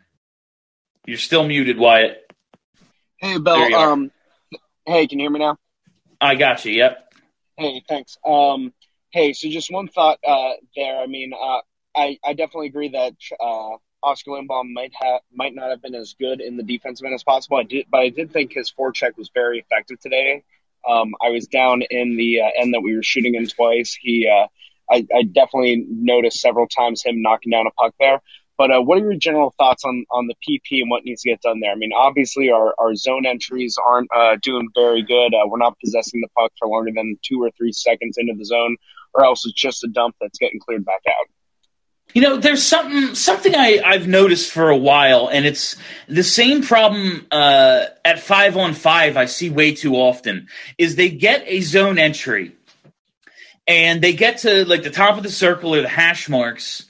You're 1.06 1.18
still 1.18 1.48
muted, 1.48 1.78
Wyatt. 1.78 2.30
Hey, 3.18 3.38
Bill. 3.38 3.74
Um, 3.74 4.12
hey, 4.86 5.08
can 5.08 5.20
you 5.20 5.24
hear 5.24 5.32
me 5.32 5.40
now? 5.40 5.58
I 6.20 6.36
got 6.36 6.66
you. 6.66 6.74
Yep. 6.74 7.14
Hey, 7.58 7.84
thanks. 7.88 8.18
Um, 8.26 8.74
hey, 9.12 9.34
so 9.34 9.50
just 9.50 9.72
one 9.72 9.88
thought 9.88 10.20
uh, 10.28 10.54
there. 10.76 11.00
I 11.00 11.08
mean, 11.08 11.32
uh, 11.34 11.60
I 11.96 12.18
I 12.24 12.34
definitely 12.34 12.68
agree 12.68 12.90
that 12.90 13.16
uh, 13.40 13.78
Oscar 14.04 14.32
Lindblom 14.32 14.74
might 14.74 14.94
have 14.94 15.22
might 15.34 15.56
not 15.56 15.70
have 15.70 15.82
been 15.82 15.96
as 15.96 16.16
good 16.20 16.42
in 16.42 16.58
the 16.58 16.64
defensive 16.64 17.06
end 17.06 17.16
as 17.16 17.24
possible. 17.24 17.58
I 17.58 17.64
did, 17.64 17.86
but 17.90 18.00
I 18.00 18.10
did 18.10 18.32
think 18.32 18.54
his 18.54 18.72
forecheck 18.72 19.18
was 19.18 19.32
very 19.34 19.60
effective 19.60 20.00
today. 20.00 20.44
Um, 20.88 21.14
I 21.22 21.30
was 21.30 21.48
down 21.48 21.82
in 21.90 22.16
the 22.16 22.42
uh, 22.42 22.50
end 22.56 22.74
that 22.74 22.82
we 22.82 22.96
were 22.96 23.04
shooting 23.04 23.36
him 23.36 23.48
twice. 23.48 23.98
He, 24.00 24.28
uh, 24.28 24.48
I, 24.90 25.06
I, 25.16 25.24
definitely 25.24 25.86
noticed 25.88 26.42
several 26.42 26.68
times 26.68 27.04
him 27.04 27.22
knocking 27.22 27.52
down 27.52 27.68
a 27.68 27.72
puck 27.72 27.94
there. 28.00 28.22
But 28.58 28.72
uh, 28.72 28.82
what 28.82 28.98
are 28.98 29.02
your 29.02 29.16
general 29.16 29.54
thoughts 29.58 29.86
on, 29.86 30.06
on 30.12 30.28
the 30.28 30.36
PP 30.36 30.82
and 30.82 30.90
what 30.90 31.06
needs 31.06 31.22
to 31.22 31.30
get 31.30 31.42
done 31.42 31.62
there? 31.62 31.72
I 31.72 31.76
mean, 31.76 31.92
obviously 31.98 32.50
our, 32.50 32.76
our 32.78 32.94
zone 32.94 33.26
entries 33.26 33.78
aren't 33.84 34.10
uh, 34.14 34.36
doing 34.42 34.68
very 34.76 35.02
good. 35.02 35.34
Uh, 35.34 35.48
we're 35.48 35.60
not 35.60 35.80
possessing 35.80 36.20
the 36.20 36.28
puck 36.38 36.52
for 36.60 36.68
longer 36.68 36.92
than 36.94 37.18
two 37.24 37.42
or 37.42 37.52
three 37.52 37.72
seconds 37.72 38.18
into 38.18 38.34
the 38.38 38.44
zone, 38.44 38.76
or 39.14 39.24
else 39.24 39.46
it's 39.46 39.54
just 39.54 39.86
a 39.86 39.88
dump 39.88 40.16
that's 40.20 40.38
getting 40.38 40.60
cleared 40.60 40.84
back 40.84 41.02
out. 41.08 41.28
You 42.14 42.24
know, 42.24 42.38
there's 42.38 42.64
something 42.64 43.14
something 43.14 43.54
I, 43.56 43.82
I've 43.86 44.08
noticed 44.08 44.52
for 44.52 44.70
a 44.70 44.78
while, 44.78 45.30
and 45.30 45.46
it's 45.46 45.76
the 46.08 46.24
same 46.24 46.64
problem 46.64 47.28
uh, 47.32 47.86
at 48.04 48.20
five 48.20 48.58
on 48.58 48.74
five. 48.74 49.16
I 49.16 49.26
see 49.26 49.52
way 49.52 49.76
too 49.76 49.94
often 49.94 50.48
is 50.80 50.96
they 50.96 51.10
get 51.10 51.44
a 51.46 51.62
zone 51.62 52.00
entry, 52.00 52.56
and 53.70 54.02
they 54.02 54.14
get 54.14 54.40
to 54.40 54.66
like 54.66 54.82
the 54.82 54.90
top 54.90 55.16
of 55.16 55.24
the 55.24 55.30
circle 55.30 55.76
or 55.76 55.82
the 55.84 55.88
hash 55.88 56.28
marks, 56.28 56.90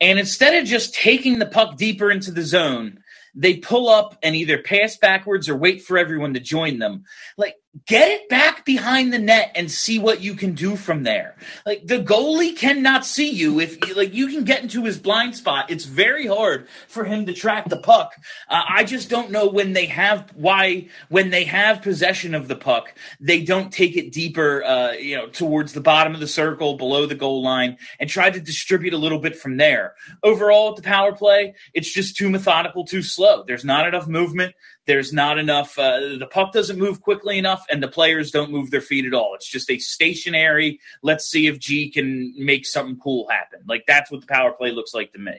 and 0.00 0.20
instead 0.20 0.54
of 0.54 0.68
just 0.68 0.94
taking 0.94 1.38
the 1.38 1.46
puck 1.46 1.76
deeper 1.76 2.12
into 2.12 2.30
the 2.30 2.42
zone, 2.42 3.00
they 3.34 3.56
pull 3.56 3.88
up 3.88 4.16
and 4.22 4.36
either 4.36 4.58
pass 4.58 4.96
backwards 4.96 5.48
or 5.48 5.56
wait 5.56 5.82
for 5.82 5.98
everyone 5.98 6.34
to 6.34 6.40
join 6.40 6.78
them. 6.78 7.04
Like 7.36 7.56
get 7.86 8.10
it 8.10 8.28
back 8.28 8.66
behind 8.66 9.12
the 9.12 9.18
net 9.18 9.50
and 9.54 9.70
see 9.70 9.98
what 9.98 10.20
you 10.20 10.34
can 10.34 10.52
do 10.52 10.76
from 10.76 11.04
there. 11.04 11.36
Like 11.64 11.86
the 11.86 11.98
goalie 11.98 12.56
cannot 12.56 13.06
see 13.06 13.30
you 13.30 13.60
if 13.60 13.96
like 13.96 14.12
you 14.12 14.28
can 14.28 14.44
get 14.44 14.62
into 14.62 14.84
his 14.84 14.98
blind 14.98 15.34
spot. 15.36 15.70
It's 15.70 15.86
very 15.86 16.26
hard 16.26 16.68
for 16.86 17.04
him 17.04 17.24
to 17.26 17.32
track 17.32 17.68
the 17.68 17.78
puck. 17.78 18.12
Uh, 18.48 18.62
I 18.68 18.84
just 18.84 19.08
don't 19.08 19.30
know 19.30 19.48
when 19.48 19.72
they 19.72 19.86
have 19.86 20.30
why 20.34 20.88
when 21.08 21.30
they 21.30 21.44
have 21.44 21.80
possession 21.80 22.34
of 22.34 22.46
the 22.46 22.56
puck, 22.56 22.94
they 23.20 23.42
don't 23.42 23.72
take 23.72 23.96
it 23.96 24.12
deeper 24.12 24.62
uh, 24.64 24.92
you 24.92 25.16
know 25.16 25.28
towards 25.28 25.72
the 25.72 25.80
bottom 25.80 26.14
of 26.14 26.20
the 26.20 26.28
circle 26.28 26.76
below 26.76 27.06
the 27.06 27.14
goal 27.14 27.42
line 27.42 27.78
and 27.98 28.10
try 28.10 28.28
to 28.28 28.40
distribute 28.40 28.92
a 28.92 28.98
little 28.98 29.18
bit 29.18 29.36
from 29.36 29.56
there. 29.56 29.94
Overall 30.22 30.70
at 30.70 30.76
the 30.76 30.82
power 30.82 31.12
play, 31.12 31.54
it's 31.72 31.90
just 31.90 32.16
too 32.16 32.28
methodical, 32.28 32.84
too 32.84 33.02
slow. 33.02 33.44
There's 33.44 33.64
not 33.64 33.88
enough 33.88 34.06
movement. 34.06 34.54
There's 34.86 35.12
not 35.12 35.38
enough. 35.38 35.78
Uh, 35.78 36.16
the 36.18 36.28
puck 36.30 36.52
doesn't 36.52 36.78
move 36.78 37.00
quickly 37.00 37.38
enough, 37.38 37.64
and 37.70 37.82
the 37.82 37.88
players 37.88 38.30
don't 38.30 38.50
move 38.50 38.70
their 38.70 38.80
feet 38.80 39.06
at 39.06 39.14
all. 39.14 39.34
It's 39.34 39.48
just 39.48 39.70
a 39.70 39.78
stationary. 39.78 40.80
Let's 41.02 41.26
see 41.26 41.46
if 41.46 41.58
G 41.58 41.90
can 41.90 42.34
make 42.36 42.66
something 42.66 42.98
cool 42.98 43.28
happen. 43.28 43.60
Like 43.66 43.84
that's 43.86 44.10
what 44.10 44.22
the 44.22 44.26
power 44.26 44.52
play 44.52 44.72
looks 44.72 44.92
like 44.92 45.12
to 45.12 45.18
me. 45.18 45.38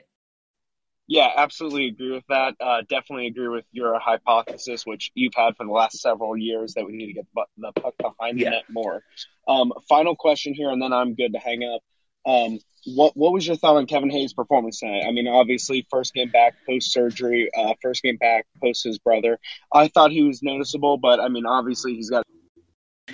Yeah, 1.06 1.30
absolutely 1.36 1.88
agree 1.88 2.12
with 2.12 2.24
that. 2.30 2.54
Uh, 2.58 2.80
definitely 2.88 3.26
agree 3.26 3.48
with 3.48 3.66
your 3.72 3.98
hypothesis, 3.98 4.86
which 4.86 5.10
you've 5.14 5.34
had 5.34 5.54
for 5.56 5.66
the 5.66 5.72
last 5.72 6.00
several 6.00 6.36
years, 6.36 6.74
that 6.74 6.86
we 6.86 6.92
need 6.92 7.08
to 7.08 7.12
get 7.12 7.26
the 7.58 7.72
puck 7.72 7.94
behind 7.98 8.38
the 8.38 8.44
yeah. 8.44 8.50
net 8.50 8.64
more. 8.70 9.02
Um, 9.46 9.72
final 9.86 10.16
question 10.16 10.54
here, 10.54 10.70
and 10.70 10.80
then 10.80 10.94
I'm 10.94 11.14
good 11.14 11.34
to 11.34 11.38
hang 11.38 11.62
up. 11.62 11.82
Um, 12.26 12.58
what 12.86 13.16
what 13.16 13.32
was 13.32 13.46
your 13.46 13.56
thought 13.56 13.76
on 13.76 13.86
Kevin 13.86 14.10
Hayes' 14.10 14.34
performance 14.34 14.80
tonight? 14.80 15.04
I 15.06 15.10
mean, 15.10 15.26
obviously, 15.26 15.86
first 15.90 16.14
game 16.14 16.30
back 16.30 16.54
post 16.66 16.92
surgery, 16.92 17.50
uh, 17.56 17.74
first 17.82 18.02
game 18.02 18.16
back 18.16 18.46
post 18.62 18.84
his 18.84 18.98
brother. 18.98 19.38
I 19.72 19.88
thought 19.88 20.10
he 20.10 20.22
was 20.22 20.42
noticeable, 20.42 20.98
but 20.98 21.20
I 21.20 21.28
mean, 21.28 21.46
obviously, 21.46 21.94
he's 21.94 22.10
got. 22.10 22.24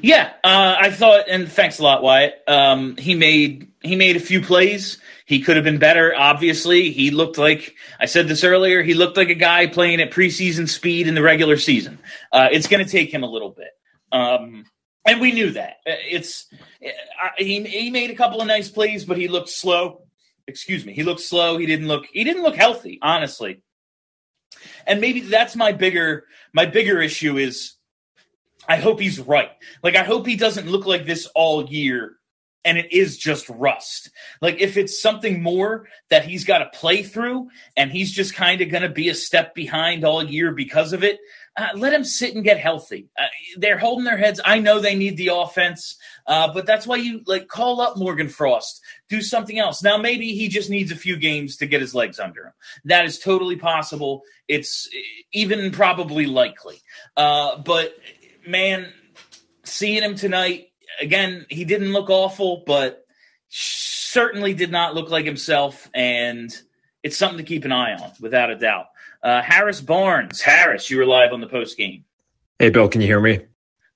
Yeah, 0.02 0.32
uh, 0.44 0.76
I 0.78 0.90
thought, 0.90 1.24
and 1.28 1.50
thanks 1.50 1.78
a 1.78 1.82
lot, 1.82 2.02
Wyatt. 2.02 2.42
Um, 2.46 2.96
he 2.96 3.14
made 3.14 3.72
he 3.82 3.96
made 3.96 4.16
a 4.16 4.20
few 4.20 4.40
plays. 4.40 4.98
He 5.26 5.40
could 5.40 5.56
have 5.56 5.64
been 5.64 5.78
better. 5.78 6.14
Obviously, 6.16 6.90
he 6.90 7.10
looked 7.10 7.38
like 7.38 7.74
I 7.98 8.06
said 8.06 8.28
this 8.28 8.44
earlier. 8.44 8.82
He 8.82 8.94
looked 8.94 9.16
like 9.16 9.30
a 9.30 9.34
guy 9.34 9.66
playing 9.66 10.00
at 10.00 10.10
preseason 10.10 10.68
speed 10.68 11.06
in 11.08 11.14
the 11.14 11.22
regular 11.22 11.56
season. 11.56 11.98
Uh, 12.32 12.48
it's 12.50 12.66
going 12.66 12.84
to 12.84 12.90
take 12.90 13.12
him 13.12 13.22
a 13.22 13.30
little 13.30 13.50
bit. 13.50 13.70
Um, 14.12 14.64
and 15.06 15.20
we 15.20 15.32
knew 15.32 15.50
that. 15.52 15.76
Uh, 15.86 15.96
it's 16.10 16.46
he 17.38 17.62
he 17.64 17.90
made 17.90 18.10
a 18.10 18.14
couple 18.14 18.40
of 18.40 18.46
nice 18.46 18.70
plays, 18.70 19.04
but 19.04 19.16
he 19.16 19.28
looked 19.28 19.48
slow. 19.48 20.02
Excuse 20.46 20.84
me, 20.84 20.92
he 20.92 21.02
looked 21.02 21.20
slow. 21.20 21.58
He 21.58 21.66
didn't 21.66 21.88
look 21.88 22.06
he 22.12 22.24
didn't 22.24 22.42
look 22.42 22.56
healthy, 22.56 22.98
honestly. 23.02 23.62
And 24.86 25.00
maybe 25.00 25.20
that's 25.20 25.56
my 25.56 25.72
bigger 25.72 26.24
my 26.52 26.66
bigger 26.66 27.00
issue 27.00 27.38
is 27.38 27.74
I 28.68 28.76
hope 28.76 29.00
he's 29.00 29.18
right. 29.18 29.50
Like 29.82 29.96
I 29.96 30.04
hope 30.04 30.26
he 30.26 30.36
doesn't 30.36 30.68
look 30.68 30.86
like 30.86 31.06
this 31.06 31.26
all 31.34 31.66
year 31.66 32.16
and 32.64 32.76
it 32.76 32.92
is 32.92 33.16
just 33.16 33.48
rust. 33.48 34.10
Like 34.40 34.60
if 34.60 34.76
it's 34.76 35.00
something 35.00 35.42
more 35.42 35.88
that 36.10 36.24
he's 36.24 36.44
got 36.44 36.58
to 36.58 36.78
play 36.78 37.02
through 37.02 37.48
and 37.76 37.90
he's 37.90 38.12
just 38.12 38.34
kind 38.34 38.60
of 38.60 38.70
going 38.70 38.82
to 38.82 38.88
be 38.88 39.08
a 39.08 39.14
step 39.14 39.54
behind 39.54 40.04
all 40.04 40.22
year 40.22 40.52
because 40.52 40.92
of 40.92 41.02
it, 41.02 41.18
uh, 41.56 41.68
let 41.74 41.92
him 41.92 42.04
sit 42.04 42.34
and 42.34 42.44
get 42.44 42.58
healthy. 42.58 43.08
Uh, 43.18 43.26
they're 43.56 43.78
holding 43.78 44.04
their 44.04 44.16
heads. 44.16 44.40
I 44.44 44.60
know 44.60 44.78
they 44.78 44.94
need 44.94 45.16
the 45.16 45.28
offense, 45.28 45.96
uh, 46.26 46.52
but 46.52 46.66
that's 46.66 46.86
why 46.86 46.96
you 46.96 47.22
like 47.26 47.48
call 47.48 47.80
up 47.80 47.96
Morgan 47.96 48.28
Frost, 48.28 48.80
do 49.08 49.20
something 49.20 49.58
else. 49.58 49.82
Now 49.82 49.96
maybe 49.96 50.32
he 50.32 50.48
just 50.48 50.70
needs 50.70 50.92
a 50.92 50.96
few 50.96 51.16
games 51.16 51.56
to 51.58 51.66
get 51.66 51.80
his 51.80 51.94
legs 51.94 52.20
under 52.20 52.46
him. 52.46 52.52
That 52.84 53.04
is 53.04 53.18
totally 53.18 53.56
possible. 53.56 54.22
It's 54.48 54.88
even 55.32 55.70
probably 55.72 56.26
likely. 56.26 56.80
Uh, 57.16 57.58
but 57.58 57.94
man, 58.46 58.92
seeing 59.64 60.02
him 60.02 60.14
tonight 60.14 60.68
again, 61.00 61.46
he 61.48 61.64
didn't 61.64 61.92
look 61.92 62.10
awful, 62.10 62.62
but 62.66 63.04
certainly 63.48 64.54
did 64.54 64.70
not 64.70 64.94
look 64.94 65.10
like 65.10 65.24
himself, 65.24 65.90
and 65.94 66.56
it's 67.02 67.16
something 67.16 67.38
to 67.38 67.44
keep 67.44 67.64
an 67.64 67.72
eye 67.72 67.94
on, 67.94 68.12
without 68.20 68.50
a 68.50 68.56
doubt. 68.56 68.86
Uh, 69.22 69.42
Harris 69.42 69.80
Barnes, 69.80 70.40
Harris, 70.40 70.90
you 70.90 70.98
were 70.98 71.06
live 71.06 71.32
on 71.32 71.40
the 71.40 71.46
post 71.46 71.76
game. 71.76 72.04
Hey, 72.58 72.70
Bill, 72.70 72.88
can 72.88 73.00
you 73.00 73.06
hear 73.06 73.20
me? 73.20 73.40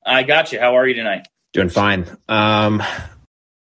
I 0.05 0.23
got 0.23 0.53
you. 0.53 0.61
How 0.61 0.77
are 0.77 0.87
you 0.87 0.95
tonight? 0.95 1.27
Doing 1.53 1.71
fine. 1.71 2.07
Um, 2.29 2.83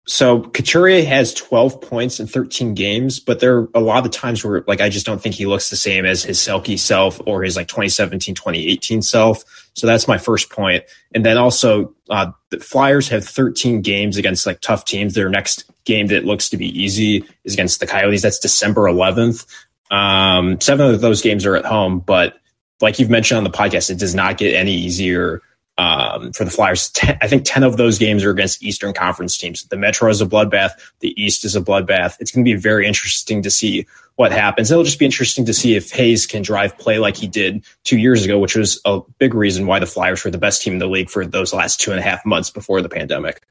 so 0.06 0.42
Couturier 0.42 1.06
has 1.06 1.34
12 1.34 1.80
points 1.80 2.20
in 2.20 2.28
13 2.28 2.74
games, 2.74 3.20
but 3.22 3.40
there 3.40 3.60
are 3.60 3.70
a 3.74 3.80
lot 3.80 4.06
of 4.06 4.12
times 4.12 4.44
where 4.44 4.64
like 4.68 4.82
I 4.82 4.90
just 4.90 5.06
don't 5.06 5.22
think 5.22 5.36
he 5.36 5.46
looks 5.46 5.70
the 5.70 5.78
same 5.78 6.06
as 6.06 6.24
his 6.24 6.38
Selke 6.40 6.78
self 6.78 7.22
or 7.26 7.44
his 7.44 7.56
like 7.56 7.70
2017, 7.70 8.36
2018 8.36 9.02
self. 9.02 9.44
So 9.76 9.88
that's 9.88 10.08
my 10.08 10.18
first 10.18 10.50
point. 10.50 10.84
And 11.16 11.26
then 11.26 11.38
also 11.38 11.96
uh, 12.10 12.32
the 12.50 12.60
Flyers 12.60 13.08
have 13.10 13.24
13 13.24 13.82
games 13.82 14.18
against 14.18 14.46
like 14.46 14.60
tough 14.60 14.84
teams. 14.84 15.14
Their 15.14 15.30
next 15.30 15.72
game 15.86 16.08
that 16.08 16.26
looks 16.26 16.50
to 16.50 16.58
be 16.58 16.68
easy 16.68 17.24
is 17.46 17.54
against 17.54 17.80
the 17.80 17.88
Coyotes. 17.88 18.22
That's 18.22 18.40
December 18.40 18.82
11th. 18.84 19.46
Um, 19.92 20.60
seven 20.60 20.94
of 20.94 21.02
those 21.02 21.22
games 21.22 21.46
are 21.46 21.56
at 21.56 21.66
home, 21.66 22.00
but 22.00 22.38
like 22.82 23.00
you've 23.00 23.10
mentioned 23.10 23.38
on 23.38 23.44
the 23.44 23.50
podcast, 23.50 23.90
it 23.90 24.00
does 24.00 24.16
not 24.16 24.38
get 24.38 24.54
any 24.56 24.74
easier 24.74 25.42
um, 25.78 26.32
for 26.34 26.46
the 26.46 26.52
Flyers. 26.52 26.90
Ten, 26.90 27.18
I 27.22 27.28
think 27.28 27.44
10 27.46 27.64
of 27.64 27.78
those 27.78 27.98
games 27.98 28.24
are 28.24 28.30
against 28.30 28.64
Eastern 28.64 28.94
Conference 28.94 29.38
teams. 29.38 29.64
The 29.66 29.78
Metro 29.78 30.10
is 30.10 30.22
a 30.22 30.26
bloodbath. 30.26 30.72
The 31.00 31.20
East 31.22 31.46
is 31.46 31.56
a 31.56 31.62
bloodbath. 31.62 32.18
It's 32.20 32.32
going 32.32 32.46
to 32.46 32.52
be 32.52 32.58
very 32.60 32.86
interesting 32.88 33.42
to 33.44 33.50
see 33.50 33.88
what 34.16 34.32
happens. 34.32 34.70
It'll 34.70 34.84
just 34.84 35.00
be 35.00 35.06
interesting 35.06 35.46
to 35.46 35.54
see 35.54 35.76
if 35.76 35.92
Hayes 35.92 36.28
can 36.28 36.44
drive 36.44 36.78
play 36.78 37.00
like 37.00 37.18
he 37.18 37.28
did 37.28 37.64
two 37.84 37.98
years 37.98 38.24
ago, 38.24 38.38
which 38.38 38.56
was 38.56 38.80
a 38.86 39.02
big 39.18 39.34
reason 39.34 39.66
why 39.66 39.80
the 39.80 39.88
Flyers 39.88 40.24
were 40.24 40.32
the 40.32 40.38
best 40.38 40.62
team 40.62 40.74
in 40.74 40.80
the 40.80 40.88
league 40.88 41.10
for 41.10 41.26
those 41.26 41.54
last 41.54 41.80
two 41.80 41.92
and 41.92 42.00
a 42.00 42.04
half 42.04 42.24
months 42.26 42.52
before 42.52 42.82
the 42.82 42.90
pandemic. 42.90 43.42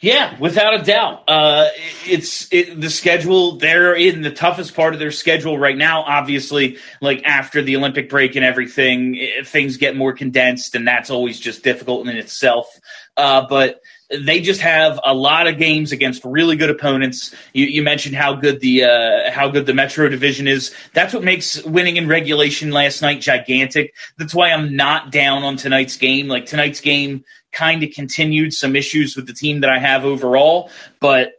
Yeah, 0.00 0.38
without 0.38 0.74
a 0.74 0.82
doubt. 0.82 1.24
Uh, 1.28 1.68
it's 2.06 2.52
it, 2.52 2.78
the 2.78 2.90
schedule. 2.90 3.56
They're 3.56 3.94
in 3.94 4.20
the 4.20 4.30
toughest 4.30 4.74
part 4.74 4.92
of 4.92 5.00
their 5.00 5.12
schedule 5.12 5.56
right 5.58 5.76
now. 5.76 6.02
Obviously, 6.02 6.78
like 7.00 7.22
after 7.24 7.62
the 7.62 7.76
Olympic 7.76 8.10
break 8.10 8.36
and 8.36 8.44
everything, 8.44 9.14
it, 9.16 9.46
things 9.46 9.78
get 9.78 9.96
more 9.96 10.12
condensed, 10.12 10.74
and 10.74 10.86
that's 10.86 11.08
always 11.10 11.40
just 11.40 11.62
difficult 11.64 12.06
in 12.06 12.16
itself. 12.16 12.78
Uh, 13.16 13.46
but 13.48 13.80
they 14.10 14.40
just 14.40 14.60
have 14.60 15.00
a 15.04 15.14
lot 15.14 15.46
of 15.46 15.58
games 15.58 15.92
against 15.92 16.24
really 16.24 16.56
good 16.56 16.70
opponents. 16.70 17.34
You, 17.52 17.66
you 17.66 17.82
mentioned 17.82 18.14
how 18.14 18.34
good 18.34 18.60
the 18.60 18.84
uh, 18.84 19.30
how 19.30 19.48
good 19.48 19.64
the 19.64 19.74
Metro 19.74 20.08
Division 20.08 20.46
is. 20.46 20.74
That's 20.92 21.14
what 21.14 21.24
makes 21.24 21.62
winning 21.64 21.96
in 21.96 22.08
regulation 22.08 22.70
last 22.70 23.00
night 23.00 23.20
gigantic. 23.20 23.94
That's 24.18 24.34
why 24.34 24.50
I'm 24.50 24.76
not 24.76 25.12
down 25.12 25.44
on 25.44 25.56
tonight's 25.56 25.96
game. 25.96 26.28
Like 26.28 26.46
tonight's 26.46 26.80
game 26.80 27.24
kind 27.54 27.82
of 27.82 27.90
continued 27.92 28.52
some 28.52 28.76
issues 28.76 29.16
with 29.16 29.26
the 29.26 29.32
team 29.32 29.60
that 29.60 29.70
I 29.70 29.78
have 29.78 30.04
overall. 30.04 30.70
But 31.00 31.32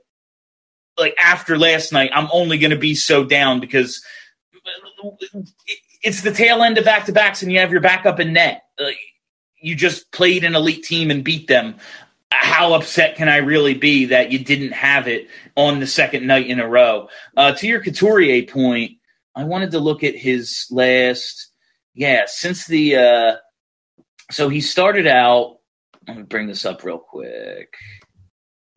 like 0.97 1.15
after 1.21 1.57
last 1.57 1.91
night, 1.91 2.11
I'm 2.13 2.29
only 2.31 2.57
going 2.57 2.71
to 2.71 2.77
be 2.77 2.95
so 2.95 3.23
down 3.23 3.59
because 3.59 4.03
it's 6.01 6.21
the 6.21 6.31
tail 6.31 6.63
end 6.63 6.77
of 6.77 6.85
back 6.85 7.05
to 7.05 7.11
backs, 7.11 7.41
and 7.43 7.51
you 7.51 7.59
have 7.59 7.71
your 7.71 7.81
backup 7.81 8.19
in 8.19 8.33
net. 8.33 8.63
Like, 8.79 8.97
you 9.59 9.75
just 9.75 10.11
played 10.11 10.43
an 10.43 10.55
elite 10.55 10.83
team 10.83 11.11
and 11.11 11.23
beat 11.23 11.47
them. 11.47 11.75
How 12.31 12.73
upset 12.73 13.15
can 13.15 13.29
I 13.29 13.37
really 13.37 13.73
be 13.73 14.05
that 14.05 14.31
you 14.31 14.39
didn't 14.39 14.73
have 14.73 15.07
it 15.07 15.27
on 15.55 15.79
the 15.79 15.87
second 15.87 16.27
night 16.27 16.47
in 16.47 16.59
a 16.59 16.67
row? 16.67 17.09
Uh, 17.35 17.53
to 17.53 17.67
your 17.67 17.81
Couturier 17.81 18.43
point, 18.43 18.97
I 19.35 19.43
wanted 19.43 19.71
to 19.71 19.79
look 19.79 20.03
at 20.03 20.15
his 20.15 20.67
last, 20.69 21.49
yeah, 21.93 22.23
since 22.27 22.67
the, 22.67 22.95
uh, 22.97 23.35
so 24.31 24.49
he 24.49 24.61
started 24.61 25.07
out 25.07 25.54
let 26.07 26.17
me 26.17 26.23
bring 26.23 26.47
this 26.47 26.65
up 26.65 26.83
real 26.83 26.99
quick. 26.99 27.73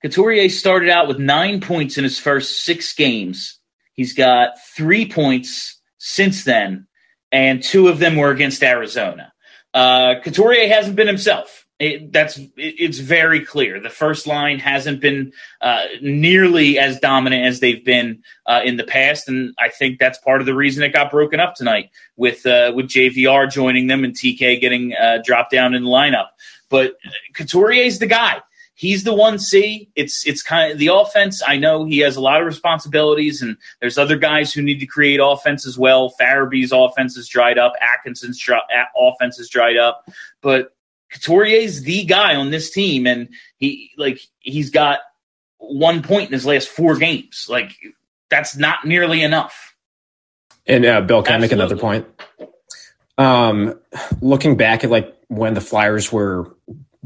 Couturier 0.02 0.48
started 0.48 0.90
out 0.90 1.08
with 1.08 1.18
nine 1.18 1.60
points 1.60 1.98
in 1.98 2.04
his 2.04 2.18
first 2.18 2.64
six 2.64 2.94
games. 2.94 3.58
He's 3.94 4.14
got 4.14 4.52
three 4.76 5.08
points 5.10 5.80
since 5.98 6.44
then, 6.44 6.86
and 7.32 7.62
two 7.62 7.88
of 7.88 7.98
them 7.98 8.16
were 8.16 8.30
against 8.30 8.62
Arizona. 8.62 9.32
Uh, 9.74 10.14
Couturier 10.22 10.68
hasn't 10.68 10.96
been 10.96 11.08
himself. 11.08 11.66
It, 11.80 12.12
that's 12.12 12.38
it, 12.38 12.50
it's 12.56 12.98
very 12.98 13.44
clear. 13.44 13.80
The 13.80 13.90
first 13.90 14.26
line 14.26 14.58
hasn't 14.58 15.00
been 15.00 15.32
uh, 15.60 15.84
nearly 16.00 16.78
as 16.78 16.98
dominant 16.98 17.44
as 17.44 17.60
they've 17.60 17.84
been 17.84 18.22
uh, 18.46 18.60
in 18.64 18.76
the 18.76 18.84
past, 18.84 19.28
and 19.28 19.54
I 19.60 19.68
think 19.68 19.98
that's 19.98 20.18
part 20.18 20.40
of 20.40 20.46
the 20.46 20.54
reason 20.54 20.82
it 20.82 20.92
got 20.92 21.10
broken 21.10 21.38
up 21.38 21.54
tonight 21.54 21.90
with 22.16 22.46
uh, 22.46 22.72
with 22.74 22.86
JVR 22.86 23.50
joining 23.50 23.86
them 23.86 24.04
and 24.04 24.14
TK 24.14 24.60
getting 24.60 24.94
uh, 24.94 25.18
dropped 25.24 25.52
down 25.52 25.74
in 25.74 25.84
the 25.84 25.90
lineup. 25.90 26.28
But 26.68 26.96
Couturier's 27.34 27.98
the 27.98 28.06
guy. 28.06 28.42
He's 28.74 29.02
the 29.02 29.14
one 29.14 29.40
C. 29.40 29.90
It's 29.96 30.24
it's 30.24 30.40
kind 30.40 30.70
of 30.70 30.78
the 30.78 30.86
offense. 30.86 31.42
I 31.44 31.56
know 31.56 31.84
he 31.84 31.98
has 31.98 32.14
a 32.14 32.20
lot 32.20 32.40
of 32.40 32.46
responsibilities, 32.46 33.42
and 33.42 33.56
there's 33.80 33.98
other 33.98 34.16
guys 34.16 34.52
who 34.52 34.62
need 34.62 34.78
to 34.78 34.86
create 34.86 35.18
offense 35.20 35.66
as 35.66 35.76
well. 35.76 36.14
Farabee's 36.20 36.70
offense 36.70 37.16
is 37.16 37.26
dried 37.26 37.58
up. 37.58 37.72
Atkinson's 37.80 38.38
dry, 38.38 38.60
offense 38.96 39.40
is 39.40 39.48
dried 39.48 39.76
up, 39.76 40.08
but 40.42 40.76
Couturier's 41.12 41.82
the 41.82 42.04
guy 42.04 42.36
on 42.36 42.50
this 42.50 42.70
team, 42.70 43.08
and 43.08 43.28
he 43.56 43.90
like 43.96 44.20
he's 44.38 44.70
got 44.70 45.00
one 45.56 46.02
point 46.02 46.26
in 46.26 46.32
his 46.32 46.46
last 46.46 46.68
four 46.68 46.96
games. 46.96 47.46
Like 47.48 47.72
that's 48.30 48.56
not 48.56 48.84
nearly 48.84 49.22
enough. 49.22 49.74
And 50.66 50.84
uh, 50.84 51.00
Bill, 51.00 51.24
can 51.24 51.34
Absolutely. 51.34 51.34
I 51.34 51.38
make 51.40 51.52
another 51.52 51.76
point? 51.76 52.06
Um, 53.16 53.80
looking 54.20 54.56
back 54.56 54.84
at 54.84 54.90
like 54.90 55.17
when 55.28 55.54
the 55.54 55.60
Flyers 55.60 56.12
were 56.12 56.54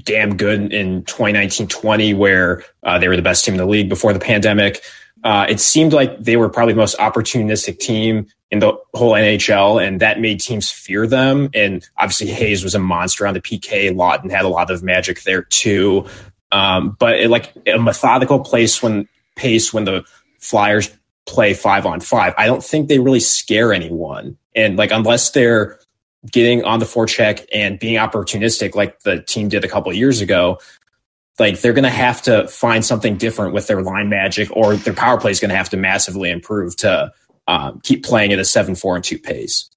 damn 0.03 0.37
good 0.37 0.73
in 0.73 1.03
2019-20, 1.05 2.17
where 2.17 2.65
uh, 2.83 2.99
they 2.99 3.09
were 3.09 3.17
the 3.17 3.23
best 3.23 3.45
team 3.45 3.55
in 3.55 3.59
the 3.59 3.67
league 3.67 3.89
before 3.89 4.13
the 4.13 4.19
pandemic. 4.19 4.83
Uh, 5.25 5.47
it 5.49 5.61
seemed 5.61 5.93
like 5.93 6.19
they 6.19 6.37
were 6.37 6.49
probably 6.49 6.75
the 6.75 6.79
most 6.79 6.99
opportunistic 6.99 7.79
team 7.79 8.27
in 8.51 8.59
the 8.59 8.77
whole 8.95 9.13
NHL, 9.13 9.85
and 9.85 10.01
that 10.01 10.21
made 10.21 10.41
teams 10.41 10.71
fear 10.71 11.07
them. 11.07 11.49
And 11.55 11.87
obviously, 11.97 12.29
Hayes 12.29 12.65
was 12.65 12.75
a 12.75 12.79
monster 12.79 13.27
on 13.27 13.35
the 13.35 13.41
PK 13.41 13.95
lot 13.95 14.23
and 14.23 14.33
had 14.33 14.45
a 14.45 14.49
lot 14.49 14.71
of 14.71 14.83
magic 14.83 15.23
there 15.23 15.43
too. 15.43 16.07
Um, 16.51 16.97
but 16.99 17.19
it, 17.19 17.31
like 17.31 17.53
a 17.67 17.79
methodical 17.79 18.41
place 18.41 18.83
when 18.83 19.09
pace 19.37 19.73
when 19.73 19.85
the 19.85 20.05
Flyers 20.39 20.91
play 21.25 21.55
five 21.55 21.87
on 21.87 22.01
five, 22.01 22.35
I 22.37 22.47
don't 22.47 22.63
think 22.63 22.89
they 22.89 22.99
really 22.99 23.21
scare 23.21 23.73
anyone. 23.73 24.37
And 24.55 24.77
like 24.77 24.91
unless 24.91 25.31
they're 25.31 25.79
getting 26.31 26.65
on 26.65 26.79
the 26.79 26.87
forecheck 26.87 27.45
and 27.53 27.79
being 27.79 27.97
opportunistic 27.97 28.75
like 28.75 29.01
the 29.01 29.23
team 29.23 29.49
did 29.49 29.65
a 29.65 29.69
couple 29.69 29.93
years 29.93 30.21
ago, 30.21 30.59
like 31.39 31.61
they're 31.61 31.73
going 31.73 31.83
to 31.85 31.91
have 31.91 32.23
to 32.23 32.47
find 32.49 32.85
something 32.85 33.17
different 33.17 33.55
with 33.55 33.67
their 33.67 33.83
line 33.83 34.09
magic 34.09 34.49
or 34.57 34.77
their 34.77 34.95
power 34.95 35.19
play 35.19 35.31
is 35.31 35.41
going 35.41 35.49
to 35.49 35.57
have 35.57 35.71
to 35.71 35.77
massively 35.77 36.31
improve 36.31 36.77
to 36.77 37.13
um, 37.49 37.81
keep 37.83 38.05
playing 38.05 38.33
at 38.33 38.39
a 38.39 38.45
seven 38.45 38.75
four 38.75 38.95
and 38.95 39.05
two 39.05 39.19
pace. 39.19 39.69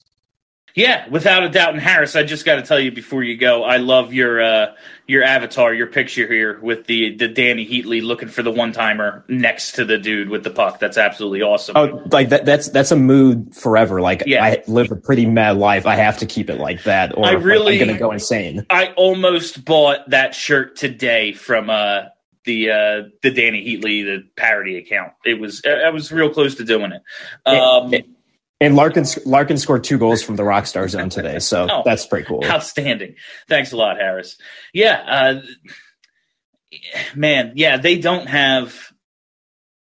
Yeah, 0.75 1.07
without 1.07 1.43
a 1.43 1.49
doubt. 1.49 1.73
And 1.73 1.81
Harris, 1.81 2.17
I 2.17 2.23
just 2.23 2.43
got 2.43 2.55
to 2.55 2.61
tell 2.61 2.79
you 2.79 2.91
before 2.91 3.23
you 3.23 3.37
go, 3.37 3.63
I 3.63 3.77
love 3.77 4.13
your 4.13 4.41
uh, 4.41 4.73
your 5.07 5.23
avatar, 5.23 5.73
your 5.73 5.87
picture 5.87 6.27
here 6.27 6.59
with 6.59 6.85
the 6.85 7.15
the 7.15 7.29
Dany 7.29 7.67
Heatley 7.67 8.03
looking 8.03 8.27
for 8.27 8.43
the 8.43 8.51
one 8.51 8.73
timer 8.73 9.23
next 9.29 9.73
to 9.73 9.85
the 9.85 9.97
dude 9.97 10.27
with 10.27 10.43
the 10.43 10.49
puck. 10.49 10.79
That's 10.79 10.97
absolutely 10.97 11.41
awesome. 11.41 11.77
Oh, 11.77 12.03
like 12.11 12.27
that, 12.29 12.43
that's 12.43 12.67
that's 12.69 12.91
a 12.91 12.97
mood 12.97 13.55
forever. 13.55 14.01
Like 14.01 14.23
yeah. 14.25 14.43
I 14.43 14.63
live 14.67 14.91
a 14.91 14.97
pretty 14.97 15.25
mad 15.25 15.55
life. 15.55 15.85
I 15.85 15.95
have 15.95 16.17
to 16.17 16.25
keep 16.25 16.49
it 16.49 16.59
like 16.59 16.83
that, 16.83 17.17
or 17.17 17.25
I 17.25 17.31
really, 17.31 17.79
I'm 17.79 17.85
going 17.85 17.95
to 17.95 17.99
go 17.99 18.11
insane. 18.11 18.65
I 18.69 18.87
almost 18.97 19.63
bought 19.63 20.09
that 20.09 20.35
shirt 20.35 20.75
today 20.75 21.31
from 21.31 21.69
uh, 21.69 22.01
the 22.43 22.71
uh, 22.71 23.03
the 23.21 23.31
Dany 23.31 23.65
Heatley 23.65 24.03
the 24.03 24.27
parody 24.35 24.75
account. 24.75 25.13
It 25.23 25.39
was 25.39 25.61
I 25.65 25.89
was 25.89 26.11
real 26.11 26.29
close 26.29 26.55
to 26.55 26.65
doing 26.65 26.91
it. 26.91 27.01
Um, 27.45 27.93
it, 27.93 28.07
and 28.61 28.75
Larkin 28.75 29.05
Larkin 29.25 29.57
scored 29.57 29.83
two 29.83 29.97
goals 29.97 30.23
from 30.23 30.35
the 30.35 30.43
Rockstar 30.43 30.89
Zone 30.89 31.09
today, 31.09 31.39
so 31.39 31.67
oh, 31.71 31.81
that's 31.83 32.05
pretty 32.05 32.25
cool. 32.25 32.43
Outstanding. 32.45 33.15
Thanks 33.47 33.71
a 33.71 33.77
lot, 33.77 33.97
Harris. 33.97 34.37
Yeah, 34.73 35.03
uh, 35.07 35.41
man. 37.15 37.53
Yeah, 37.55 37.77
they 37.77 37.97
don't 37.97 38.27
have. 38.27 38.91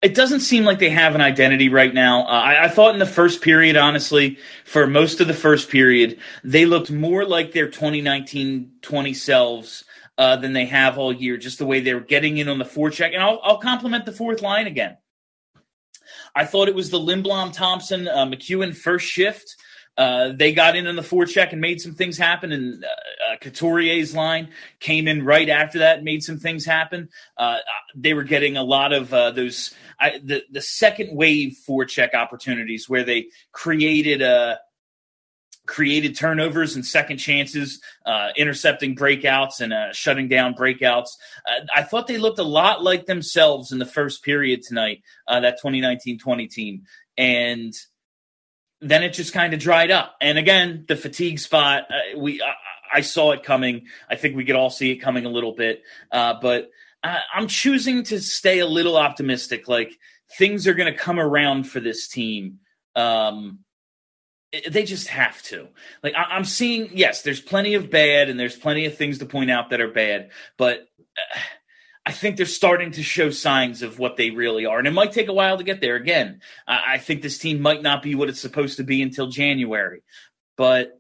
It 0.02 0.16
doesn't 0.16 0.40
seem 0.40 0.64
like 0.64 0.80
they 0.80 0.90
have 0.90 1.14
an 1.14 1.22
identity 1.22 1.70
right 1.70 1.94
now. 1.94 2.22
Uh, 2.22 2.32
I, 2.32 2.64
I, 2.64 2.68
thought 2.70 2.94
in 2.94 3.00
the 3.00 3.06
first 3.06 3.44
period, 3.44 3.78
honestly, 3.78 4.40
for 4.66 4.88
most 4.88 5.22
of 5.22 5.28
the 5.28 5.34
first 5.36 5.70
period, 5.70 6.18
they 6.44 6.66
looked 6.66 6.90
more 6.90 7.24
like 7.24 7.52
their 7.52 7.68
2019-20 7.68 9.16
selves 9.16 9.84
uh, 10.18 10.38
than 10.38 10.54
they 10.54 10.66
have 10.66 10.98
all 10.98 11.14
year. 11.14 11.38
Just 11.38 11.60
the 11.60 11.68
way 11.68 11.82
they 11.82 11.94
were 11.94 12.00
getting 12.00 12.40
in 12.40 12.50
on 12.50 12.58
the 12.58 12.66
forecheck, 12.66 13.14
and 13.14 13.22
I'll, 13.22 13.40
I'll 13.44 13.60
compliment 13.60 14.08
the 14.08 14.12
fourth 14.12 14.42
line 14.42 14.66
again. 14.66 14.98
I 16.36 16.46
thought 16.46 16.68
it 16.68 16.76
was 16.76 16.90
the 16.90 17.00
Lindblom 17.00 17.54
Thompson 17.54 18.08
uh, 18.08 18.26
MacEwen 18.26 18.76
first 18.76 19.08
shift. 19.08 19.56
Uh, 19.98 20.32
they 20.34 20.54
got 20.54 20.76
in 20.76 20.88
on 20.88 20.96
the 20.96 21.02
forecheck 21.02 21.52
and 21.52 21.60
made 21.60 21.82
some 21.82 21.94
things 21.94 22.18
happen. 22.18 22.52
And 22.52 22.84
uh, 22.84 22.88
uh, 22.88 23.38
Couturier's 23.38 24.16
line 24.16 24.50
came 24.80 25.08
in 25.08 25.24
right 25.26 25.50
after 25.50 25.80
that, 25.80 25.98
and 25.98 26.06
made 26.06 26.24
some 26.24 26.40
things 26.40 26.66
happen. 26.66 27.10
Uh, 27.38 27.58
they 27.94 28.14
were 28.14 28.24
getting 28.24 28.58
a 28.58 28.64
lot 28.64 28.94
of 28.94 29.14
uh, 29.14 29.32
those 29.32 29.74
I, 30.00 30.20
the 30.24 30.44
the 30.50 30.62
second 30.62 31.16
wave 31.16 31.58
forecheck 31.68 32.14
opportunities 32.14 32.88
where 32.88 33.04
they 33.04 33.28
created 33.52 34.22
a 34.22 34.60
created 35.72 36.18
turnovers 36.18 36.76
and 36.76 36.86
second 36.86 37.18
chances, 37.18 37.80
uh, 38.06 38.28
intercepting 38.36 38.94
breakouts 38.94 39.62
and 39.62 39.72
uh, 39.72 39.94
shutting 39.94 40.28
down 40.28 40.54
breakouts. 40.54 41.12
Uh, 41.48 41.66
I 41.74 41.84
thought 41.84 42.08
they 42.08 42.18
looked 42.18 42.40
a 42.40 42.44
lot 42.44 42.84
like 42.84 43.06
themselves 43.06 43.72
in 43.72 43.80
the 43.80 43.86
first 43.86 44.22
period 44.22 44.64
tonight, 44.64 45.02
uh, 45.30 45.40
that 45.40 45.60
2019 45.62 46.20
20 46.20 46.48
team. 46.48 46.84
And 47.18 47.74
then 48.82 49.02
it 49.02 49.14
just 49.14 49.32
kind 49.32 49.54
of 49.54 49.62
dried 49.62 49.92
up. 49.92 50.18
And 50.20 50.38
again, 50.38 50.84
the 50.90 50.98
fatigue 50.98 51.40
spot, 51.40 51.86
uh, 51.90 52.20
we 52.20 52.42
I, 52.42 52.98
I, 52.98 53.02
saw 53.02 53.32
it 53.32 53.44
coming. 53.44 53.88
I 54.10 54.18
think 54.18 54.36
we 54.36 54.44
could 54.44 54.58
all 54.58 54.70
see 54.70 54.92
it 54.92 54.98
coming 54.98 55.26
a 55.26 55.30
little 55.30 55.54
bit. 55.54 55.84
Uh, 56.12 56.34
but 56.42 56.70
I'm 57.02 57.48
choosing 57.48 58.04
to 58.04 58.20
stay 58.20 58.60
a 58.60 58.68
little 58.68 58.98
optimistic. 58.98 59.70
Like 59.70 59.98
things 60.38 60.68
are 60.68 60.74
going 60.74 60.92
to 60.92 61.00
come 61.00 61.18
around 61.18 61.64
for 61.64 61.80
this 61.80 62.10
team. 62.10 62.60
Um, 62.94 63.60
they 64.70 64.84
just 64.84 65.08
have 65.08 65.42
to. 65.44 65.68
Like 66.04 66.14
I, 66.16 66.36
am 66.36 66.46
seeing, 66.46 66.90
yes, 66.94 67.22
there's 67.22 67.42
plenty 67.42 67.76
of 67.76 67.90
bad, 67.90 68.30
and 68.30 68.40
there's 68.40 68.56
plenty 68.56 68.86
of 68.86 68.98
things 68.98 69.20
to 69.20 69.26
point 69.26 69.52
out 69.52 69.70
that 69.70 69.82
are 69.82 69.92
bad, 69.92 70.32
but 70.58 70.80
uh, 71.18 71.40
I 72.06 72.12
think 72.12 72.36
they're 72.36 72.46
starting 72.46 72.92
to 72.94 73.04
show 73.04 73.30
signs 73.30 73.82
of 73.82 74.00
what 74.00 74.18
they 74.18 74.32
really 74.32 74.66
are, 74.66 74.80
and 74.80 74.88
it 74.88 74.92
might 74.92 75.14
take 75.14 75.30
a 75.30 75.34
while 75.34 75.58
to 75.58 75.64
get 75.64 75.82
there. 75.82 75.96
Again, 75.96 76.42
I, 76.68 76.94
I 76.94 76.98
think 76.98 77.22
this 77.22 77.38
team 77.38 77.62
might 77.62 77.82
not 77.82 78.04
be 78.04 78.16
what 78.16 78.30
it's 78.30 78.42
supposed 78.42 78.78
to 78.78 78.84
be 78.84 79.02
until 79.02 79.28
January, 79.28 80.02
but 80.58 81.00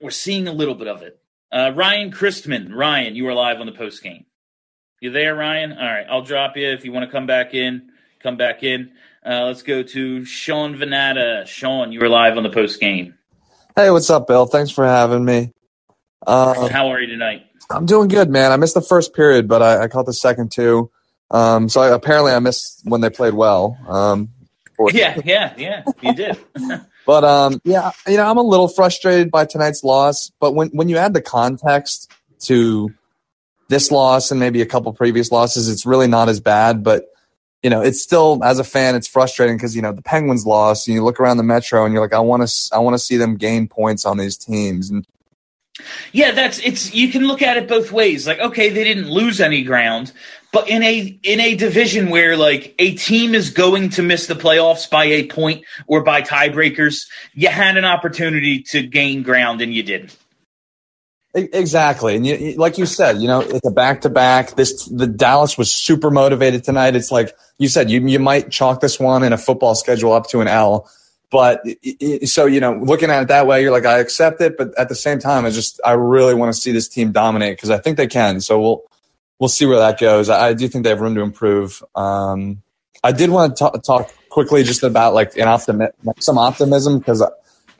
we're 0.00 0.10
seeing 0.10 0.48
a 0.48 0.52
little 0.52 0.74
bit 0.74 0.88
of 0.88 1.02
it. 1.02 1.18
Uh, 1.52 1.72
Ryan 1.74 2.10
Christman, 2.10 2.74
Ryan, 2.74 3.14
you 3.14 3.26
are 3.28 3.34
live 3.34 3.60
on 3.60 3.66
the 3.66 3.72
post 3.72 4.02
game. 4.02 4.24
You 5.00 5.10
there, 5.10 5.34
Ryan? 5.34 5.72
All 5.72 5.78
right, 5.78 6.06
I'll 6.08 6.22
drop 6.22 6.56
you 6.56 6.68
if 6.70 6.84
you 6.84 6.92
want 6.92 7.06
to 7.06 7.12
come 7.12 7.26
back 7.26 7.54
in. 7.54 7.90
Come 8.22 8.36
back 8.36 8.62
in. 8.62 8.92
Uh, 9.24 9.44
let's 9.44 9.62
go 9.62 9.82
to 9.82 10.24
Sean 10.24 10.76
Venata. 10.76 11.46
Sean, 11.46 11.92
you 11.92 12.00
were 12.00 12.08
live 12.08 12.38
on 12.38 12.42
the 12.42 12.50
post 12.50 12.80
game. 12.80 13.14
Hey, 13.76 13.90
what's 13.90 14.08
up, 14.08 14.26
Bill? 14.26 14.46
Thanks 14.46 14.70
for 14.70 14.86
having 14.86 15.24
me. 15.24 15.52
Um, 16.26 16.70
How 16.70 16.88
are 16.88 17.00
you 17.00 17.06
tonight? 17.06 17.44
I'm 17.70 17.84
doing 17.84 18.08
good, 18.08 18.30
man. 18.30 18.50
I 18.50 18.56
missed 18.56 18.74
the 18.74 18.80
first 18.80 19.14
period, 19.14 19.46
but 19.46 19.62
I, 19.62 19.84
I 19.84 19.88
caught 19.88 20.06
the 20.06 20.14
second 20.14 20.50
two. 20.50 20.90
Um, 21.30 21.68
so 21.68 21.82
I, 21.82 21.94
apparently 21.94 22.32
I 22.32 22.38
missed 22.38 22.80
when 22.84 23.02
they 23.02 23.10
played 23.10 23.34
well. 23.34 23.78
Um, 23.86 24.30
yeah, 24.90 25.20
yeah, 25.24 25.54
yeah, 25.58 25.84
you 26.00 26.14
did. 26.14 26.38
but 27.06 27.22
um, 27.22 27.60
yeah, 27.62 27.92
you 28.08 28.16
know, 28.16 28.28
I'm 28.28 28.38
a 28.38 28.42
little 28.42 28.68
frustrated 28.68 29.30
by 29.30 29.44
tonight's 29.44 29.84
loss. 29.84 30.32
But 30.40 30.54
when 30.54 30.68
when 30.68 30.88
you 30.88 30.96
add 30.96 31.12
the 31.12 31.20
context 31.20 32.10
to 32.44 32.90
this 33.68 33.90
loss 33.90 34.30
and 34.30 34.40
maybe 34.40 34.62
a 34.62 34.66
couple 34.66 34.90
previous 34.94 35.30
losses, 35.30 35.68
it's 35.68 35.84
really 35.84 36.08
not 36.08 36.30
as 36.30 36.40
bad. 36.40 36.82
But 36.82 37.04
you 37.62 37.70
know, 37.70 37.82
it's 37.82 38.00
still 38.00 38.42
as 38.42 38.58
a 38.58 38.64
fan, 38.64 38.94
it's 38.94 39.08
frustrating 39.08 39.56
because 39.56 39.76
you 39.76 39.82
know 39.82 39.92
the 39.92 40.02
Penguins 40.02 40.46
lost, 40.46 40.88
and 40.88 40.94
you 40.94 41.04
look 41.04 41.20
around 41.20 41.36
the 41.36 41.42
Metro, 41.42 41.84
and 41.84 41.92
you're 41.92 42.02
like, 42.02 42.14
I 42.14 42.20
want 42.20 42.46
to, 42.46 42.74
I 42.74 42.78
want 42.78 42.94
to 42.94 42.98
see 42.98 43.16
them 43.16 43.36
gain 43.36 43.68
points 43.68 44.04
on 44.04 44.16
these 44.16 44.36
teams, 44.36 44.90
and 44.90 45.06
yeah, 46.12 46.32
that's 46.32 46.58
it's. 46.60 46.94
You 46.94 47.08
can 47.08 47.26
look 47.26 47.42
at 47.42 47.56
it 47.56 47.68
both 47.68 47.92
ways. 47.92 48.26
Like, 48.26 48.38
okay, 48.38 48.70
they 48.70 48.84
didn't 48.84 49.10
lose 49.10 49.40
any 49.40 49.62
ground, 49.62 50.12
but 50.52 50.68
in 50.68 50.82
a 50.82 51.18
in 51.22 51.40
a 51.40 51.54
division 51.54 52.10
where 52.10 52.36
like 52.36 52.74
a 52.78 52.94
team 52.94 53.34
is 53.34 53.50
going 53.50 53.90
to 53.90 54.02
miss 54.02 54.26
the 54.26 54.34
playoffs 54.34 54.88
by 54.88 55.04
a 55.04 55.26
point 55.26 55.64
or 55.86 56.02
by 56.02 56.22
tiebreakers, 56.22 57.06
you 57.34 57.48
had 57.48 57.76
an 57.76 57.84
opportunity 57.84 58.62
to 58.62 58.82
gain 58.82 59.22
ground 59.22 59.60
and 59.60 59.72
you 59.74 59.82
didn't. 59.82 60.16
Exactly, 61.32 62.16
and 62.16 62.26
you, 62.26 62.54
like 62.54 62.76
you 62.76 62.86
said, 62.86 63.18
you 63.18 63.28
know, 63.28 63.40
it's 63.40 63.64
a 63.64 63.70
back 63.70 64.00
to 64.00 64.08
back. 64.08 64.56
This 64.56 64.86
the 64.86 65.06
Dallas 65.06 65.56
was 65.56 65.72
super 65.72 66.10
motivated 66.10 66.64
tonight. 66.64 66.96
It's 66.96 67.12
like 67.12 67.36
you 67.58 67.68
said, 67.68 67.88
you 67.88 68.04
you 68.04 68.18
might 68.18 68.50
chalk 68.50 68.80
this 68.80 68.98
one 68.98 69.22
in 69.22 69.32
a 69.32 69.38
football 69.38 69.76
schedule 69.76 70.12
up 70.12 70.28
to 70.30 70.40
an 70.40 70.48
L, 70.48 70.90
but 71.30 71.62
so 72.24 72.46
you 72.46 72.58
know, 72.58 72.72
looking 72.82 73.10
at 73.10 73.22
it 73.22 73.28
that 73.28 73.46
way, 73.46 73.62
you're 73.62 73.70
like, 73.70 73.86
I 73.86 73.98
accept 73.98 74.40
it, 74.40 74.56
but 74.58 74.76
at 74.76 74.88
the 74.88 74.96
same 74.96 75.20
time, 75.20 75.44
I 75.44 75.50
just 75.50 75.80
I 75.84 75.92
really 75.92 76.34
want 76.34 76.52
to 76.52 76.60
see 76.60 76.72
this 76.72 76.88
team 76.88 77.12
dominate 77.12 77.56
because 77.56 77.70
I 77.70 77.78
think 77.78 77.96
they 77.96 78.08
can. 78.08 78.40
So 78.40 78.60
we'll 78.60 78.82
we'll 79.38 79.48
see 79.48 79.66
where 79.66 79.78
that 79.78 80.00
goes. 80.00 80.28
I, 80.28 80.48
I 80.48 80.52
do 80.52 80.66
think 80.66 80.82
they 80.82 80.90
have 80.90 81.00
room 81.00 81.14
to 81.14 81.20
improve. 81.20 81.82
Um, 81.94 82.60
I 83.04 83.12
did 83.12 83.30
want 83.30 83.56
to 83.56 83.58
talk, 83.58 83.82
talk 83.84 84.12
quickly 84.30 84.64
just 84.64 84.82
about 84.82 85.14
like 85.14 85.36
an 85.36 85.46
optimi- 85.46 85.92
some 86.18 86.38
optimism 86.38 86.98
because 86.98 87.22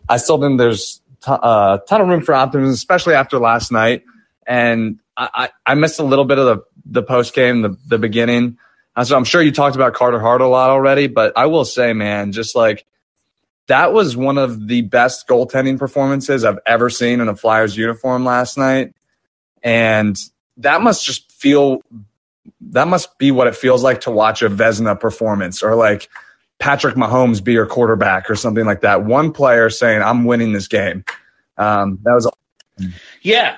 I 0.09 0.16
still 0.18 0.40
think 0.40 0.59
there's 0.59 0.99
t- 1.23 1.31
uh, 1.31 1.79
ton 1.79 2.01
of 2.01 2.09
room 2.09 2.23
for 2.23 2.35
optimism, 2.35 2.73
especially 2.73 3.14
after 3.14 3.39
last 3.39 3.73
night. 3.73 4.05
And 4.47 5.01
I, 5.16 5.29
I, 5.35 5.73
I 5.73 5.75
missed 5.75 6.01
a 6.01 6.05
little 6.05 6.25
bit 6.25 6.39
of 6.39 6.47
the 6.47 6.64
the 6.87 7.03
post 7.03 7.35
game, 7.35 7.62
the 7.62 7.77
the 7.87 7.99
beginning. 7.99 8.59
So 9.03 9.16
I'm 9.16 9.25
sure 9.25 9.41
you 9.41 9.53
talked 9.53 9.77
about 9.77 9.95
Carter 9.95 10.18
Hart 10.18 10.41
a 10.41 10.47
lot 10.47 10.71
already, 10.71 11.07
but 11.07 11.33
I 11.37 11.47
will 11.47 11.64
say, 11.64 11.93
man, 11.93 12.33
just 12.33 12.55
like 12.55 12.85
that 13.68 13.93
was 13.93 14.16
one 14.16 14.37
of 14.37 14.66
the 14.66 14.83
best 14.83 15.29
goaltending 15.29 15.79
performances 15.79 16.45
I've 16.45 16.59
ever 16.66 16.91
seen 16.91 17.21
in 17.21 17.29
a 17.29 17.37
Flyers 17.37 17.77
uniform 17.77 18.25
last 18.25 18.59
night. 18.59 18.95
And 19.62 20.18
that 20.59 20.83
must 20.83 21.05
just 21.05 21.31
feel 21.31 21.83
that 22.61 22.89
must 22.89 23.16
be 23.16 23.31
what 23.31 23.47
it 23.47 23.55
feels 23.55 23.83
like 23.83 24.03
to 24.03 24.11
watch 24.11 24.43
a 24.43 24.51
Vezina 24.51 24.99
performance 24.99 25.62
or 25.62 25.77
like 25.77 26.09
Patrick 26.61 26.94
Mahomes 26.94 27.42
be 27.42 27.52
your 27.52 27.66
quarterback 27.66 28.30
or 28.30 28.36
something 28.36 28.64
like 28.64 28.82
that. 28.82 29.04
One 29.04 29.32
player 29.32 29.70
saying, 29.70 30.02
I'm 30.02 30.24
winning 30.24 30.52
this 30.52 30.68
game. 30.68 31.04
Um, 31.56 31.98
that 32.02 32.12
was 32.12 32.30
Yeah. 33.22 33.56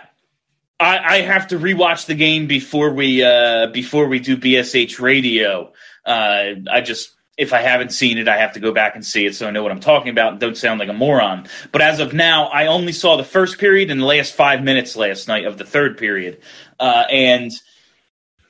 I, 0.81 0.99
I 0.99 1.21
have 1.21 1.49
to 1.49 1.59
rewatch 1.59 2.07
the 2.07 2.15
game 2.15 2.47
before 2.47 2.93
we 2.93 3.23
uh, 3.23 3.69
before 3.69 4.07
we 4.07 4.19
do 4.19 4.37
BSH 4.37 5.01
radio. 5.01 5.73
Uh, 6.05 6.55
I 6.71 6.81
just 6.81 7.13
if 7.37 7.53
I 7.53 7.63
haven't 7.63 7.91
seen 7.91 8.19
it, 8.19 8.29
I 8.29 8.37
have 8.37 8.53
to 8.55 8.61
go 8.61 8.73
back 8.73 8.95
and 8.95 9.05
see 9.05 9.25
it 9.25 9.35
so 9.35 9.47
I 9.47 9.51
know 9.53 9.63
what 9.63 9.73
I'm 9.73 9.81
talking 9.81 10.11
about 10.11 10.33
and 10.33 10.41
don't 10.41 10.57
sound 10.57 10.81
like 10.81 10.89
a 10.89 10.95
moron. 10.95 11.47
But 11.71 11.83
as 11.83 12.01
of 12.01 12.13
now, 12.13 12.47
I 12.47 12.67
only 12.67 12.93
saw 12.93 13.17
the 13.17 13.25
first 13.25 13.59
period 13.59 13.91
and 13.91 14.01
the 14.01 14.07
last 14.07 14.35
five 14.35 14.63
minutes 14.63 14.97
last 14.97 15.29
night 15.29 15.45
of 15.45 15.57
the 15.57 15.65
third 15.65 15.99
period, 15.99 16.41
uh, 16.81 17.05
and 17.11 17.53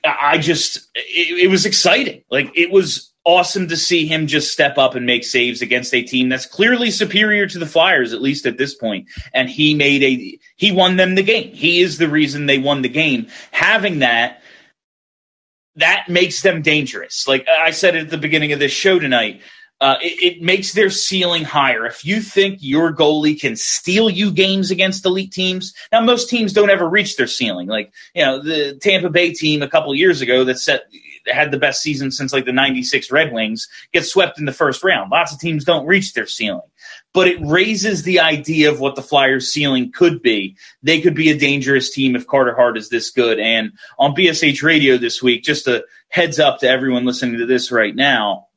I 0.03 0.39
just 0.39 0.77
it, 0.95 1.45
it 1.45 1.47
was 1.49 1.65
exciting. 1.65 2.23
Like 2.31 2.51
it 2.55 2.71
was 2.71 3.12
awesome 3.25 3.67
to 3.69 3.77
see 3.77 4.05
him 4.05 4.27
just 4.27 4.51
step 4.51 4.77
up 4.77 4.95
and 4.95 5.05
make 5.05 5.23
saves 5.23 5.61
against 5.61 5.93
a 5.93 6.01
team 6.01 6.29
that's 6.29 6.45
clearly 6.45 6.91
superior 6.91 7.47
to 7.47 7.59
the 7.59 7.65
Flyers, 7.65 8.13
at 8.13 8.21
least 8.21 8.45
at 8.45 8.57
this 8.57 8.75
point. 8.75 9.07
And 9.33 9.49
he 9.49 9.73
made 9.75 10.03
a 10.03 10.39
he 10.55 10.71
won 10.71 10.97
them 10.97 11.15
the 11.15 11.23
game. 11.23 11.53
He 11.53 11.81
is 11.81 11.97
the 11.97 12.09
reason 12.09 12.45
they 12.45 12.59
won 12.59 12.81
the 12.81 12.89
game. 12.89 13.27
Having 13.51 13.99
that 13.99 14.41
that 15.75 16.07
makes 16.07 16.41
them 16.41 16.61
dangerous. 16.61 17.27
Like 17.27 17.47
I 17.47 17.71
said 17.71 17.95
at 17.95 18.09
the 18.09 18.17
beginning 18.17 18.51
of 18.51 18.59
this 18.59 18.71
show 18.71 18.99
tonight, 18.99 19.41
uh, 19.81 19.97
it, 20.01 20.35
it, 20.35 20.41
makes 20.41 20.73
their 20.73 20.89
ceiling 20.89 21.43
higher. 21.43 21.85
If 21.85 22.05
you 22.05 22.21
think 22.21 22.59
your 22.61 22.93
goalie 22.93 23.37
can 23.37 23.55
steal 23.57 24.09
you 24.09 24.31
games 24.31 24.71
against 24.71 25.05
elite 25.05 25.33
teams, 25.33 25.73
now 25.91 25.99
most 25.99 26.29
teams 26.29 26.53
don't 26.53 26.69
ever 26.69 26.87
reach 26.87 27.17
their 27.17 27.27
ceiling. 27.27 27.67
Like 27.67 27.91
you 28.13 28.23
know 28.23 28.41
the 28.41 28.77
Tampa 28.81 29.09
Bay 29.09 29.33
team 29.33 29.61
a 29.61 29.67
couple 29.67 29.93
years 29.95 30.21
ago 30.21 30.43
that 30.45 30.59
set 30.59 30.83
had 31.27 31.51
the 31.51 31.57
best 31.57 31.81
season 31.81 32.11
since 32.11 32.33
like 32.33 32.45
the 32.45 32.51
'96 32.51 33.11
Red 33.11 33.31
Wings 33.31 33.67
gets 33.91 34.09
swept 34.09 34.39
in 34.39 34.45
the 34.45 34.53
first 34.53 34.83
round. 34.83 35.11
Lots 35.11 35.33
of 35.33 35.39
teams 35.39 35.63
don't 35.63 35.85
reach 35.85 36.13
their 36.13 36.27
ceiling, 36.27 36.61
but 37.13 37.27
it 37.27 37.39
raises 37.41 38.03
the 38.03 38.19
idea 38.19 38.71
of 38.71 38.79
what 38.79 38.95
the 38.95 39.01
Flyers' 39.01 39.51
ceiling 39.51 39.91
could 39.91 40.21
be. 40.21 40.55
They 40.81 41.01
could 41.01 41.15
be 41.15 41.29
a 41.29 41.37
dangerous 41.37 41.91
team 41.91 42.15
if 42.15 42.27
Carter 42.27 42.55
Hart 42.55 42.77
is 42.77 42.89
this 42.89 43.09
good. 43.11 43.39
And 43.39 43.73
on 43.97 44.15
BSH 44.15 44.63
Radio 44.63 44.97
this 44.97 45.21
week, 45.21 45.43
just 45.43 45.67
a 45.67 45.85
heads 46.09 46.39
up 46.39 46.59
to 46.59 46.69
everyone 46.69 47.05
listening 47.05 47.39
to 47.39 47.45
this 47.45 47.71
right 47.71 47.95
now 47.95 48.47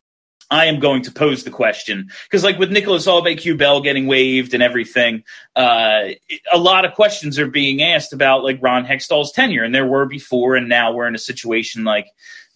I 0.51 0.67
am 0.67 0.79
going 0.79 1.03
to 1.03 1.11
pose 1.11 1.43
the 1.43 1.51
question 1.51 2.11
because, 2.25 2.45
like 2.45 2.59
with 2.59 2.71
Nicolas 2.71 3.07
Aube-Kubel 3.07 3.81
getting 3.81 4.07
waived 4.07 4.55
and 4.55 4.63
everything, 4.63 5.25
uh, 5.57 6.11
a 6.53 6.59
lot 6.59 6.85
of 6.85 6.95
questions 6.95 7.39
are 7.39 7.49
being 7.49 7.83
asked 7.83 8.13
about 8.13 8.45
like 8.45 8.63
Ron 8.63 8.85
Hextall's 8.85 9.33
tenure, 9.33 9.65
and 9.65 9.75
there 9.75 9.87
were 9.87 10.07
before, 10.07 10.55
and 10.55 10.69
now 10.69 10.93
we're 10.93 11.09
in 11.09 11.17
a 11.17 11.21
situation 11.21 11.83
like, 11.85 12.07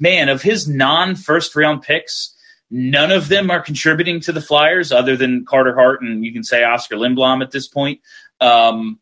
man, 0.00 0.28
of 0.28 0.42
his 0.42 0.68
non-first 0.68 1.54
round 1.54 1.82
picks, 1.82 2.34
none 2.70 3.12
of 3.12 3.28
them 3.28 3.50
are 3.50 3.60
contributing 3.60 4.20
to 4.20 4.32
the 4.32 4.40
Flyers 4.40 4.92
other 4.92 5.16
than 5.16 5.44
Carter 5.44 5.74
Hart 5.74 6.02
and 6.02 6.24
you 6.24 6.32
can 6.32 6.44
say 6.44 6.64
Oskar 6.64 6.96
Lindblom 6.96 7.42
at 7.42 7.50
this 7.50 7.68
point. 7.68 8.00
Um, 8.40 8.98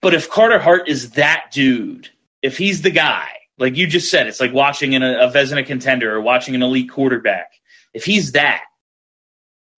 but 0.00 0.14
if 0.14 0.30
Carter 0.30 0.58
Hart 0.58 0.88
is 0.88 1.10
that 1.10 1.46
dude, 1.52 2.08
if 2.42 2.56
he's 2.56 2.82
the 2.82 2.90
guy, 2.90 3.28
like 3.58 3.76
you 3.76 3.86
just 3.86 4.10
said, 4.10 4.26
it's 4.26 4.40
like 4.40 4.54
watching 4.54 4.94
an, 4.94 5.02
a 5.02 5.28
Vezina 5.28 5.66
contender 5.66 6.14
or 6.14 6.20
watching 6.20 6.54
an 6.54 6.62
elite 6.62 6.90
quarterback 6.90 7.52
if 7.92 8.04
he's 8.04 8.32
that, 8.32 8.64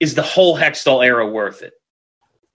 is 0.00 0.14
the 0.14 0.22
whole 0.22 0.56
Hextall 0.56 1.04
era 1.04 1.26
worth 1.26 1.62
it? 1.62 1.74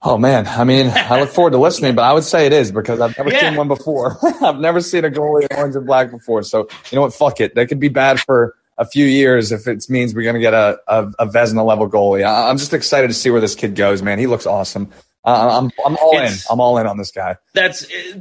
Oh 0.04 0.18
man, 0.18 0.48
I 0.48 0.64
mean, 0.64 0.92
I 0.94 1.20
look 1.20 1.30
forward 1.30 1.52
to 1.52 1.58
listening, 1.58 1.96
but 1.96 2.04
I 2.04 2.14
would 2.14 2.24
say 2.24 2.46
it 2.46 2.54
is 2.54 2.72
because 2.72 3.02
I've 3.02 3.18
never 3.18 3.32
yeah. 3.32 3.50
seen 3.50 3.56
one 3.56 3.68
before. 3.68 4.18
I've 4.42 4.60
never 4.60 4.80
seen 4.82 5.06
a 5.06 5.10
goalie 5.10 5.48
in 5.50 5.58
orange 5.58 5.76
and 5.76 5.86
black 5.86 6.12
before. 6.12 6.44
So 6.44 6.68
you 6.92 6.96
know 6.96 7.02
what? 7.02 7.14
Fuck 7.14 7.42
it. 7.42 7.56
That 7.56 7.68
could 7.68 7.80
be 7.80 7.90
bad 7.90 8.20
for 8.20 8.56
a 8.78 8.86
few 8.86 9.06
years 9.06 9.52
if 9.52 9.68
it 9.68 9.90
means 9.90 10.14
we're 10.14 10.22
going 10.22 10.36
to 10.36 10.40
get 10.40 10.54
a, 10.54 10.80
a, 10.88 11.08
a 11.20 11.26
Vezina 11.26 11.66
level 11.66 11.90
goalie. 11.90 12.24
I, 12.24 12.50
am 12.50 12.58
just 12.58 12.74
excited 12.74 13.08
to 13.08 13.14
see 13.14 13.32
where 13.32 13.42
this 13.42 13.56
kid 13.56 13.76
goes, 13.76 14.04
man. 14.04 14.20
He 14.20 14.28
looks 14.28 14.46
awesome. 14.46 14.92
Uh, 15.26 15.60
I'm 15.60 15.72
I'm 15.86 15.98
all 15.98 16.18
it's, 16.20 16.46
in. 16.46 16.54
I'm 16.54 16.60
all 16.62 16.78
in 16.78 16.88
on 16.88 16.98
this 16.98 17.12
guy. 17.12 17.38
That's 17.54 17.84
uh, 17.84 18.20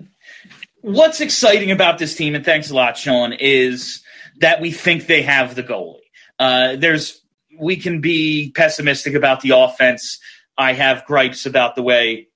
what's 0.80 1.20
exciting 1.20 1.70
about 1.70 1.98
this 1.98 2.16
team, 2.16 2.34
and 2.34 2.44
thanks 2.44 2.70
a 2.70 2.74
lot, 2.74 2.96
Sean. 2.96 3.32
Is 3.34 4.02
that 4.40 4.60
we 4.60 4.70
think 4.70 5.06
they 5.06 5.22
have 5.22 5.54
the 5.54 5.62
goalie. 5.62 6.00
Uh, 6.38 6.76
there's 6.76 7.20
we 7.58 7.76
can 7.76 8.00
be 8.00 8.50
pessimistic 8.54 9.14
about 9.14 9.42
the 9.42 9.50
offense. 9.50 10.18
I 10.58 10.72
have 10.72 11.06
gripes 11.06 11.46
about 11.46 11.74
the 11.74 11.82
way, 11.82 12.28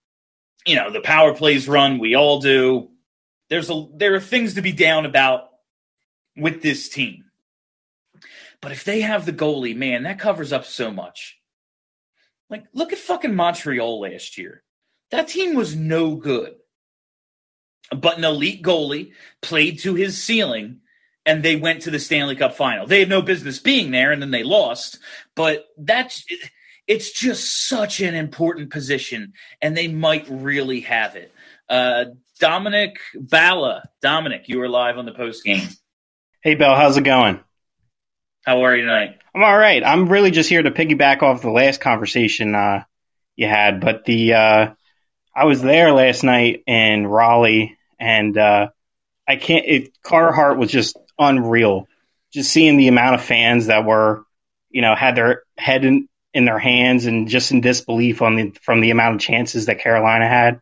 you 0.67 0.77
know, 0.77 0.91
the 0.91 1.01
power 1.01 1.35
plays 1.35 1.69
run. 1.69 1.99
We 1.99 2.15
all 2.15 2.41
do. 2.41 2.91
There's 3.49 3.71
a 3.71 3.87
there 3.95 4.15
are 4.15 4.21
things 4.21 4.55
to 4.55 4.63
be 4.63 4.73
down 4.73 5.07
about 5.07 5.45
with 6.37 6.63
this 6.63 6.89
team. 6.89 7.25
But 8.61 8.73
if 8.73 8.85
they 8.85 9.01
have 9.01 9.25
the 9.25 9.33
goalie, 9.33 9.77
man, 9.77 10.03
that 10.03 10.19
covers 10.19 10.53
up 10.53 10.67
so 10.67 10.91
much. 10.91 11.39
Like, 12.51 12.65
look 12.75 12.93
at 12.93 12.99
fucking 12.99 13.35
Montreal 13.35 14.01
last 14.01 14.37
year. 14.37 14.63
That 15.11 15.29
team 15.29 15.55
was 15.55 15.75
no 15.75 16.17
good. 16.17 16.55
But 17.97 18.19
an 18.19 18.25
elite 18.25 18.63
goalie 18.63 19.13
played 19.41 19.81
to 19.81 19.95
his 19.95 20.23
ceiling 20.23 20.81
and 21.27 21.43
they 21.43 21.57
went 21.57 21.83
to 21.83 21.91
the 21.91 21.99
Stanley 21.99 22.37
Cup 22.37 22.55
final. 22.55 22.87
They 22.87 23.01
had 23.01 23.09
no 23.09 23.23
business 23.23 23.59
being 23.59 23.91
there 23.91 24.13
and 24.13 24.21
then 24.21 24.31
they 24.31 24.43
lost, 24.43 24.99
but 25.35 25.67
that's 25.77 26.25
it's 26.91 27.13
just 27.13 27.69
such 27.69 28.01
an 28.01 28.17
important 28.17 28.71
position 28.71 29.33
and 29.63 29.77
they 29.77 29.87
might 29.87 30.27
really 30.29 30.81
have 30.81 31.15
it. 31.15 31.33
Uh, 31.69 32.07
Dominic 32.41 32.99
Bala, 33.15 33.89
Dominic, 34.03 34.49
you 34.49 34.59
were 34.59 34.69
live 34.69 34.99
on 34.99 35.07
the 35.07 35.13
post 35.13 35.45
game. 35.45 35.69
Hey 36.43 36.57
Bill, 36.57 36.75
how's 36.75 36.97
it 36.97 37.05
going? 37.05 37.39
How 38.45 38.65
are 38.65 38.75
you 38.75 38.83
tonight? 38.83 39.19
I'm 39.33 39.45
all 39.45 39.57
right. 39.57 39.85
I'm 39.85 40.09
really 40.09 40.33
just 40.33 40.49
here 40.49 40.65
to 40.65 40.73
piggyback 40.73 41.23
off 41.23 41.43
the 41.43 41.51
last 41.51 41.81
conversation 41.81 42.57
uh, 42.57 42.83
you 43.37 43.47
had, 43.47 43.81
but 43.81 44.05
the 44.05 44.35
uh, 44.35 44.75
I 45.33 45.45
was 45.45 45.63
there 45.63 45.93
last 45.93 46.25
night 46.25 46.65
in 46.67 47.07
Raleigh, 47.07 47.79
and 48.01 48.37
uh, 48.37 48.71
I 49.29 49.37
can't. 49.37 49.65
It, 49.65 50.03
Carter 50.03 50.33
Hart 50.33 50.59
was 50.59 50.73
just 50.73 50.97
unreal. 51.19 51.87
Just 52.33 52.51
seeing 52.51 52.79
the 52.79 52.89
amount 52.89 53.15
of 53.15 53.23
fans 53.23 53.67
that 53.67 53.85
were, 53.85 54.25
you 54.71 54.83
know, 54.83 54.97
had 54.97 55.15
their 55.15 55.43
head 55.57 55.85
in, 55.85 56.09
in 56.33 56.45
their 56.45 56.59
hands 56.59 57.07
and 57.07 57.29
just 57.29 57.51
in 57.51 57.61
disbelief 57.61 58.23
on 58.23 58.37
the 58.37 58.51
from 58.63 58.81
the 58.81 58.91
amount 58.91 59.17
of 59.17 59.21
chances 59.21 59.67
that 59.67 59.81
Carolina 59.81 60.29
had. 60.29 60.61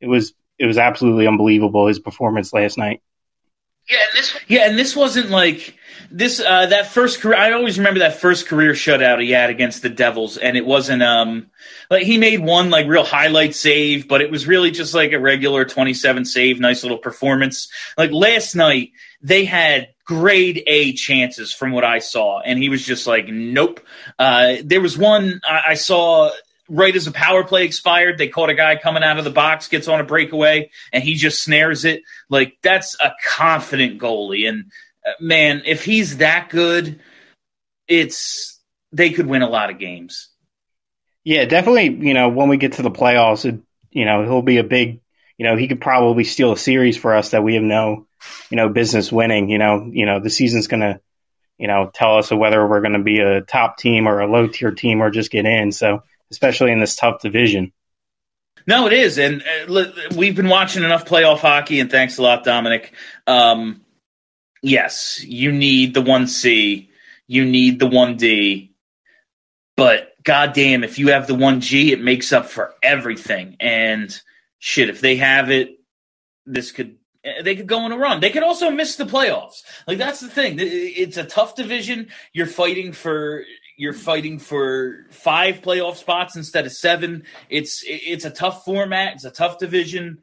It 0.00 0.06
was 0.06 0.34
it 0.58 0.66
was 0.66 0.78
absolutely 0.78 1.26
unbelievable 1.26 1.86
his 1.86 1.98
performance 1.98 2.52
last 2.52 2.78
night. 2.78 3.02
Yeah, 3.88 3.98
and 4.10 4.18
this 4.18 4.38
yeah, 4.48 4.68
and 4.68 4.78
this 4.78 4.94
wasn't 4.94 5.30
like 5.30 5.74
this 6.10 6.40
uh, 6.40 6.66
that 6.66 6.88
first 6.88 7.20
career. 7.20 7.36
I 7.38 7.52
always 7.52 7.78
remember 7.78 8.00
that 8.00 8.20
first 8.20 8.46
career 8.46 8.72
shutout 8.72 9.22
he 9.22 9.30
had 9.30 9.50
against 9.50 9.82
the 9.82 9.88
Devils, 9.88 10.36
and 10.36 10.56
it 10.56 10.66
wasn't 10.66 11.02
um 11.02 11.50
like 11.90 12.02
he 12.02 12.18
made 12.18 12.40
one 12.40 12.70
like 12.70 12.86
real 12.86 13.04
highlight 13.04 13.54
save, 13.54 14.06
but 14.06 14.20
it 14.20 14.30
was 14.30 14.46
really 14.46 14.70
just 14.70 14.94
like 14.94 15.12
a 15.12 15.18
regular 15.18 15.64
twenty 15.64 15.94
seven 15.94 16.24
save, 16.24 16.60
nice 16.60 16.82
little 16.82 16.98
performance. 16.98 17.68
Like 17.96 18.10
last 18.10 18.54
night, 18.54 18.92
they 19.22 19.44
had 19.46 19.88
grade 20.04 20.62
A 20.66 20.92
chances 20.92 21.54
from 21.54 21.72
what 21.72 21.84
I 21.84 21.98
saw, 21.98 22.40
and 22.40 22.58
he 22.58 22.68
was 22.68 22.84
just 22.84 23.06
like, 23.06 23.28
nope. 23.28 23.80
Uh, 24.18 24.56
there 24.64 24.80
was 24.80 24.98
one 24.98 25.40
I, 25.48 25.62
I 25.68 25.74
saw 25.74 26.30
right 26.68 26.94
as 26.94 27.06
a 27.06 27.12
power 27.12 27.44
play 27.44 27.64
expired, 27.64 28.18
they 28.18 28.28
caught 28.28 28.50
a 28.50 28.54
guy 28.54 28.76
coming 28.76 29.02
out 29.02 29.18
of 29.18 29.24
the 29.24 29.30
box, 29.30 29.68
gets 29.68 29.88
on 29.88 30.00
a 30.00 30.04
breakaway, 30.04 30.70
and 30.92 31.02
he 31.02 31.14
just 31.14 31.42
snares 31.42 31.84
it. 31.84 32.02
Like 32.28 32.58
that's 32.62 32.96
a 33.00 33.12
confident 33.24 34.00
goalie, 34.00 34.48
and 34.48 34.70
uh, 35.06 35.12
man, 35.20 35.62
if 35.66 35.84
he's 35.84 36.18
that 36.18 36.48
good, 36.50 37.00
it's 37.86 38.60
they 38.92 39.10
could 39.10 39.26
win 39.26 39.42
a 39.42 39.48
lot 39.48 39.70
of 39.70 39.78
games. 39.78 40.28
Yeah, 41.24 41.44
definitely. 41.44 42.06
You 42.06 42.14
know, 42.14 42.28
when 42.28 42.48
we 42.48 42.56
get 42.56 42.74
to 42.74 42.82
the 42.82 42.90
playoffs, 42.90 43.44
it, 43.44 43.60
you 43.90 44.04
know, 44.04 44.22
he'll 44.22 44.42
be 44.42 44.58
a 44.58 44.64
big. 44.64 45.00
You 45.36 45.46
know, 45.46 45.56
he 45.56 45.68
could 45.68 45.80
probably 45.80 46.24
steal 46.24 46.50
a 46.50 46.56
series 46.56 46.96
for 46.96 47.14
us 47.14 47.30
that 47.30 47.44
we 47.44 47.54
have 47.54 47.62
no 47.62 48.08
you 48.50 48.56
know, 48.56 48.68
business 48.68 49.12
winning. 49.12 49.48
You 49.48 49.58
know, 49.58 49.88
you 49.90 50.06
know, 50.06 50.20
the 50.20 50.30
season's 50.30 50.68
to, 50.68 51.00
you 51.58 51.66
know, 51.66 51.90
tell 51.92 52.18
us 52.18 52.30
whether 52.30 52.66
we're 52.66 52.80
to 52.94 53.02
be 53.02 53.20
a 53.20 53.42
top 53.42 53.78
team 53.78 54.06
or 54.06 54.20
a 54.20 54.30
low 54.30 54.48
tier 54.48 54.72
team 54.72 55.02
or 55.02 55.10
just 55.10 55.30
get 55.30 55.46
in. 55.46 55.72
So, 55.72 56.02
especially 56.30 56.72
in 56.72 56.80
this 56.80 56.96
tough 56.96 57.20
division. 57.20 57.72
No, 58.66 58.86
it 58.86 58.92
is, 58.92 59.18
and 59.18 59.42
uh, 59.42 59.82
we've 60.14 60.36
been 60.36 60.48
watching 60.48 60.84
enough 60.84 61.06
playoff 61.06 61.38
hockey. 61.38 61.80
And 61.80 61.90
thanks 61.90 62.18
a 62.18 62.22
lot, 62.22 62.44
Dominic. 62.44 62.92
Um, 63.26 63.80
yes, 64.62 65.24
you 65.24 65.52
need 65.52 65.94
the 65.94 66.02
one 66.02 66.26
C, 66.26 66.90
you 67.26 67.44
need 67.46 67.78
the 67.78 67.86
one 67.86 68.16
D. 68.16 68.74
but 69.76 70.12
goddamn, 70.24 70.84
if 70.84 70.98
you 70.98 71.12
have 71.12 71.26
the 71.26 71.34
one 71.34 71.60
G, 71.60 71.92
it 71.92 72.00
makes 72.02 72.32
up 72.32 72.46
for 72.46 72.74
everything. 72.82 73.56
And 73.60 74.14
shit, 74.58 74.90
if 74.90 75.00
they 75.00 75.16
have 75.16 75.50
it, 75.50 75.78
this 76.44 76.72
could 76.72 76.96
they 77.42 77.56
could 77.56 77.66
go 77.66 77.78
on 77.80 77.92
a 77.92 77.96
run. 77.96 78.20
They 78.20 78.30
could 78.30 78.42
also 78.42 78.70
miss 78.70 78.96
the 78.96 79.04
playoffs. 79.04 79.62
Like 79.86 79.98
that's 79.98 80.20
the 80.20 80.28
thing. 80.28 80.56
It's 80.58 81.16
a 81.16 81.24
tough 81.24 81.54
division. 81.56 82.08
You're 82.32 82.46
fighting 82.46 82.92
for 82.92 83.44
you're 83.78 83.92
fighting 83.92 84.40
for 84.40 85.06
five 85.08 85.62
playoff 85.62 85.94
spots 85.94 86.34
instead 86.36 86.66
of 86.66 86.72
seven. 86.72 87.22
It's 87.48 87.82
it's 87.86 88.24
a 88.24 88.30
tough 88.30 88.64
format. 88.64 89.14
It's 89.14 89.24
a 89.24 89.30
tough 89.30 89.58
division. 89.58 90.18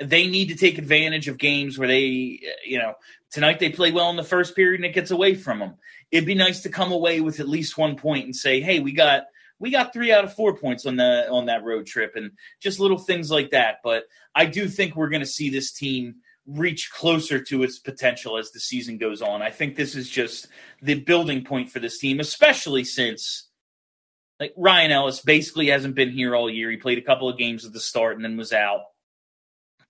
They 0.00 0.26
need 0.26 0.48
to 0.48 0.56
take 0.56 0.78
advantage 0.78 1.28
of 1.28 1.36
games 1.36 1.78
where 1.78 1.86
they, 1.86 2.40
you 2.64 2.78
know, 2.78 2.94
tonight 3.30 3.58
they 3.58 3.68
play 3.68 3.92
well 3.92 4.08
in 4.08 4.16
the 4.16 4.24
first 4.24 4.56
period 4.56 4.78
and 4.80 4.86
it 4.86 4.94
gets 4.94 5.10
away 5.10 5.34
from 5.34 5.58
them. 5.58 5.74
It'd 6.10 6.26
be 6.26 6.34
nice 6.34 6.62
to 6.62 6.70
come 6.70 6.90
away 6.90 7.20
with 7.20 7.40
at 7.40 7.48
least 7.48 7.76
one 7.76 7.94
point 7.94 8.24
and 8.24 8.34
say, 8.34 8.60
"Hey, 8.62 8.80
we 8.80 8.92
got 8.92 9.24
we 9.58 9.70
got 9.70 9.92
three 9.92 10.10
out 10.10 10.24
of 10.24 10.32
four 10.32 10.56
points 10.56 10.86
on 10.86 10.96
the 10.96 11.28
on 11.30 11.44
that 11.46 11.64
road 11.64 11.84
trip," 11.84 12.16
and 12.16 12.30
just 12.58 12.80
little 12.80 12.98
things 12.98 13.30
like 13.30 13.50
that. 13.50 13.80
But 13.84 14.04
I 14.34 14.46
do 14.46 14.66
think 14.66 14.96
we're 14.96 15.10
going 15.10 15.20
to 15.20 15.26
see 15.26 15.50
this 15.50 15.72
team 15.72 16.16
reach 16.48 16.90
closer 16.90 17.38
to 17.38 17.62
its 17.62 17.78
potential 17.78 18.38
as 18.38 18.50
the 18.50 18.60
season 18.60 18.96
goes 18.96 19.20
on. 19.20 19.42
I 19.42 19.50
think 19.50 19.76
this 19.76 19.94
is 19.94 20.08
just 20.08 20.48
the 20.82 20.94
building 20.94 21.44
point 21.44 21.70
for 21.70 21.78
this 21.78 21.98
team, 21.98 22.20
especially 22.20 22.84
since 22.84 23.48
like 24.40 24.54
Ryan 24.56 24.92
Ellis 24.92 25.20
basically 25.20 25.66
hasn't 25.68 25.94
been 25.94 26.10
here 26.10 26.34
all 26.34 26.48
year. 26.48 26.70
He 26.70 26.76
played 26.76 26.98
a 26.98 27.02
couple 27.02 27.28
of 27.28 27.38
games 27.38 27.64
at 27.64 27.72
the 27.72 27.80
start 27.80 28.16
and 28.16 28.24
then 28.24 28.36
was 28.36 28.52
out. 28.52 28.82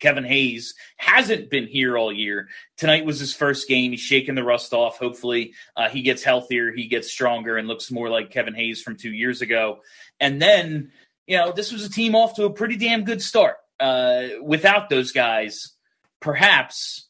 Kevin 0.00 0.24
Hayes 0.24 0.74
hasn't 0.96 1.50
been 1.50 1.66
here 1.66 1.98
all 1.98 2.12
year. 2.12 2.48
Tonight 2.76 3.04
was 3.04 3.18
his 3.18 3.34
first 3.34 3.68
game. 3.68 3.90
He's 3.90 4.00
shaking 4.00 4.36
the 4.36 4.44
rust 4.44 4.72
off. 4.72 4.98
Hopefully, 4.98 5.54
uh, 5.76 5.88
he 5.88 6.02
gets 6.02 6.22
healthier, 6.22 6.72
he 6.72 6.86
gets 6.86 7.10
stronger, 7.10 7.56
and 7.56 7.66
looks 7.66 7.90
more 7.90 8.08
like 8.08 8.30
Kevin 8.30 8.54
Hayes 8.54 8.80
from 8.80 8.96
two 8.96 9.12
years 9.12 9.42
ago. 9.42 9.80
And 10.20 10.40
then, 10.40 10.92
you 11.26 11.36
know, 11.36 11.52
this 11.52 11.72
was 11.72 11.84
a 11.84 11.90
team 11.90 12.14
off 12.14 12.36
to 12.36 12.44
a 12.44 12.50
pretty 12.50 12.76
damn 12.76 13.04
good 13.04 13.20
start. 13.20 13.56
Uh, 13.80 14.28
without 14.42 14.88
those 14.88 15.12
guys, 15.12 15.72
perhaps 16.20 17.08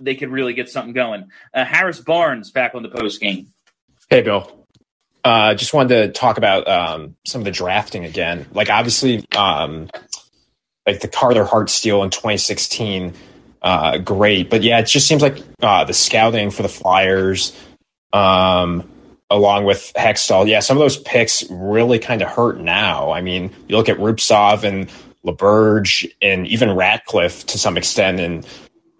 they 0.00 0.14
could 0.14 0.30
really 0.30 0.54
get 0.54 0.68
something 0.68 0.92
going. 0.92 1.28
Uh, 1.52 1.64
Harris 1.64 2.00
Barnes 2.00 2.50
back 2.50 2.74
on 2.74 2.82
the 2.82 2.88
post 2.88 3.20
game. 3.20 3.52
Hey, 4.08 4.22
Bill. 4.22 4.66
Uh, 5.22 5.54
just 5.54 5.74
wanted 5.74 6.06
to 6.06 6.12
talk 6.12 6.38
about 6.38 6.66
um, 6.66 7.16
some 7.26 7.42
of 7.42 7.44
the 7.44 7.50
drafting 7.50 8.04
again. 8.04 8.46
Like, 8.52 8.70
obviously, 8.70 9.24
um, 9.36 9.90
like 10.86 11.00
the 11.00 11.08
Carter 11.08 11.44
Hart 11.44 11.68
steal 11.68 12.02
in 12.02 12.10
2016, 12.10 13.14
uh, 13.62 13.98
great. 13.98 14.48
But 14.48 14.62
yeah, 14.62 14.78
it 14.78 14.86
just 14.86 15.06
seems 15.06 15.22
like 15.22 15.38
uh, 15.62 15.84
the 15.84 15.92
scouting 15.92 16.50
for 16.50 16.62
the 16.62 16.68
Flyers, 16.68 17.56
um, 18.12 18.90
along 19.28 19.64
with 19.64 19.92
Hextall, 19.94 20.48
yeah, 20.48 20.60
some 20.60 20.76
of 20.76 20.80
those 20.80 20.96
picks 20.96 21.48
really 21.50 21.98
kind 21.98 22.22
of 22.22 22.28
hurt 22.28 22.58
now. 22.58 23.10
I 23.10 23.20
mean, 23.20 23.54
you 23.68 23.76
look 23.76 23.88
at 23.88 23.98
Rubtsov 23.98 24.64
and 24.64 24.90
Laberge 25.24 26.10
and 26.22 26.46
even 26.46 26.74
Ratcliffe 26.74 27.46
to 27.46 27.58
some 27.58 27.76
extent, 27.76 28.20
and 28.20 28.44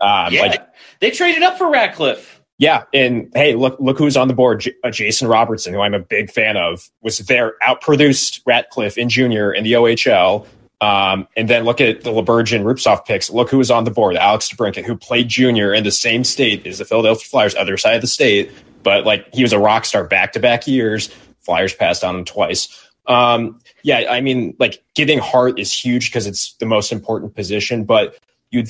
um, 0.00 0.32
yeah, 0.32 0.42
like 0.42 0.66
they 1.00 1.10
traded 1.10 1.42
up 1.42 1.58
for 1.58 1.70
Ratcliffe. 1.70 2.40
Yeah, 2.58 2.84
and 2.92 3.30
hey, 3.34 3.54
look 3.54 3.80
look 3.80 3.98
who's 3.98 4.16
on 4.16 4.28
the 4.28 4.34
board. 4.34 4.60
J- 4.60 4.74
uh, 4.84 4.90
Jason 4.90 5.28
Robertson, 5.28 5.72
who 5.72 5.80
I'm 5.80 5.94
a 5.94 5.98
big 5.98 6.30
fan 6.30 6.56
of, 6.58 6.90
was 7.00 7.18
there, 7.18 7.54
outproduced 7.66 8.42
Ratcliffe 8.44 8.98
in 8.98 9.08
junior 9.08 9.52
in 9.52 9.64
the 9.64 9.72
OHL. 9.72 10.46
Um, 10.82 11.28
and 11.36 11.48
then 11.48 11.64
look 11.64 11.80
at 11.80 12.02
the 12.02 12.10
Laberge 12.10 12.56
and 12.56 12.64
Rubtsov 12.64 13.04
picks. 13.04 13.28
Look 13.28 13.50
who 13.50 13.58
was 13.58 13.70
on 13.70 13.84
the 13.84 13.90
board. 13.90 14.16
Alex 14.16 14.48
DeBrincat, 14.48 14.84
who 14.84 14.96
played 14.96 15.28
junior 15.28 15.74
in 15.74 15.84
the 15.84 15.90
same 15.90 16.24
state 16.24 16.66
as 16.66 16.78
the 16.78 16.86
Philadelphia 16.86 17.26
Flyers, 17.28 17.54
other 17.54 17.76
side 17.76 17.96
of 17.96 18.00
the 18.00 18.06
state. 18.06 18.50
But 18.82 19.04
like 19.04 19.26
he 19.34 19.42
was 19.42 19.52
a 19.52 19.58
rock 19.58 19.84
star 19.84 20.04
back 20.04 20.32
to 20.32 20.40
back 20.40 20.66
years. 20.66 21.08
Flyers 21.40 21.74
passed 21.74 22.04
on 22.04 22.16
him 22.16 22.24
twice. 22.24 22.68
Um, 23.06 23.60
yeah, 23.82 24.04
I 24.10 24.20
mean, 24.20 24.54
like 24.58 24.82
getting 24.94 25.18
Hart 25.18 25.58
is 25.58 25.72
huge 25.72 26.10
because 26.10 26.26
it's 26.26 26.54
the 26.54 26.66
most 26.66 26.92
important 26.92 27.34
position, 27.34 27.84
but 27.84 28.16
you'd 28.50 28.68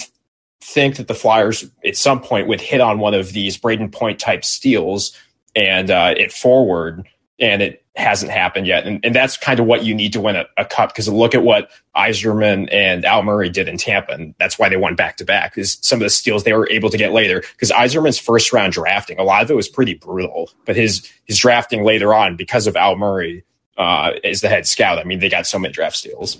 think 0.62 0.96
that 0.96 1.08
the 1.08 1.14
Flyers 1.14 1.64
at 1.84 1.96
some 1.96 2.20
point 2.20 2.48
would 2.48 2.60
hit 2.60 2.80
on 2.80 2.98
one 2.98 3.14
of 3.14 3.32
these 3.32 3.58
Brayden 3.58 3.92
Point 3.92 4.18
type 4.18 4.44
steals 4.44 5.16
and 5.56 5.90
uh, 5.90 6.14
it 6.16 6.32
forward, 6.32 7.06
and 7.38 7.62
it 7.62 7.84
hasn't 7.96 8.30
happened 8.30 8.66
yet. 8.66 8.86
And, 8.86 9.04
and 9.04 9.14
that's 9.14 9.36
kind 9.36 9.58
of 9.58 9.66
what 9.66 9.84
you 9.84 9.94
need 9.94 10.12
to 10.12 10.20
win 10.20 10.36
a, 10.36 10.46
a 10.56 10.64
cup 10.64 10.90
because 10.90 11.08
look 11.08 11.34
at 11.34 11.42
what 11.42 11.70
Yzerman 11.96 12.68
and 12.72 13.04
Al 13.04 13.22
Murray 13.22 13.48
did 13.48 13.68
in 13.68 13.78
Tampa, 13.78 14.12
and 14.12 14.34
that's 14.38 14.58
why 14.58 14.68
they 14.68 14.76
won 14.76 14.94
back 14.94 15.16
to 15.16 15.24
back. 15.24 15.58
Is 15.58 15.78
some 15.82 15.98
of 15.98 16.04
the 16.04 16.10
steals 16.10 16.44
they 16.44 16.52
were 16.52 16.70
able 16.70 16.90
to 16.90 16.98
get 16.98 17.12
later 17.12 17.40
because 17.40 17.70
Yzerman's 17.70 18.18
first 18.18 18.52
round 18.52 18.72
drafting, 18.72 19.18
a 19.18 19.24
lot 19.24 19.42
of 19.42 19.50
it 19.50 19.56
was 19.56 19.68
pretty 19.68 19.94
brutal, 19.94 20.50
but 20.66 20.76
his 20.76 21.10
his 21.24 21.38
drafting 21.38 21.82
later 21.82 22.14
on 22.14 22.36
because 22.36 22.66
of 22.66 22.76
Al 22.76 22.96
Murray 22.96 23.44
uh, 23.76 24.12
as 24.24 24.40
the 24.40 24.48
head 24.48 24.66
scout. 24.66 24.98
I 24.98 25.04
mean, 25.04 25.18
they 25.18 25.28
got 25.28 25.46
so 25.46 25.58
many 25.58 25.72
draft 25.72 25.96
steals. 25.96 26.38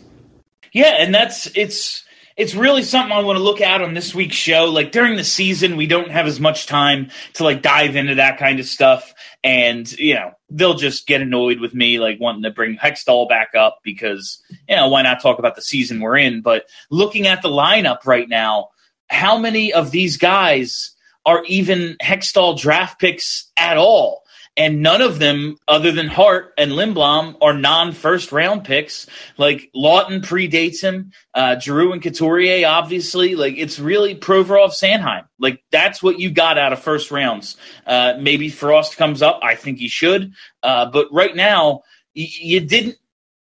Yeah, 0.73 0.95
and 0.99 1.15
that's 1.15 1.47
it's 1.57 2.05
it's 2.37 2.55
really 2.55 2.83
something 2.83 3.13
I 3.13 3.21
want 3.21 3.37
to 3.37 3.43
look 3.43 3.61
at 3.61 3.83
on 3.83 3.95
this 3.95 4.15
week's 4.15 4.37
show. 4.37 4.65
Like 4.67 4.93
during 4.93 5.17
the 5.17 5.25
season, 5.25 5.77
we 5.77 5.87
don't 5.87 6.11
have 6.11 6.27
as 6.27 6.41
much 6.41 6.67
time 6.67 7.11
to 7.35 7.45
like 7.45 7.61
dive 7.61 7.97
into 7.97 8.15
that 8.15 8.39
kind 8.39 8.61
of 8.61 8.67
stuff, 8.67 9.13
and 9.43 9.91
you 9.99 10.15
know 10.15 10.33
they'll 10.49 10.75
just 10.75 11.07
get 11.07 11.21
annoyed 11.21 11.61
with 11.61 11.75
me 11.75 11.99
like 11.99 12.21
wanting 12.21 12.43
to 12.45 12.51
bring 12.51 12.77
Hextall 12.77 13.29
back 13.29 13.55
up 13.55 13.81
because 13.83 14.43
you 14.69 14.77
know 14.77 14.89
why 14.89 15.03
not 15.03 15.21
talk 15.21 15.39
about 15.39 15.57
the 15.57 15.63
season 15.63 16.01
we're 16.01 16.17
in? 16.17 16.41
But 16.41 16.67
looking 16.91 17.27
at 17.27 17.43
the 17.43 17.49
lineup 17.49 18.07
right 18.07 18.29
now, 18.29 18.71
how 19.09 19.37
many 19.37 19.73
of 19.73 19.91
these 19.91 20.17
guys 20.17 20.93
are 21.27 21.45
even 21.45 21.97
Hextall 22.03 22.59
draft 22.59 23.01
picks 23.01 23.51
at 23.57 23.77
all? 23.77 24.23
And 24.57 24.83
none 24.83 25.01
of 25.01 25.19
them, 25.19 25.57
other 25.69 25.93
than 25.93 26.09
Hart 26.09 26.53
and 26.59 26.73
Lindblom, 26.73 27.37
are 27.41 27.55
non-first 27.55 28.33
round 28.33 28.65
picks. 28.65 29.07
Like 29.39 29.71
Laughton 29.75 30.21
predates 30.23 30.83
him, 30.83 31.13
uh, 31.35 31.59
Giroux 31.59 31.93
and 31.93 32.03
Couturier, 32.03 32.67
obviously. 32.67 33.37
Like 33.37 33.55
it's 33.57 33.79
really 33.79 34.15
Provorov, 34.17 34.71
Sanheim. 34.71 35.25
Like 35.39 35.63
that's 35.71 36.03
what 36.03 36.19
you 36.19 36.31
got 36.31 36.59
out 36.59 36.73
of 36.73 36.81
first 36.83 37.11
rounds. 37.11 37.57
Uh, 37.87 38.15
maybe 38.21 38.49
Frost 38.49 38.97
comes 38.97 39.23
up. 39.23 39.41
I 39.43 39.55
think 39.55 39.79
he 39.79 39.89
should, 39.89 40.35
uh, 40.63 40.87
but 40.91 41.07
right 41.13 41.35
now 41.35 41.83
y- 42.15 42.29
you 42.41 42.61
didn't. 42.61 42.97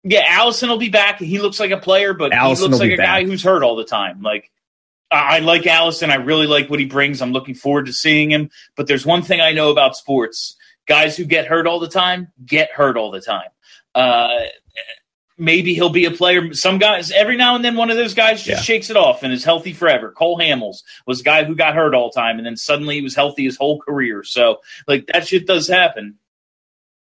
Yeah, 0.03 0.25
Allison 0.27 0.67
will 0.69 0.77
be 0.77 0.89
back. 0.89 1.19
He 1.19 1.39
looks 1.39 1.59
like 1.59 1.71
a 1.71 1.77
player, 1.77 2.13
but 2.13 2.33
Allison 2.33 2.65
he 2.65 2.69
looks 2.71 2.79
like 2.81 2.91
a 2.91 2.97
guy 2.97 3.23
who's 3.23 3.43
hurt 3.43 3.63
all 3.63 3.75
the 3.75 3.85
time. 3.85 4.21
Like 4.21 4.51
I 5.09 5.39
like 5.39 5.65
Allison. 5.67 6.11
I 6.11 6.15
really 6.15 6.47
like 6.47 6.69
what 6.69 6.79
he 6.79 6.85
brings. 6.85 7.21
I'm 7.21 7.31
looking 7.31 7.55
forward 7.55 7.85
to 7.85 7.93
seeing 7.93 8.29
him. 8.29 8.49
But 8.75 8.87
there's 8.87 9.05
one 9.05 9.21
thing 9.21 9.39
I 9.39 9.53
know 9.53 9.69
about 9.71 9.95
sports 9.95 10.56
guys 10.87 11.15
who 11.15 11.25
get 11.25 11.45
hurt 11.45 11.67
all 11.67 11.79
the 11.79 11.87
time 11.89 12.31
get 12.45 12.71
hurt 12.71 12.97
all 12.97 13.11
the 13.11 13.21
time. 13.21 13.49
Uh, 13.93 14.29
maybe 15.37 15.73
he'll 15.73 15.89
be 15.89 16.05
a 16.05 16.11
player. 16.11 16.53
Some 16.53 16.79
guys, 16.79 17.11
every 17.11 17.37
now 17.37 17.55
and 17.55 17.63
then, 17.63 17.75
one 17.75 17.89
of 17.91 17.97
those 17.97 18.13
guys 18.13 18.41
just 18.43 18.61
Yeah. 18.61 18.75
shakes 18.75 18.89
it 18.89 18.97
off 18.97 19.21
and 19.23 19.31
is 19.31 19.43
healthy 19.43 19.73
forever. 19.73 20.11
Cole 20.11 20.39
Hamels 20.39 20.77
was 21.05 21.21
a 21.21 21.23
guy 21.23 21.43
who 21.43 21.55
got 21.55 21.75
hurt 21.75 21.93
all 21.93 22.09
the 22.13 22.19
time, 22.19 22.37
and 22.37 22.45
then 22.45 22.55
suddenly 22.55 22.95
he 22.95 23.01
was 23.01 23.15
healthy 23.15 23.43
his 23.45 23.57
whole 23.57 23.79
career. 23.79 24.23
So, 24.23 24.61
like, 24.87 25.07
that 25.13 25.27
shit 25.27 25.45
does 25.45 25.67
happen. 25.67 26.15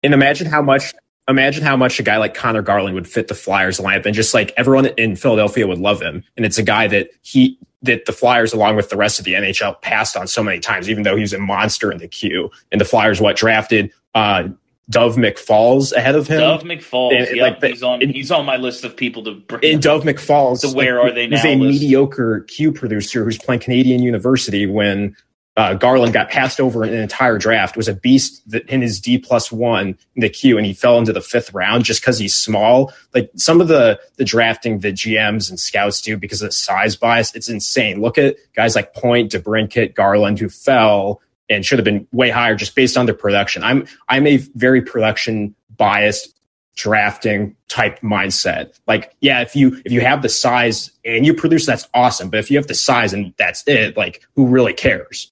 And 0.03 0.15
imagine 0.15 0.47
how 0.47 0.63
much 0.63 0.93
imagine 1.29 1.63
how 1.63 1.77
much 1.77 2.01
a 2.01 2.03
guy 2.03 2.17
like 2.17 2.35
Conor 2.35 2.63
Garland 2.63 2.95
would 2.97 3.07
fit 3.07 3.29
the 3.29 3.35
Flyers 3.35 3.79
lineup 3.79 4.05
and 4.05 4.15
just 4.15 4.35
like 4.35 4.53
everyone 4.57 4.87
in 4.87 5.15
Philadelphia 5.15 5.65
would 5.67 5.79
love 5.79 6.03
him. 6.03 6.25
And 6.37 6.45
it's 6.45 6.59
a 6.59 6.63
guy 6.63 6.89
that 6.89 7.11
he 7.23 7.57
that 7.83 8.05
the 8.07 8.13
Flyers, 8.13 8.53
along 8.53 8.77
with 8.77 8.91
the 8.91 8.97
rest 8.97 9.19
of 9.19 9.25
the 9.25 9.33
NHL, 9.35 9.81
passed 9.81 10.17
on 10.17 10.27
so 10.27 10.43
many 10.43 10.59
times, 10.61 10.91
even 10.91 11.03
though 11.03 11.17
he 11.17 11.23
was 11.23 11.33
a 11.33 11.39
monster 11.39 11.91
in 11.91 11.99
the 11.99 12.09
Q. 12.09 12.51
And 12.73 12.81
the 12.81 12.85
Flyers 12.85 13.21
what 13.21 13.37
drafted 13.37 13.91
uh 14.15 14.49
Dove 14.91 15.15
McFalls 15.15 15.93
ahead 15.93 16.17
of 16.17 16.27
him. 16.27 16.41
Dove 16.41 16.63
McFalls, 16.65 17.17
And, 17.17 17.37
yep, 17.37 17.43
like, 17.53 17.61
the- 17.61 17.69
he's 17.69 17.83
on. 17.85 18.03
and- 18.03 18.11
he's 18.13 18.33
on 18.33 18.45
my 18.45 18.57
list 18.57 18.85
of 18.85 18.97
people 18.97 19.23
to 19.23 19.33
bring. 19.35 19.63
in 19.63 19.79
Dove 19.79 20.03
McFalls, 20.03 20.63
The 20.63 20.77
Where 20.77 21.01
Are 21.01 21.13
They 21.13 21.29
Now 21.29 21.41
a 21.47 21.55
list. 21.55 21.81
mediocre 21.81 22.41
Q 22.49 22.73
producer 22.73 23.23
who's 23.23 23.39
playing 23.39 23.61
Canadian 23.61 24.03
University 24.03 24.67
when 24.67 25.15
uh, 25.61 25.75
Garland 25.75 26.15
got 26.15 26.31
passed 26.31 26.59
over 26.59 26.85
in 26.85 26.95
an 26.95 27.01
entire 27.01 27.37
draft. 27.37 27.77
Was 27.77 27.87
a 27.87 27.93
beast 27.93 28.43
in 28.69 28.81
his 28.81 28.99
D 28.99 29.19
plus 29.19 29.53
one 29.53 29.89
in 30.17 30.23
the 30.23 30.31
Q, 30.31 30.57
and 30.57 30.65
he 30.65 30.73
fell 30.73 30.97
into 30.97 31.13
the 31.13 31.21
fifth 31.21 31.53
round 31.53 31.85
just 31.85 32.01
because 32.01 32.19
he's 32.19 32.35
small. 32.35 32.95
Like 33.13 33.31
some 33.37 33.61
of 33.61 33.69
the 33.69 34.01
the 34.17 34.25
drafting 34.25 34.79
that 34.79 34.95
GMs 34.95 35.51
and 35.51 35.61
scouts 35.61 36.01
do 36.01 36.17
because 36.17 36.41
of 36.41 36.49
the 36.49 36.53
size 36.53 36.97
bias, 36.97 37.35
it's 37.35 37.51
insane. 37.51 38.01
Look 38.01 38.17
at 38.17 38.37
guys 38.57 38.75
like 38.75 38.95
Point, 38.95 39.33
DeBrincat, 39.33 39.95
Garland, 39.95 40.39
who 40.39 40.49
fell 40.49 41.21
and 41.51 41.67
should 41.67 41.79
have 41.79 41.85
been 41.85 42.09
way 42.11 42.31
higher 42.31 42.55
just 42.55 42.75
based 42.75 42.97
on 42.97 43.05
their 43.05 43.15
production. 43.15 43.63
I'm 43.63 43.87
I'm 44.09 44.27
a 44.27 44.39
very 44.39 44.81
production 44.81 45.55
biased 45.77 46.35
drafting 46.75 47.55
type 47.69 48.01
mindset. 48.01 48.81
Like, 48.87 49.15
yeah, 49.21 49.43
if 49.43 49.55
you 49.55 49.79
if 49.85 49.93
you 49.93 50.01
have 50.01 50.23
the 50.23 50.31
size 50.31 50.91
and 51.05 51.27
you 51.27 51.35
produce, 51.35 51.67
that's 51.67 51.87
awesome. 51.93 52.31
But 52.31 52.41
if 52.41 52.51
you 52.51 52.57
have 52.57 52.67
the 52.67 52.75
size 52.75 53.13
and 53.13 53.35
that's 53.37 53.63
it, 53.67 53.99
like, 53.99 54.27
who 54.37 54.47
really 54.47 54.73
cares? 54.73 55.31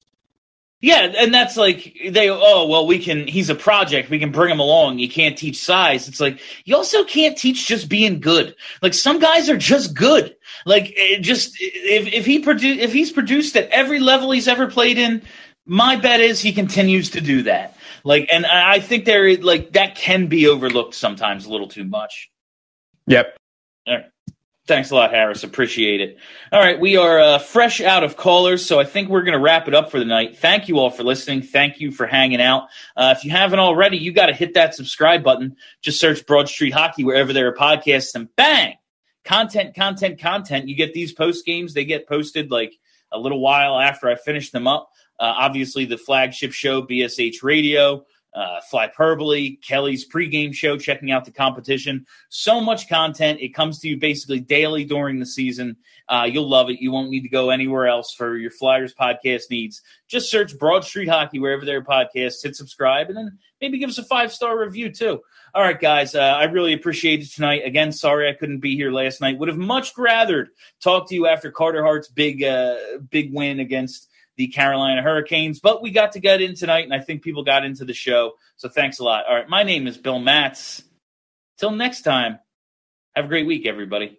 Yeah, 0.80 1.12
and 1.18 1.34
that's 1.34 1.56
like 1.56 1.96
they 2.10 2.30
oh 2.30 2.66
well 2.68 2.86
we 2.86 3.00
can 3.00 3.26
he's 3.26 3.50
a 3.50 3.54
project 3.56 4.10
we 4.10 4.20
can 4.20 4.30
bring 4.30 4.52
him 4.52 4.60
along 4.60 5.00
you 5.00 5.08
can't 5.08 5.36
teach 5.36 5.58
size 5.60 6.06
it's 6.06 6.20
like 6.20 6.40
you 6.66 6.76
also 6.76 7.02
can't 7.02 7.36
teach 7.36 7.66
just 7.66 7.88
being 7.88 8.20
good 8.20 8.54
like 8.80 8.94
some 8.94 9.18
guys 9.18 9.50
are 9.50 9.56
just 9.56 9.92
good 9.94 10.36
like 10.66 10.92
it 10.94 11.20
just 11.20 11.56
if 11.60 12.06
if 12.12 12.24
he 12.24 12.40
produ- 12.40 12.78
if 12.78 12.92
he's 12.92 13.10
produced 13.10 13.56
at 13.56 13.68
every 13.70 13.98
level 13.98 14.30
he's 14.30 14.46
ever 14.46 14.68
played 14.68 14.98
in 14.98 15.20
My 15.70 15.96
bet 15.96 16.20
is 16.20 16.40
he 16.40 16.52
continues 16.52 17.10
to 17.10 17.20
do 17.20 17.42
that. 17.42 17.76
Like, 18.02 18.26
and 18.32 18.46
I 18.46 18.80
think 18.80 19.04
there, 19.04 19.36
like, 19.36 19.72
that 19.72 19.96
can 19.96 20.26
be 20.26 20.48
overlooked 20.48 20.94
sometimes 20.94 21.44
a 21.44 21.50
little 21.50 21.68
too 21.68 21.84
much. 21.84 22.30
Yep. 23.06 23.36
All 23.86 23.96
right. 23.96 24.06
Thanks 24.68 24.90
a 24.90 24.94
lot, 24.94 25.12
Harris. 25.12 25.44
Appreciate 25.44 26.02
it. 26.02 26.18
All 26.52 26.60
right, 26.60 26.78
we 26.78 26.98
are 26.98 27.18
uh, 27.18 27.38
fresh 27.38 27.80
out 27.80 28.04
of 28.04 28.18
callers, 28.18 28.66
so 28.66 28.78
I 28.78 28.84
think 28.84 29.08
we're 29.08 29.22
going 29.22 29.32
to 29.32 29.42
wrap 29.42 29.66
it 29.66 29.74
up 29.74 29.90
for 29.90 29.98
the 29.98 30.04
night. 30.04 30.36
Thank 30.36 30.68
you 30.68 30.78
all 30.78 30.90
for 30.90 31.04
listening. 31.04 31.40
Thank 31.40 31.80
you 31.80 31.90
for 31.90 32.06
hanging 32.06 32.42
out. 32.42 32.64
Uh, 32.94 33.14
if 33.16 33.24
you 33.24 33.30
haven't 33.30 33.60
already, 33.60 33.96
you 33.96 34.12
got 34.12 34.26
to 34.26 34.34
hit 34.34 34.52
that 34.54 34.74
subscribe 34.74 35.24
button. 35.24 35.56
Just 35.80 35.98
search 35.98 36.26
Broad 36.26 36.50
Street 36.50 36.74
Hockey 36.74 37.02
wherever 37.02 37.32
there 37.32 37.48
are 37.48 37.54
podcasts, 37.54 38.14
and 38.14 38.28
bang, 38.36 38.74
content, 39.24 39.74
content, 39.74 40.20
content. 40.20 40.68
You 40.68 40.76
get 40.76 40.92
these 40.92 41.14
post 41.14 41.46
games; 41.46 41.72
they 41.72 41.86
get 41.86 42.06
posted 42.06 42.50
like 42.50 42.74
a 43.10 43.18
little 43.18 43.40
while 43.40 43.80
after 43.80 44.06
I 44.10 44.16
finish 44.16 44.50
them 44.50 44.66
up. 44.66 44.90
Uh, 45.18 45.32
obviously, 45.34 45.86
the 45.86 45.96
flagship 45.96 46.52
show, 46.52 46.82
BSH 46.82 47.42
Radio 47.42 48.04
uh, 48.34 48.60
Flyperbole, 48.70 49.60
Kelly's 49.62 50.06
pregame 50.08 50.54
show, 50.54 50.76
checking 50.76 51.10
out 51.10 51.24
the 51.24 51.30
competition. 51.30 52.06
So 52.28 52.60
much 52.60 52.88
content. 52.88 53.40
It 53.40 53.54
comes 53.54 53.78
to 53.80 53.88
you 53.88 53.96
basically 53.96 54.40
daily 54.40 54.84
during 54.84 55.18
the 55.18 55.26
season. 55.26 55.76
Uh, 56.08 56.28
you'll 56.30 56.48
love 56.48 56.70
it. 56.70 56.80
You 56.80 56.92
won't 56.92 57.10
need 57.10 57.22
to 57.22 57.28
go 57.28 57.50
anywhere 57.50 57.86
else 57.86 58.14
for 58.14 58.36
your 58.36 58.50
Flyers 58.50 58.94
podcast 58.94 59.50
needs. 59.50 59.82
Just 60.06 60.30
search 60.30 60.58
Broad 60.58 60.84
Street 60.84 61.08
Hockey 61.08 61.38
wherever 61.38 61.64
there 61.64 61.84
are 61.86 62.08
hit 62.12 62.32
subscribe, 62.32 63.08
and 63.08 63.16
then 63.16 63.38
maybe 63.60 63.78
give 63.78 63.90
us 63.90 63.98
a 63.98 64.04
five 64.04 64.32
star 64.32 64.58
review 64.58 64.90
too. 64.90 65.20
All 65.54 65.62
right, 65.62 65.80
guys, 65.80 66.14
uh, 66.14 66.20
I 66.20 66.44
really 66.44 66.74
appreciate 66.74 67.22
it 67.22 67.30
tonight. 67.30 67.62
Again, 67.64 67.90
sorry 67.92 68.28
I 68.28 68.34
couldn't 68.34 68.60
be 68.60 68.76
here 68.76 68.90
last 68.90 69.20
night. 69.20 69.38
Would 69.38 69.48
have 69.48 69.58
much 69.58 69.92
rather 69.96 70.48
talk 70.80 71.08
to 71.08 71.14
you 71.14 71.26
after 71.26 71.50
Carter 71.50 71.82
Hart's 71.82 72.08
big, 72.08 72.44
uh, 72.44 72.76
big 73.10 73.32
win 73.32 73.60
against 73.60 74.08
the 74.38 74.46
Carolina 74.46 75.02
Hurricanes. 75.02 75.60
But 75.60 75.82
we 75.82 75.90
got 75.90 76.12
to 76.12 76.20
get 76.20 76.40
in 76.40 76.54
tonight, 76.54 76.84
and 76.84 76.94
I 76.94 77.00
think 77.00 77.22
people 77.22 77.44
got 77.44 77.64
into 77.64 77.84
the 77.84 77.92
show. 77.92 78.32
So 78.56 78.68
thanks 78.68 79.00
a 79.00 79.04
lot. 79.04 79.26
All 79.28 79.34
right, 79.34 79.48
my 79.48 79.64
name 79.64 79.86
is 79.86 79.98
Bill 79.98 80.18
Matz. 80.18 80.82
Till 81.58 81.72
next 81.72 82.02
time, 82.02 82.38
have 83.14 83.26
a 83.26 83.28
great 83.28 83.46
week, 83.46 83.66
everybody. 83.66 84.16